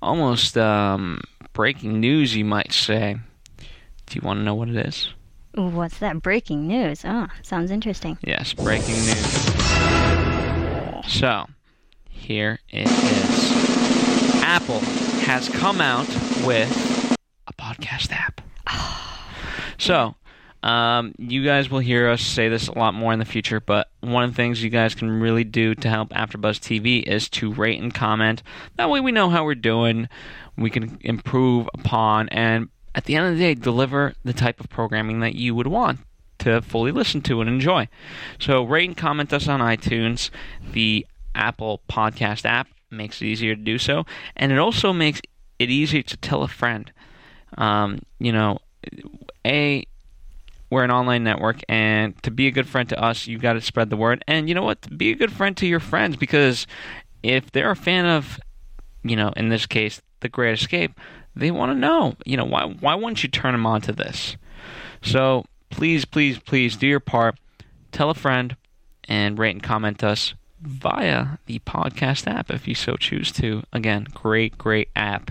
almost 0.00 0.56
um, 0.56 1.20
breaking 1.52 2.00
news, 2.00 2.34
you 2.34 2.46
might 2.46 2.72
say. 2.72 3.18
Do 3.58 4.14
you 4.18 4.22
want 4.22 4.40
to 4.40 4.42
know 4.42 4.54
what 4.54 4.70
it 4.70 4.76
is? 4.76 5.10
What's 5.52 5.98
that? 5.98 6.22
Breaking 6.22 6.66
news. 6.66 7.02
Oh, 7.04 7.26
sounds 7.42 7.70
interesting. 7.70 8.16
Yes, 8.22 8.54
breaking 8.54 8.94
news. 8.94 9.52
So, 11.12 11.44
here 12.08 12.58
it 12.70 12.88
is. 12.88 13.45
Apple 14.48 14.78
has 15.26 15.48
come 15.48 15.80
out 15.80 16.06
with 16.46 17.16
a 17.48 17.52
podcast 17.54 18.12
app. 18.12 18.40
So, 19.78 20.14
um, 20.62 21.14
you 21.18 21.44
guys 21.44 21.68
will 21.68 21.80
hear 21.80 22.08
us 22.08 22.22
say 22.22 22.48
this 22.48 22.68
a 22.68 22.78
lot 22.78 22.94
more 22.94 23.12
in 23.12 23.18
the 23.18 23.24
future, 23.24 23.60
but 23.60 23.90
one 24.00 24.22
of 24.22 24.30
the 24.30 24.36
things 24.36 24.62
you 24.62 24.70
guys 24.70 24.94
can 24.94 25.10
really 25.20 25.42
do 25.42 25.74
to 25.74 25.88
help 25.88 26.10
AfterBuzz 26.10 26.60
TV 26.60 27.02
is 27.02 27.28
to 27.30 27.52
rate 27.52 27.82
and 27.82 27.92
comment. 27.92 28.42
That 28.76 28.88
way, 28.88 29.00
we 29.00 29.10
know 29.10 29.30
how 29.30 29.44
we're 29.44 29.56
doing. 29.56 30.08
We 30.56 30.70
can 30.70 30.96
improve 31.02 31.68
upon, 31.74 32.28
and 32.28 32.68
at 32.94 33.04
the 33.04 33.16
end 33.16 33.26
of 33.26 33.34
the 33.34 33.40
day, 33.40 33.54
deliver 33.54 34.14
the 34.24 34.32
type 34.32 34.60
of 34.60 34.70
programming 34.70 35.20
that 35.20 35.34
you 35.34 35.56
would 35.56 35.66
want 35.66 35.98
to 36.38 36.62
fully 36.62 36.92
listen 36.92 37.20
to 37.22 37.40
and 37.40 37.50
enjoy. 37.50 37.88
So, 38.38 38.62
rate 38.62 38.88
and 38.88 38.96
comment 38.96 39.32
us 39.32 39.48
on 39.48 39.60
iTunes. 39.60 40.30
The 40.72 41.04
Apple 41.34 41.82
Podcast 41.90 42.44
app 42.46 42.68
makes 42.90 43.20
it 43.20 43.26
easier 43.26 43.54
to 43.54 43.60
do 43.60 43.78
so, 43.78 44.04
and 44.36 44.52
it 44.52 44.58
also 44.58 44.92
makes 44.92 45.20
it 45.58 45.70
easier 45.70 46.02
to 46.02 46.16
tell 46.16 46.42
a 46.42 46.48
friend. 46.48 46.92
Um, 47.56 48.00
you 48.18 48.32
know, 48.32 48.58
a 49.46 49.86
we're 50.70 50.84
an 50.84 50.90
online 50.90 51.24
network, 51.24 51.60
and 51.68 52.20
to 52.22 52.30
be 52.30 52.46
a 52.48 52.50
good 52.50 52.68
friend 52.68 52.88
to 52.88 53.02
us, 53.02 53.26
you 53.26 53.38
got 53.38 53.52
to 53.52 53.60
spread 53.60 53.90
the 53.90 53.96
word. 53.96 54.24
And 54.26 54.48
you 54.48 54.54
know 54.54 54.62
what? 54.62 54.96
Be 54.96 55.10
a 55.10 55.14
good 55.14 55.32
friend 55.32 55.56
to 55.58 55.66
your 55.66 55.80
friends 55.80 56.16
because 56.16 56.66
if 57.22 57.52
they're 57.52 57.70
a 57.70 57.76
fan 57.76 58.06
of, 58.06 58.40
you 59.04 59.16
know, 59.16 59.32
in 59.36 59.48
this 59.48 59.66
case, 59.66 60.02
The 60.20 60.28
Great 60.28 60.58
Escape, 60.58 60.98
they 61.34 61.50
want 61.50 61.70
to 61.70 61.78
know, 61.78 62.16
you 62.24 62.36
know, 62.36 62.44
why 62.44 62.64
why 62.64 62.94
wouldn't 62.94 63.22
you 63.22 63.28
turn 63.28 63.52
them 63.52 63.66
on 63.66 63.80
to 63.82 63.92
this? 63.92 64.36
So 65.02 65.44
please, 65.70 66.04
please, 66.04 66.38
please 66.38 66.76
do 66.76 66.86
your 66.86 67.00
part. 67.00 67.38
Tell 67.92 68.10
a 68.10 68.14
friend 68.14 68.56
and 69.08 69.38
rate 69.38 69.54
and 69.54 69.62
comment 69.62 70.02
us 70.02 70.34
via 70.60 71.38
the 71.46 71.58
podcast 71.60 72.26
app 72.26 72.50
if 72.50 72.66
you 72.66 72.74
so 72.74 72.96
choose 72.96 73.30
to. 73.32 73.62
Again, 73.72 74.06
great, 74.14 74.56
great 74.58 74.88
app. 74.96 75.30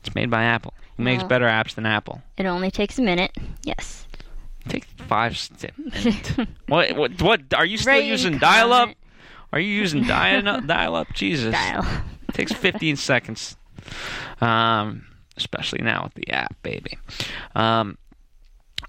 It's 0.00 0.14
made 0.14 0.30
by 0.30 0.44
Apple. 0.44 0.74
Who 0.96 1.02
makes 1.02 1.22
Well- 1.22 1.28
better 1.28 1.46
apps 1.46 1.74
than 1.74 1.86
Apple? 1.86 2.22
It 2.36 2.46
only 2.46 2.70
takes 2.70 2.98
a 2.98 3.02
minute. 3.02 3.36
Yes. 3.62 4.06
Take 4.68 4.84
five 4.84 5.36
steps. 5.36 5.78
what? 6.68 6.96
What? 6.96 7.20
What? 7.20 7.54
Are 7.54 7.66
you 7.66 7.76
still 7.76 8.00
using 8.00 8.38
dial-up? 8.38 8.80
comment. 8.80 8.98
Are 9.52 9.60
you 9.60 9.72
using 9.72 10.04
dial-up? 10.04 10.66
dial-up? 10.66 11.12
Jesus. 11.12 11.52
Dial. 11.52 11.84
It 12.28 12.34
takes 12.34 12.52
15 12.52 12.96
seconds. 12.96 13.56
Um, 14.40 15.04
especially 15.36 15.82
now 15.82 16.04
with 16.04 16.14
the 16.14 16.30
app, 16.30 16.54
baby. 16.62 16.98
Um, 17.54 17.98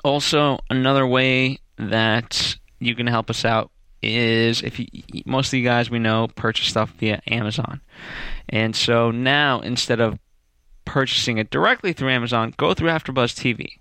also, 0.04 0.60
another 0.70 1.06
way 1.06 1.60
that 1.78 2.56
you 2.80 2.96
can 2.96 3.08
help 3.08 3.30
us 3.30 3.44
out 3.44 3.70
is 4.02 4.62
if 4.62 4.80
you, 4.80 4.88
most 5.26 5.50
of 5.50 5.54
you 5.60 5.64
guys 5.64 5.90
we 5.90 6.00
know 6.00 6.28
purchase 6.36 6.68
stuff 6.68 6.92
via 7.00 7.22
Amazon, 7.28 7.82
and 8.50 8.76
so 8.76 9.12
now 9.12 9.60
instead 9.62 10.00
of 10.00 10.20
purchasing 10.86 11.38
it 11.38 11.50
directly 11.50 11.94
through 11.94 12.10
Amazon, 12.10 12.54
go 12.58 12.74
through 12.74 12.90
AfterBuzz 12.90 13.34
TV. 13.34 13.80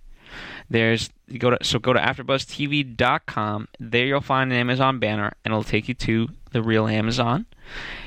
There's 0.70 1.10
you 1.28 1.38
go 1.38 1.50
to 1.50 1.64
so 1.64 1.78
go 1.78 1.92
to 1.92 2.00
AfterBuzzTV.com. 2.00 3.68
There 3.78 4.06
you'll 4.06 4.20
find 4.20 4.52
an 4.52 4.58
Amazon 4.58 4.98
banner, 4.98 5.32
and 5.44 5.52
it'll 5.52 5.64
take 5.64 5.88
you 5.88 5.94
to 5.94 6.28
the 6.52 6.62
real 6.62 6.86
Amazon, 6.86 7.46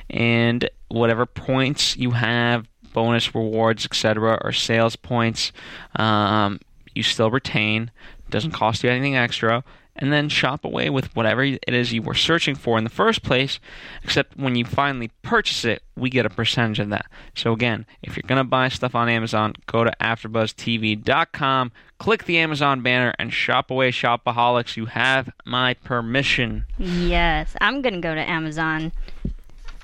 and 0.10 0.70
whatever 0.90 1.26
points 1.26 1.98
you 1.98 2.12
have, 2.12 2.68
bonus 2.94 3.34
rewards, 3.36 3.86
etc., 3.86 4.40
or 4.44 4.52
sales 4.52 4.96
points, 4.96 5.52
um, 5.96 6.60
you 6.96 7.04
still 7.04 7.30
retain. 7.30 7.92
Doesn't 8.30 8.52
cost 8.52 8.84
you 8.84 8.90
anything 8.90 9.16
extra. 9.16 9.64
And 10.00 10.14
then 10.14 10.30
shop 10.30 10.64
away 10.64 10.92
with 10.92 11.16
whatever 11.16 11.44
it 11.44 11.60
is 11.68 11.92
you 11.92 12.04
were 12.04 12.14
searching 12.14 12.54
for 12.54 12.78
in 12.78 12.84
the 12.84 12.90
first 12.90 13.24
place. 13.24 13.60
Except 14.04 14.38
when 14.38 14.56
you 14.56 14.64
finally 14.64 15.10
purchase 15.24 15.66
it, 15.66 15.82
we 15.96 16.12
get 16.12 16.26
a 16.26 16.30
percentage 16.30 16.80
of 16.80 16.90
that. 16.90 17.08
So 17.36 17.52
again, 17.52 17.88
if 18.04 18.16
you're 18.16 18.28
gonna 18.28 18.44
buy 18.44 18.70
stuff 18.70 18.94
on 18.94 19.10
Amazon, 19.10 19.56
go 19.66 19.84
to 19.84 19.92
AfterBuzzTV.com, 20.00 21.72
click 21.98 22.26
the 22.26 22.38
Amazon 22.38 22.82
banner, 22.82 23.14
and 23.18 23.34
shop 23.34 23.72
away, 23.72 23.92
shopaholics. 23.92 24.78
You 24.78 24.86
have 24.86 25.32
my 25.46 25.74
permission. 25.74 26.68
Yes, 26.78 27.56
I'm 27.60 27.82
gonna 27.82 28.00
go 28.00 28.14
to 28.14 28.22
Amazon, 28.22 28.92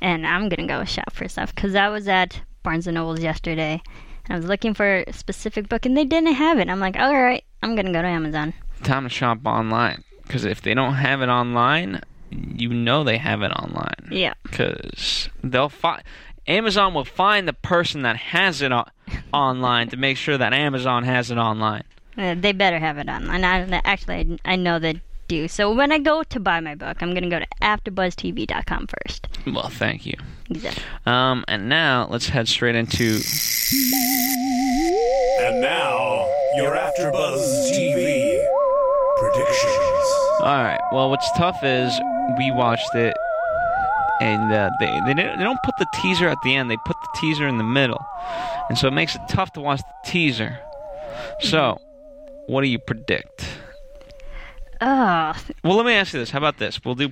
and 0.01 0.27
I'm 0.27 0.47
gonna 0.47 0.67
go 0.67 0.83
shop 0.85 1.11
for 1.11 1.27
stuff 1.27 1.55
because 1.55 1.73
I 1.73 1.89
was 1.89 2.07
at 2.07 2.39
Barnes 2.61 2.85
and 2.85 2.95
Nobles 2.95 3.21
yesterday, 3.21 3.81
and 4.25 4.35
I 4.35 4.37
was 4.37 4.45
looking 4.45 4.75
for 4.75 5.03
a 5.07 5.13
specific 5.13 5.69
book, 5.69 5.87
and 5.87 5.97
they 5.97 6.05
didn't 6.05 6.33
have 6.33 6.59
it. 6.59 6.69
I'm 6.69 6.79
like, 6.79 6.97
all 6.97 7.13
right, 7.13 7.43
I'm 7.63 7.75
gonna 7.75 7.91
go 7.91 8.01
to 8.03 8.07
Amazon. 8.07 8.53
Time 8.83 9.03
to 9.03 9.09
shop 9.09 9.39
online. 9.45 10.03
Because 10.23 10.45
if 10.45 10.61
they 10.61 10.73
don't 10.73 10.93
have 10.95 11.21
it 11.21 11.29
online, 11.29 12.01
you 12.31 12.69
know 12.69 13.03
they 13.03 13.17
have 13.17 13.41
it 13.41 13.51
online. 13.51 14.07
Yeah. 14.11 14.33
because 14.43 15.29
they'll 15.43 15.69
find 15.69 16.03
Amazon 16.47 16.93
will 16.93 17.05
find 17.05 17.47
the 17.47 17.53
person 17.53 18.01
that 18.01 18.17
has 18.17 18.61
it 18.61 18.71
o- 18.71 18.85
online 19.33 19.87
to 19.89 19.97
make 19.97 20.17
sure 20.17 20.37
that 20.37 20.53
Amazon 20.53 21.03
has 21.03 21.31
it 21.31 21.37
online. 21.37 21.83
Uh, 22.17 22.35
they 22.37 22.51
better 22.51 22.79
have 22.79 22.97
it 22.97 23.07
online. 23.07 23.43
I, 23.43 23.81
actually, 23.85 24.39
I, 24.45 24.53
I 24.53 24.55
know 24.55 24.77
they 24.79 25.01
do. 25.27 25.47
So 25.47 25.73
when 25.73 25.91
I 25.91 25.99
go 25.99 26.23
to 26.23 26.39
buy 26.39 26.59
my 26.59 26.75
book, 26.75 27.01
I'm 27.01 27.13
gonna 27.13 27.29
go 27.29 27.39
to 27.39 27.47
AfterBuzzTV.com 27.61 28.87
first. 28.87 29.27
Well, 29.47 29.69
thank 29.69 30.05
you. 30.05 30.15
Exactly. 30.55 30.83
Um, 31.05 31.43
and 31.47 31.67
now 31.69 32.07
let's 32.09 32.27
head 32.29 32.47
straight 32.47 32.75
into 32.75 33.19
And 35.39 35.61
now, 35.61 36.27
your 36.55 36.75
AfterBuzz 36.75 37.71
TV 37.71 38.45
predictions. 39.17 40.05
all 40.41 40.63
right. 40.63 40.79
Well, 40.91 41.09
what's 41.09 41.29
tough 41.37 41.57
is 41.63 41.91
we 42.37 42.51
watched 42.51 42.93
it, 42.95 43.15
and 44.21 44.51
uh, 44.51 44.69
they 44.79 44.85
they 45.05 45.13
don't, 45.13 45.37
they 45.37 45.43
don't 45.43 45.59
put 45.63 45.75
the 45.79 45.87
teaser 45.95 46.27
at 46.27 46.37
the 46.43 46.55
end. 46.55 46.69
They 46.69 46.77
put 46.85 46.95
the 47.01 47.19
teaser 47.19 47.47
in 47.47 47.57
the 47.57 47.63
middle, 47.63 48.03
and 48.69 48.77
so 48.77 48.87
it 48.87 48.91
makes 48.93 49.15
it 49.15 49.21
tough 49.27 49.51
to 49.53 49.61
watch 49.61 49.79
the 49.81 50.09
teaser. 50.09 50.59
So, 51.39 51.79
what 52.47 52.61
do 52.61 52.67
you 52.67 52.79
predict? 52.79 53.45
Oh, 54.81 55.33
Well, 55.63 55.75
let 55.77 55.85
me 55.85 55.93
ask 55.93 56.13
you 56.13 56.19
this. 56.19 56.29
How 56.31 56.37
about 56.39 56.57
this? 56.57 56.83
We'll 56.83 56.95
do. 56.95 57.11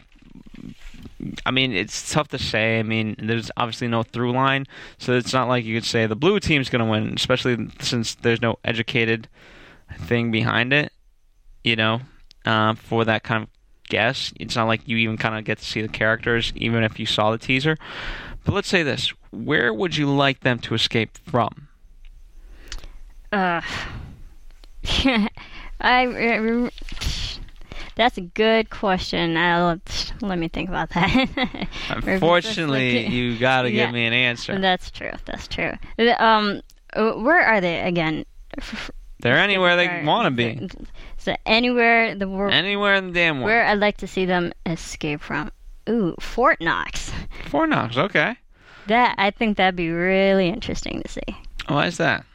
I 1.46 1.52
mean, 1.52 1.74
it's 1.74 2.12
tough 2.12 2.30
to 2.30 2.40
say. 2.40 2.80
I 2.80 2.84
mean, 2.84 3.16
there's 3.20 3.52
obviously 3.58 3.88
no 3.88 4.04
through 4.04 4.32
line, 4.34 4.66
so 4.98 5.14
it's 5.14 5.34
not 5.34 5.48
like 5.48 5.66
you 5.66 5.76
could 5.76 5.86
say 5.86 6.06
the 6.06 6.16
blue 6.16 6.40
team's 6.40 6.70
going 6.70 6.84
to 6.84 6.90
win, 6.90 7.14
especially 7.16 7.70
since 7.80 8.16
there's 8.16 8.42
no 8.42 8.58
educated 8.64 9.28
thing 10.00 10.32
behind 10.32 10.74
it. 10.74 10.92
You 11.64 11.76
know, 11.76 12.02
uh, 12.46 12.74
for 12.76 13.06
that 13.06 13.24
kind 13.24 13.44
of 13.44 13.50
guess, 13.90 14.34
it's 14.40 14.56
not 14.56 14.66
like 14.66 14.88
you 14.88 14.98
even 14.98 15.18
kind 15.18 15.38
of 15.38 15.44
get 15.44 15.60
to 15.60 15.66
see 15.66 15.82
the 15.82 15.88
characters, 15.88 16.52
even 16.56 16.84
if 16.84 17.00
you 17.00 17.06
saw 17.06 17.32
the 17.32 17.38
teaser. 17.38 17.78
But 18.44 18.54
let's 18.54 18.68
say 18.68 18.84
this: 18.84 19.14
Where 19.32 19.74
would 19.74 19.96
you 19.96 20.10
like 20.14 20.40
them 20.42 20.60
to 20.60 20.74
escape 20.74 21.18
from? 21.26 21.68
uh, 23.32 23.62
I. 25.80 26.70
That's 27.96 28.18
a 28.18 28.22
good 28.22 28.70
question. 28.70 29.36
I'll, 29.38 29.80
let 30.22 30.38
me 30.40 30.48
think 30.48 30.70
about 30.70 30.90
that. 30.92 31.68
Unfortunately, 31.90 33.08
you 33.08 33.38
got 33.38 33.64
to 33.64 33.72
Yeah. 33.72 33.86
give 33.86 33.94
me 33.94 34.06
an 34.06 34.14
answer. 34.14 34.60
That's 34.60 34.92
true. 34.92 35.12
That's 35.26 35.48
true. 35.48 35.74
Um, 36.18 36.62
uh, 36.94 37.12
where 37.14 37.42
are 37.42 37.62
they 37.62 37.82
again? 37.82 38.26
They're 39.20 39.38
anywhere 39.38 39.76
they 39.76 39.88
Or- 39.88 40.04
want 40.06 40.26
to 40.26 40.32
be. 40.32 40.70
So 41.18 41.36
anywhere 41.46 42.16
the 42.16 42.28
world 42.28 42.54
Anywhere 42.54 42.96
in 42.96 43.08
the 43.08 43.14
damn 43.14 43.38
world. 43.38 43.46
where 43.46 43.66
I'd 43.66 43.80
like 43.80 43.98
to 43.98 44.08
see 44.08 44.26
them 44.26 44.52
escape 44.66 45.22
from. 45.22 45.52
Ooh, 45.90 46.16
Fort 46.20 46.60
Knox. 46.62 47.12
Fort 47.46 47.70
Knox. 47.70 47.98
Okay. 47.98 48.36
That 48.88 49.16
I 49.18 49.30
think 49.32 49.58
that'd 49.58 49.76
be 49.76 49.90
really 49.92 50.48
interesting 50.50 51.02
to 51.04 51.08
see. 51.08 51.22
Why 51.68 51.86
is 51.88 51.98
that? 51.98 52.26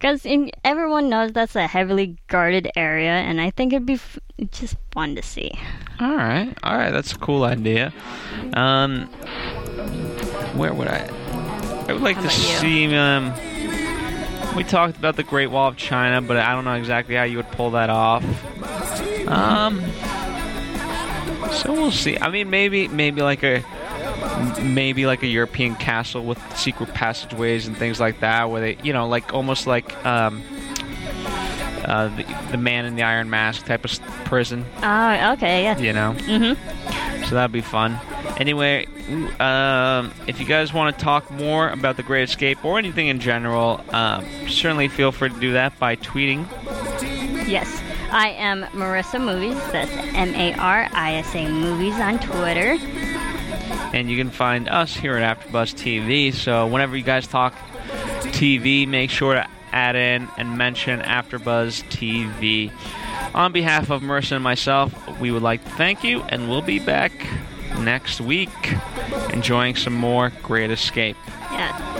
Because 0.00 0.26
everyone 0.64 1.10
knows 1.10 1.32
that's 1.32 1.54
a 1.54 1.66
heavily 1.66 2.16
guarded 2.28 2.70
area, 2.74 3.10
and 3.10 3.38
I 3.38 3.50
think 3.50 3.74
it'd 3.74 3.84
be 3.84 3.94
f- 3.94 4.18
just 4.50 4.76
fun 4.92 5.14
to 5.16 5.22
see. 5.22 5.52
All 6.00 6.16
right, 6.16 6.56
all 6.62 6.74
right, 6.74 6.90
that's 6.90 7.12
a 7.12 7.18
cool 7.18 7.44
idea. 7.44 7.92
Um, 8.54 9.08
where 10.56 10.72
would 10.72 10.88
I? 10.88 11.06
I 11.86 11.92
would 11.92 12.00
like 12.00 12.16
How 12.16 12.22
to 12.22 12.30
see. 12.30 12.96
Um, 12.96 13.34
we 14.56 14.64
talked 14.64 14.96
about 14.96 15.16
the 15.16 15.22
Great 15.22 15.48
Wall 15.48 15.68
of 15.68 15.76
China, 15.76 16.22
but 16.22 16.38
I 16.38 16.54
don't 16.54 16.64
know 16.64 16.74
exactly 16.74 17.14
how 17.14 17.24
you 17.24 17.36
would 17.36 17.50
pull 17.50 17.72
that 17.72 17.90
off. 17.90 18.24
Um, 19.28 19.82
so 21.52 21.74
we'll 21.74 21.90
see. 21.90 22.16
I 22.18 22.30
mean, 22.30 22.48
maybe, 22.48 22.88
maybe 22.88 23.20
like 23.20 23.42
a, 23.42 23.62
maybe 24.62 25.06
like 25.06 25.22
a 25.22 25.26
European 25.26 25.74
castle 25.76 26.24
with 26.24 26.38
secret 26.56 26.92
passageways 26.94 27.66
and 27.66 27.76
things 27.76 28.00
like 28.00 28.20
that, 28.20 28.50
where 28.50 28.60
they, 28.60 28.76
you 28.82 28.92
know, 28.92 29.06
like 29.08 29.32
almost 29.34 29.66
like 29.66 29.94
um, 30.06 30.42
uh, 31.84 32.08
the, 32.16 32.24
the 32.52 32.56
Man 32.58 32.84
in 32.84 32.96
the 32.96 33.02
Iron 33.02 33.30
Mask 33.30 33.64
type 33.66 33.84
of 33.84 33.98
prison 34.24 34.64
Oh, 34.82 35.32
okay, 35.32 35.64
yeah. 35.64 35.78
you 35.78 35.92
know. 35.92 36.14
Mm-hmm. 36.18 37.24
So 37.24 37.34
that'd 37.34 37.52
be 37.52 37.60
fun. 37.60 37.98
Anyway, 38.38 38.86
um, 39.38 40.12
if 40.26 40.40
you 40.40 40.46
guys 40.46 40.72
want 40.72 40.96
to 40.96 41.04
talk 41.04 41.30
more 41.30 41.68
about 41.68 41.96
the 41.96 42.02
Great 42.02 42.28
Escape 42.28 42.64
or 42.64 42.78
anything 42.78 43.08
in 43.08 43.20
general, 43.20 43.82
um, 43.90 44.24
certainly 44.48 44.88
feel 44.88 45.12
free 45.12 45.28
to 45.30 45.40
do 45.40 45.52
that 45.52 45.78
by 45.78 45.96
tweeting. 45.96 46.46
Yes. 47.48 47.80
I 48.12 48.30
am 48.30 48.62
Marisa 48.72 49.20
Movies. 49.24 49.54
That's 49.70 49.90
M 50.14 50.34
A 50.34 50.52
R 50.54 50.88
I 50.92 51.14
S 51.14 51.34
A 51.34 51.48
Movies 51.48 51.94
on 52.00 52.18
Twitter. 52.18 52.76
And 53.92 54.10
you 54.10 54.16
can 54.16 54.30
find 54.30 54.68
us 54.68 54.94
here 54.94 55.16
at 55.16 55.40
AfterBuzz 55.40 55.74
TV. 55.74 56.32
So 56.32 56.66
whenever 56.66 56.96
you 56.96 57.02
guys 57.02 57.26
talk 57.26 57.54
TV, 58.20 58.86
make 58.86 59.10
sure 59.10 59.34
to 59.34 59.46
add 59.72 59.96
in 59.96 60.28
and 60.36 60.56
mention 60.56 61.00
AfterBuzz 61.00 61.84
TV. 61.90 62.72
On 63.34 63.52
behalf 63.52 63.90
of 63.90 64.02
Marisa 64.02 64.32
and 64.32 64.44
myself, 64.44 64.92
we 65.20 65.30
would 65.30 65.42
like 65.42 65.62
to 65.64 65.70
thank 65.70 66.02
you, 66.02 66.22
and 66.22 66.48
we'll 66.48 66.62
be 66.62 66.80
back 66.80 67.12
next 67.78 68.20
week 68.20 68.50
enjoying 69.32 69.76
some 69.76 69.94
more 69.94 70.32
Great 70.42 70.70
Escape. 70.70 71.16
Yeah. 71.52 71.99